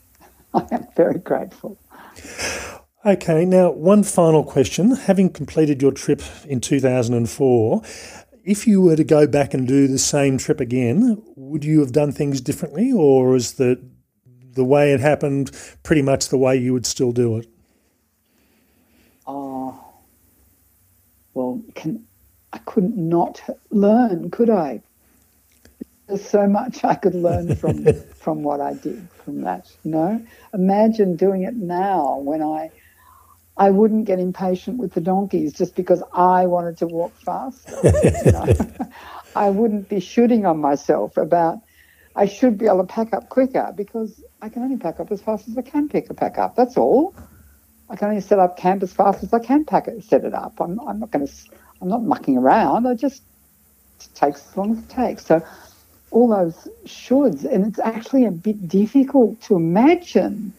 [0.54, 1.78] I am very grateful.
[3.06, 4.90] Okay, now one final question.
[4.90, 7.82] Having completed your trip in 2004,
[8.48, 11.92] if you were to go back and do the same trip again, would you have
[11.92, 13.78] done things differently, or is the
[14.54, 15.52] the way it happened
[15.82, 17.46] pretty much the way you would still do it?
[19.26, 19.78] Oh,
[21.34, 22.06] well, can
[22.54, 24.80] I couldn't not learn, could I?
[26.06, 27.84] There's so much I could learn from
[28.14, 29.70] from what I did from that.
[29.84, 32.70] You know, imagine doing it now when I
[33.58, 37.74] I wouldn't get impatient with the donkeys just because I wanted to walk faster.
[38.24, 38.46] you know?
[39.36, 41.58] I wouldn't be shooting on myself about
[42.14, 45.20] I should be able to pack up quicker because I can only pack up as
[45.20, 46.56] fast as I can pick a pack up.
[46.56, 47.14] That's all.
[47.90, 50.34] I can only set up camp as fast as I can pack it, set it
[50.34, 50.60] up.
[50.60, 51.32] I'm, I'm not going to.
[51.80, 52.86] I'm not mucking around.
[52.86, 53.22] I just
[54.00, 55.26] it takes as long as it takes.
[55.26, 55.44] So
[56.10, 60.52] all those shoulds, and it's actually a bit difficult to imagine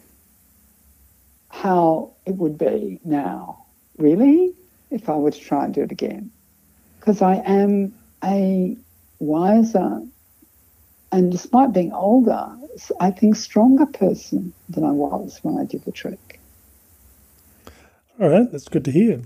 [1.62, 3.66] how it would be now,
[3.98, 4.54] really,
[4.92, 6.32] if I were to try and do it again.
[7.00, 8.78] Because I am a
[9.20, 10.02] wiser
[11.12, 12.56] and despite being older,
[13.00, 16.40] I think stronger person than I was when I did the trick.
[18.20, 19.22] All right, that's good to hear.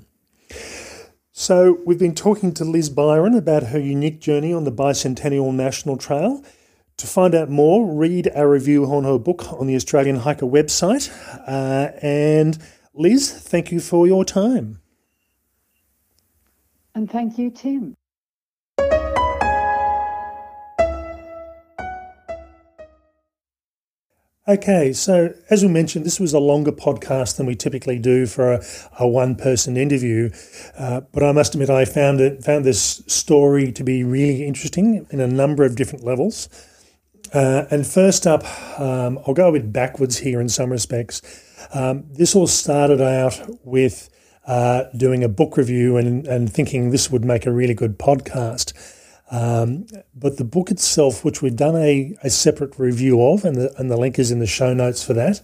[1.32, 5.98] So, we've been talking to Liz Byron about her unique journey on the Bicentennial National
[5.98, 6.44] Trail.
[6.98, 11.12] To find out more, read our review on her book on the Australian Hiker website.
[11.48, 12.58] Uh, and
[12.94, 14.80] Liz, thank you for your time.
[16.96, 17.96] And thank you, Tim.
[24.46, 28.52] Okay, so as we mentioned, this was a longer podcast than we typically do for
[28.52, 28.66] a,
[29.00, 30.32] a one-person interview.
[30.78, 35.08] Uh, but I must admit, I found it found this story to be really interesting
[35.12, 36.50] in a number of different levels.
[37.34, 38.44] Uh, and first up,
[38.80, 41.22] um, I'll go a bit backwards here in some respects.
[41.74, 44.10] Um, this all started out with
[44.46, 48.74] uh, doing a book review and, and thinking this would make a really good podcast.
[49.32, 53.74] Um, but the book itself, which we've done a, a separate review of, and the,
[53.80, 55.42] and the link is in the show notes for that,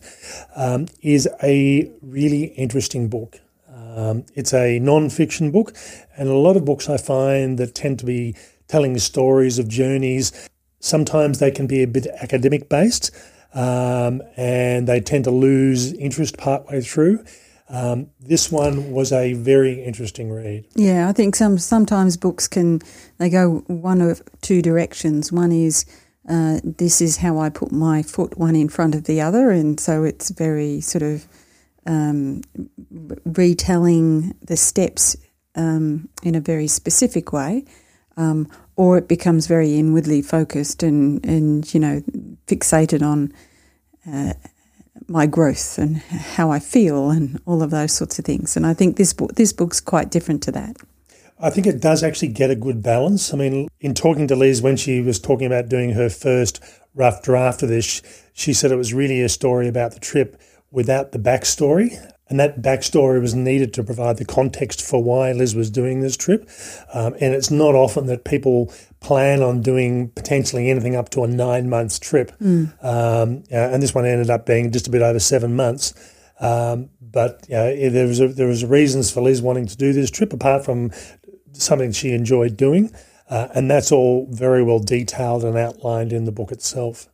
[0.55, 3.39] um, is a really interesting book.
[3.73, 5.73] Um, it's a non-fiction book,
[6.15, 8.35] and a lot of books I find that tend to be
[8.67, 10.49] telling stories of journeys.
[10.79, 13.11] Sometimes they can be a bit academic based,
[13.53, 17.23] um, and they tend to lose interest partway through.
[17.69, 20.65] Um, this one was a very interesting read.
[20.75, 22.81] Yeah, I think some sometimes books can
[23.17, 25.31] they go one of two directions.
[25.31, 25.85] One is
[26.27, 29.79] uh, this is how I put my foot one in front of the other, and
[29.79, 31.27] so it's very sort of
[31.85, 32.41] um,
[33.25, 35.15] retelling the steps
[35.55, 37.65] um, in a very specific way,
[38.17, 38.47] um,
[38.79, 42.01] or it becomes very inwardly focused and and you know
[42.47, 43.33] fixated on.
[44.09, 44.33] Uh,
[45.07, 48.55] my growth and how I feel and all of those sorts of things.
[48.55, 50.77] And I think this book this book's quite different to that.
[51.39, 53.33] I think it does actually get a good balance.
[53.33, 56.61] I mean, in talking to Liz when she was talking about doing her first
[56.93, 58.03] rough draft of this,
[58.33, 60.39] she said it was really a story about the trip
[60.69, 61.97] without the backstory.
[62.29, 66.15] And that backstory was needed to provide the context for why Liz was doing this
[66.15, 66.47] trip.
[66.93, 71.27] Um, and it's not often that people plan on doing potentially anything up to a
[71.27, 72.31] nine months trip.
[72.39, 72.71] Mm.
[72.83, 75.93] Um, and this one ended up being just a bit over seven months.
[76.39, 79.93] Um, but you know, there was a, there was reasons for Liz wanting to do
[79.93, 80.91] this trip, apart from
[81.53, 82.93] something she enjoyed doing,
[83.29, 87.07] uh, and that's all very well detailed and outlined in the book itself.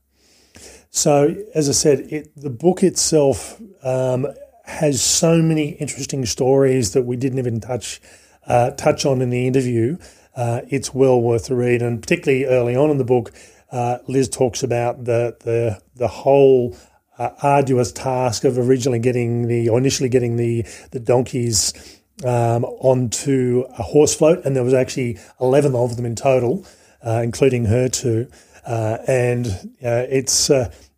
[0.90, 4.28] So, as I said, it, the book itself um,
[4.66, 8.02] has so many interesting stories that we didn't even touch
[8.48, 9.98] uh, touch on in the interview.
[10.36, 13.32] Uh, it's well worth the read, and particularly early on in the book,
[13.72, 16.76] uh, Liz talks about the the the whole
[17.18, 23.64] uh, arduous task of originally getting the or initially getting the the donkeys um, onto
[23.78, 26.66] a horse float, and there was actually eleven of them in total,
[27.06, 28.28] uh, including her two.
[28.66, 30.50] Uh, and it's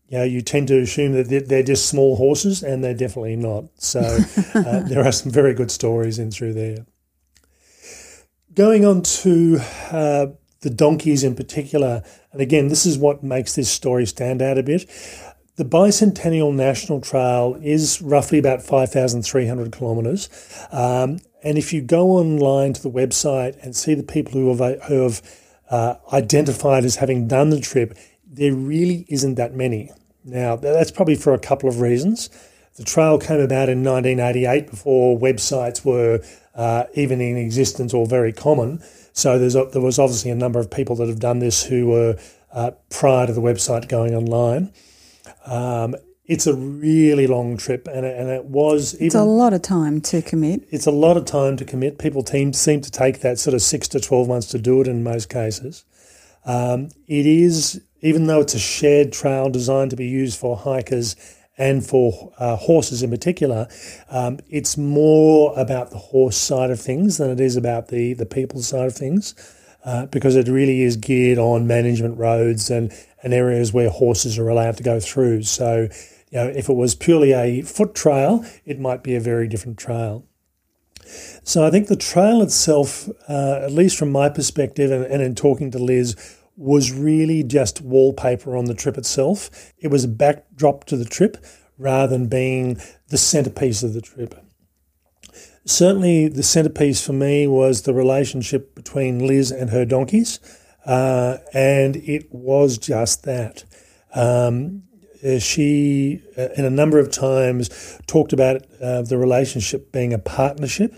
[0.10, 3.66] you know, you tend to assume that they're just small horses, and they're definitely not.
[3.78, 4.00] So
[4.56, 6.86] uh, there are some very good stories in through there.
[8.54, 9.60] Going on to
[9.92, 10.28] uh,
[10.62, 14.64] the donkeys in particular, and again, this is what makes this story stand out a
[14.64, 14.90] bit.
[15.58, 20.30] The Bicentennial National Trail is roughly about 5,300 kilometres.
[20.72, 24.84] Um, and if you go online to the website and see the people who have,
[24.84, 25.22] who have
[25.70, 27.98] uh, identified as having done the trip,
[28.38, 29.92] there really isn't that many.
[30.24, 32.30] Now, that's probably for a couple of reasons.
[32.76, 36.22] The trail came about in 1988 before websites were
[36.54, 38.84] uh, even in existence or very common.
[39.14, 42.20] So a, there was obviously a number of people that have done this who were
[42.52, 44.72] uh, prior to the website going online.
[45.46, 45.96] Um,
[46.26, 48.94] it's a really long trip, and it, and it was.
[48.96, 50.68] Even, it's a lot of time to commit.
[50.70, 51.98] It's a lot of time to commit.
[52.00, 54.88] People seem seem to take that sort of six to twelve months to do it
[54.88, 55.86] in most cases.
[56.46, 61.16] Um, it is, even though it's a shared trail designed to be used for hikers
[61.58, 63.68] and for uh, horses in particular,
[64.10, 68.26] um, it's more about the horse side of things than it is about the the
[68.26, 69.34] people side of things.
[69.86, 72.92] Uh, because it really is geared on management roads and,
[73.24, 75.42] and areas where horses are allowed to go through.
[75.44, 75.88] So,
[76.30, 79.78] you know, if it was purely a foot trail, it might be a very different
[79.78, 80.26] trail.
[81.44, 85.36] So I think the trail itself, uh, at least from my perspective and, and in
[85.36, 86.16] talking to Liz,
[86.58, 89.72] was really just wallpaper on the trip itself.
[89.78, 91.38] It was a backdrop to the trip
[91.78, 94.36] rather than being the centerpiece of the trip
[95.68, 100.40] certainly the centerpiece for me was the relationship between Liz and her donkeys,
[100.86, 103.66] uh, and it was just that.
[104.16, 104.84] Um,
[105.40, 110.96] she, uh, in a number of times, talked about uh, the relationship being a partnership,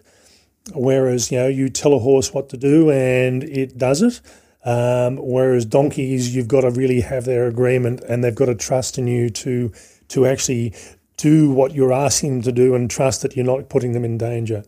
[0.73, 4.22] whereas you know you tell a horse what to do and it does it.
[4.65, 8.98] Um, whereas donkeys, you've got to really have their agreement and they've got to trust
[8.98, 9.72] in you to
[10.10, 10.73] to actually
[11.18, 14.18] do what you're asking them to do and trust that you're not putting them in
[14.18, 14.64] danger.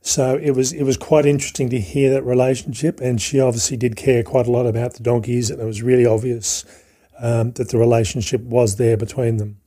[0.00, 3.96] So it was it was quite interesting to hear that relationship, and she obviously did
[3.96, 6.64] care quite a lot about the donkeys, and it was really obvious
[7.18, 9.58] um, that the relationship was there between them.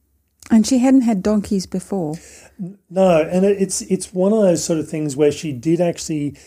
[0.50, 2.16] And she hadn't had donkeys before.
[2.90, 6.38] No, and it's it's one of those sort of things where she did actually.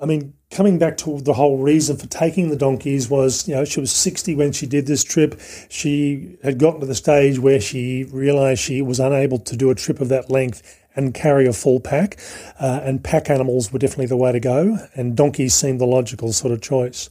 [0.00, 3.64] I mean, coming back to the whole reason for taking the donkeys was, you know,
[3.64, 5.38] she was 60 when she did this trip.
[5.68, 9.74] She had gotten to the stage where she realized she was unable to do a
[9.74, 10.62] trip of that length
[10.96, 12.18] and carry a full pack.
[12.58, 16.32] Uh, and pack animals were definitely the way to go, and donkeys seemed the logical
[16.32, 17.10] sort of choice.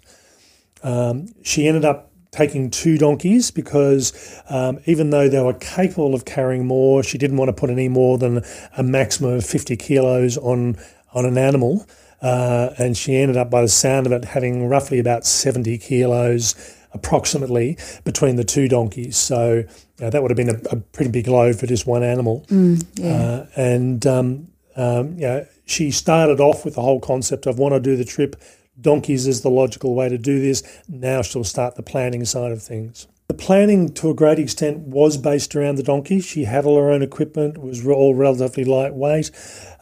[0.84, 6.26] Um, she ended up taking two donkeys because um, even though they were capable of
[6.26, 8.43] carrying more, she didn't want to put any more than
[8.77, 10.76] a maximum of 50 kilos on,
[11.14, 11.85] on an animal.
[12.22, 16.56] Uh, and she ended up, by the sound of it, having roughly about 70 kilos
[16.94, 19.18] approximately between the two donkeys.
[19.18, 19.64] So
[20.02, 22.45] uh, that would have been a, a, pretty big load for just one animal.
[22.48, 23.11] Mm, yeah.
[23.11, 27.73] uh, and um, um, you know, she started off with the whole concept of want
[27.73, 28.35] to do the trip.
[28.80, 30.64] Donkeys is the logical way to do this.
[30.88, 33.07] Now she'll start the planning side of things.
[33.27, 36.22] The planning, to a great extent, was based around the donkey.
[36.22, 39.31] She had all her own equipment; it was all relatively lightweight,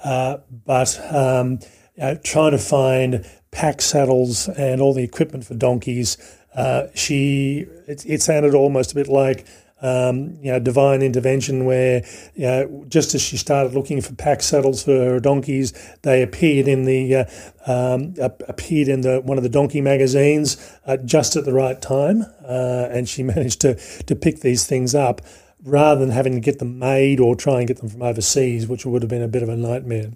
[0.04, 1.60] uh, but um,
[2.04, 6.18] know, trying to find pack saddles and all the equipment for donkeys,
[6.56, 9.46] uh, she it, it sounded almost a bit like
[9.82, 12.04] um, you know, divine intervention where,
[12.34, 16.68] you know, just as she started looking for pack saddles for her donkeys, they appeared
[16.68, 17.26] in the uh,
[17.68, 18.16] um,
[18.48, 22.88] appeared in the one of the donkey magazines uh, just at the right time, uh,
[22.90, 25.22] and she managed to to pick these things up
[25.64, 28.86] rather than having to get them made or try and get them from overseas, which
[28.86, 30.12] would have been a bit of a nightmare.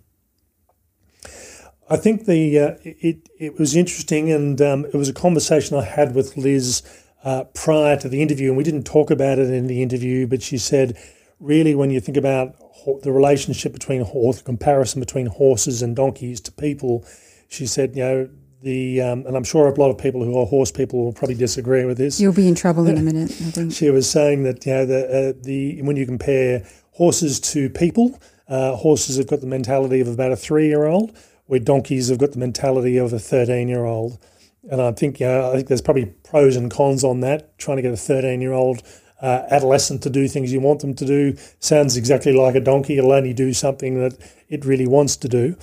[1.90, 5.84] I think the uh, it it was interesting, and um, it was a conversation I
[5.84, 6.84] had with Liz
[7.24, 10.42] uh, prior to the interview, and we didn't talk about it in the interview, but
[10.42, 10.98] she said,
[11.40, 12.56] really, when you think about
[13.04, 17.06] the relationship between horse, comparison between horses and donkeys to people,
[17.48, 18.30] she said, you know,
[18.62, 21.36] the um, and I'm sure a lot of people who are horse people will probably
[21.36, 22.20] disagree with this.
[22.20, 23.32] You'll be in trouble in a minute.
[23.32, 27.40] I think she was saying that you know the uh, the when you compare horses
[27.40, 31.18] to people, uh, horses have got the mentality of about a three year old,
[31.50, 34.20] where donkeys have got the mentality of a 13 year old.
[34.70, 37.58] And I think, you know, I think there's probably pros and cons on that.
[37.58, 38.84] Trying to get a 13 year old
[39.20, 43.00] uh, adolescent to do things you want them to do sounds exactly like a donkey.
[43.00, 44.16] It'll only do something that
[44.48, 45.56] it really wants to do.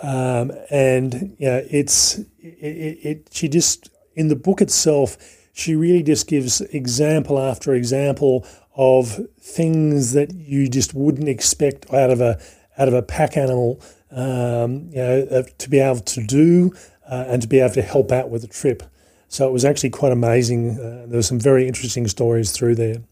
[0.00, 5.16] Um, and you know, it's it, it, She just in the book itself,
[5.52, 8.46] she really just gives example after example
[8.76, 12.40] of things that you just wouldn't expect out of a
[12.78, 13.82] out of a pack animal.
[14.16, 16.72] Um, you know, uh, to be able to do
[17.06, 18.82] uh, and to be able to help out with the trip.
[19.28, 20.70] So it was actually quite amazing.
[20.70, 23.02] Uh, there were some very interesting stories through there.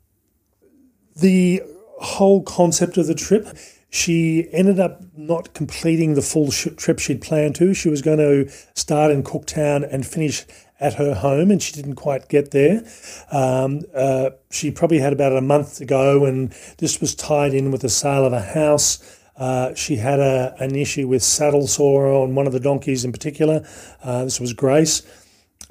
[1.15, 1.63] The
[2.01, 3.47] whole concept of the trip,
[3.91, 7.75] she ended up not completing the full sh- trip she'd planned to.
[7.75, 10.47] She was going to start in Cooktown and finish
[10.81, 12.83] at her home, and she didn't quite get there.
[13.31, 17.71] Um, uh, she probably had about a month to go, and this was tied in
[17.71, 19.14] with the sale of a house.
[19.37, 23.13] Uh, she had a, an issue with saddle sore on one of the donkeys in
[23.13, 23.67] particular.
[24.03, 25.03] Uh, this was Grace.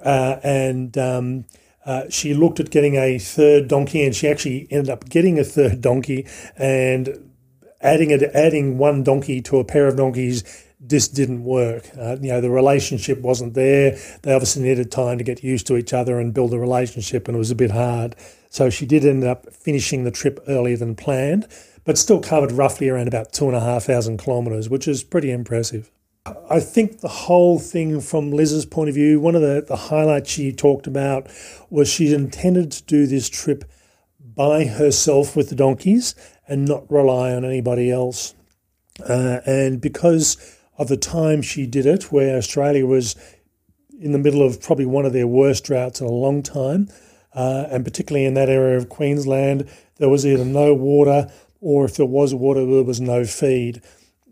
[0.03, 1.45] Uh, and um,
[1.85, 5.43] uh, she looked at getting a third donkey, and she actually ended up getting a
[5.43, 6.27] third donkey
[6.57, 7.29] and
[7.81, 10.43] adding adding one donkey to a pair of donkeys
[10.85, 11.89] just didn't work.
[11.97, 13.97] Uh, you know, the relationship wasn't there.
[14.21, 17.35] They obviously needed time to get used to each other and build a relationship, and
[17.35, 18.15] it was a bit hard.
[18.49, 21.47] So she did end up finishing the trip earlier than planned
[21.85, 25.31] but still covered roughly around about two and a half thousand kilometres, which is pretty
[25.31, 25.91] impressive.
[26.49, 30.31] I think the whole thing from Liz's point of view, one of the, the highlights
[30.31, 31.27] she talked about
[31.69, 33.65] was she intended to do this trip
[34.19, 36.15] by herself with the donkeys
[36.47, 38.35] and not rely on anybody else.
[39.07, 43.15] Uh, and because of the time she did it, where Australia was
[43.99, 46.89] in the middle of probably one of their worst droughts in a long time,
[47.35, 51.31] uh, and particularly in that area of Queensland, there was either no water
[51.63, 53.81] or if there was water, there was no feed.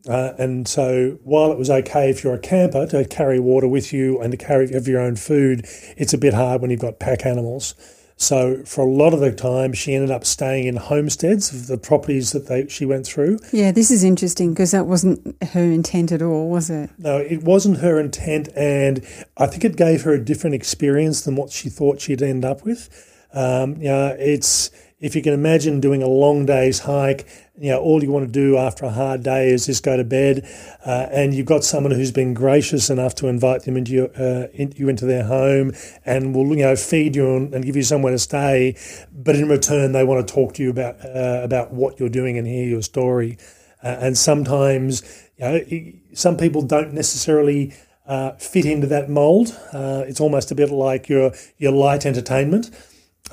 [0.07, 3.93] Uh, and so, while it was okay if you're a camper to carry water with
[3.93, 6.99] you and to carry have your own food, it's a bit hard when you've got
[6.99, 7.75] pack animals.
[8.17, 11.77] So, for a lot of the time, she ended up staying in homesteads of the
[11.77, 13.39] properties that they, she went through.
[13.51, 16.89] Yeah, this is interesting because that wasn't her intent at all, was it?
[16.99, 19.05] No, it wasn't her intent, and
[19.37, 22.63] I think it gave her a different experience than what she thought she'd end up
[22.63, 22.89] with.
[23.33, 24.69] Um, you know, it's
[25.01, 28.31] if you can imagine doing a long day's hike, you know, all you want to
[28.31, 30.47] do after a hard day is just go to bed,
[30.85, 34.47] uh, and you've got someone who's been gracious enough to invite them into your, uh,
[34.53, 35.73] in, you into their home
[36.05, 38.75] and will, you know, feed you and, and, give you somewhere to stay,
[39.11, 42.37] but in return they want to talk to you about uh, about what you're doing
[42.37, 43.37] and hear your story.
[43.83, 45.01] Uh, and sometimes,
[45.37, 47.73] you know, some people don't necessarily.
[48.07, 49.57] Uh, fit into that mold.
[49.71, 52.69] Uh, it's almost a bit like your your light entertainment.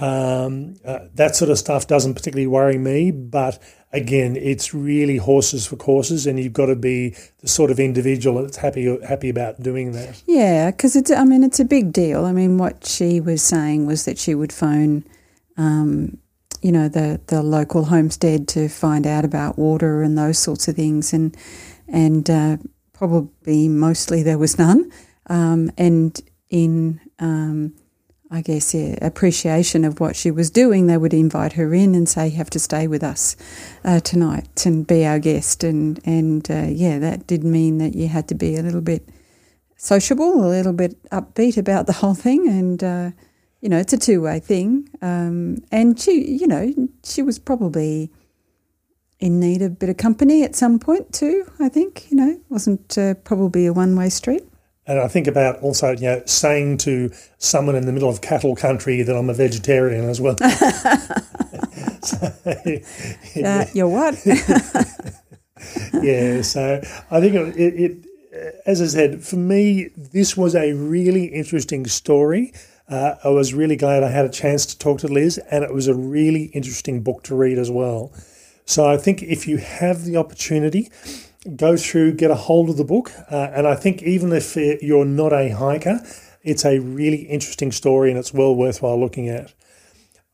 [0.01, 3.59] Um, uh, that sort of stuff doesn't particularly worry me, but
[3.93, 8.43] again, it's really horses for courses, and you've got to be the sort of individual
[8.43, 10.23] that's happy happy about doing that.
[10.27, 12.25] Yeah, because it's I mean it's a big deal.
[12.25, 15.05] I mean, what she was saying was that she would phone,
[15.57, 16.19] um,
[16.63, 20.77] you know, the the local homestead to find out about water and those sorts of
[20.77, 21.37] things, and
[21.89, 22.57] and uh,
[22.93, 24.93] probably mostly there was none,
[25.27, 26.21] um, and
[26.51, 27.75] in um,
[28.31, 32.07] I guess, yeah, appreciation of what she was doing, they would invite her in and
[32.07, 33.37] say, "You have to stay with us
[33.85, 38.09] uh, tonight and be our guest." And and uh, yeah, that did mean that you
[38.09, 39.09] had to be a little bit
[39.77, 43.11] sociable, a little bit upbeat about the whole thing, and uh,
[43.61, 44.89] you know, it's a two way thing.
[45.01, 46.73] Um, and she, you know,
[47.05, 48.11] she was probably
[49.21, 51.51] in need of a bit of company at some point too.
[51.59, 54.48] I think you know, wasn't uh, probably a one way street.
[54.89, 58.57] And I think about also, you know, saying to someone in the middle of cattle
[58.57, 60.37] country that I'm a vegetarian as well.
[62.03, 62.33] so,
[63.45, 64.19] uh, you're what?
[66.03, 68.07] yeah, so I think it, it,
[68.65, 72.55] as I said, for me, this was a really interesting story.
[72.89, 75.75] Uh, I was really glad I had a chance to talk to Liz, and it
[75.75, 78.11] was a really interesting book to read as well.
[78.65, 80.91] So I think if you have the opportunity,
[81.57, 83.11] go through, get a hold of the book.
[83.31, 86.01] Uh, and I think even if you're not a hiker,
[86.43, 89.53] it's a really interesting story and it's well worthwhile looking at.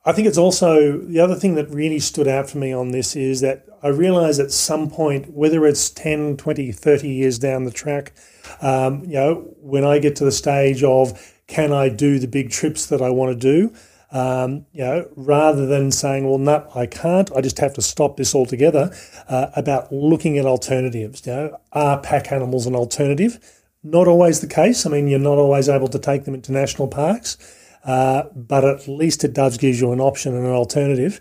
[0.06, 3.16] I think it's also the other thing that really stood out for me on this
[3.16, 7.70] is that I realize at some point, whether it's 10, 20, 30 years down the
[7.70, 8.12] track,
[8.60, 12.50] um, you know, when I get to the stage of can I do the big
[12.50, 13.74] trips that I want to do,
[14.14, 18.16] um, you know, rather than saying, well, no, I can't, I just have to stop
[18.16, 18.94] this altogether,
[19.28, 21.26] uh, about looking at alternatives.
[21.26, 23.40] You know, are pack animals an alternative?
[23.82, 24.86] Not always the case.
[24.86, 27.36] I mean, you're not always able to take them into national parks,
[27.84, 31.20] uh, but at least it does give you an option and an alternative.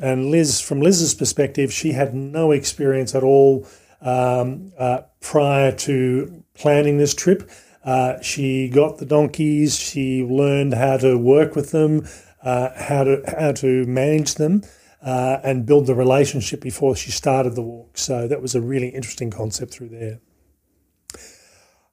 [0.00, 3.68] And Liz, from Liz's perspective, she had no experience at all
[4.00, 7.48] um, uh, prior to planning this trip.
[7.84, 9.78] Uh, she got the donkeys.
[9.78, 12.04] She learned how to work with them
[12.42, 14.62] uh, how to how to manage them
[15.02, 17.98] uh, and build the relationship before she started the walk.
[17.98, 20.20] So that was a really interesting concept through there.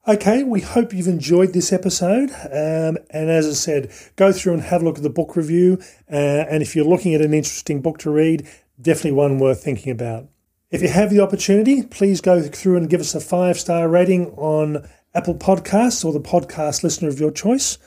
[0.07, 2.31] Okay, we hope you've enjoyed this episode.
[2.31, 5.79] Um, and as I said, go through and have a look at the book review.
[6.11, 6.15] Uh,
[6.49, 8.47] and if you're looking at an interesting book to read,
[8.81, 10.27] definitely one worth thinking about.
[10.71, 14.27] If you have the opportunity, please go through and give us a five star rating
[14.31, 17.77] on Apple Podcasts or the podcast listener of your choice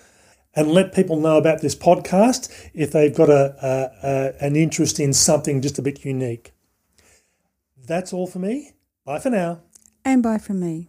[0.54, 5.00] and let people know about this podcast if they've got a, a, a, an interest
[5.00, 6.52] in something just a bit unique.
[7.86, 8.72] That's all for me.
[9.04, 9.60] Bye for now.
[10.04, 10.88] And bye from me.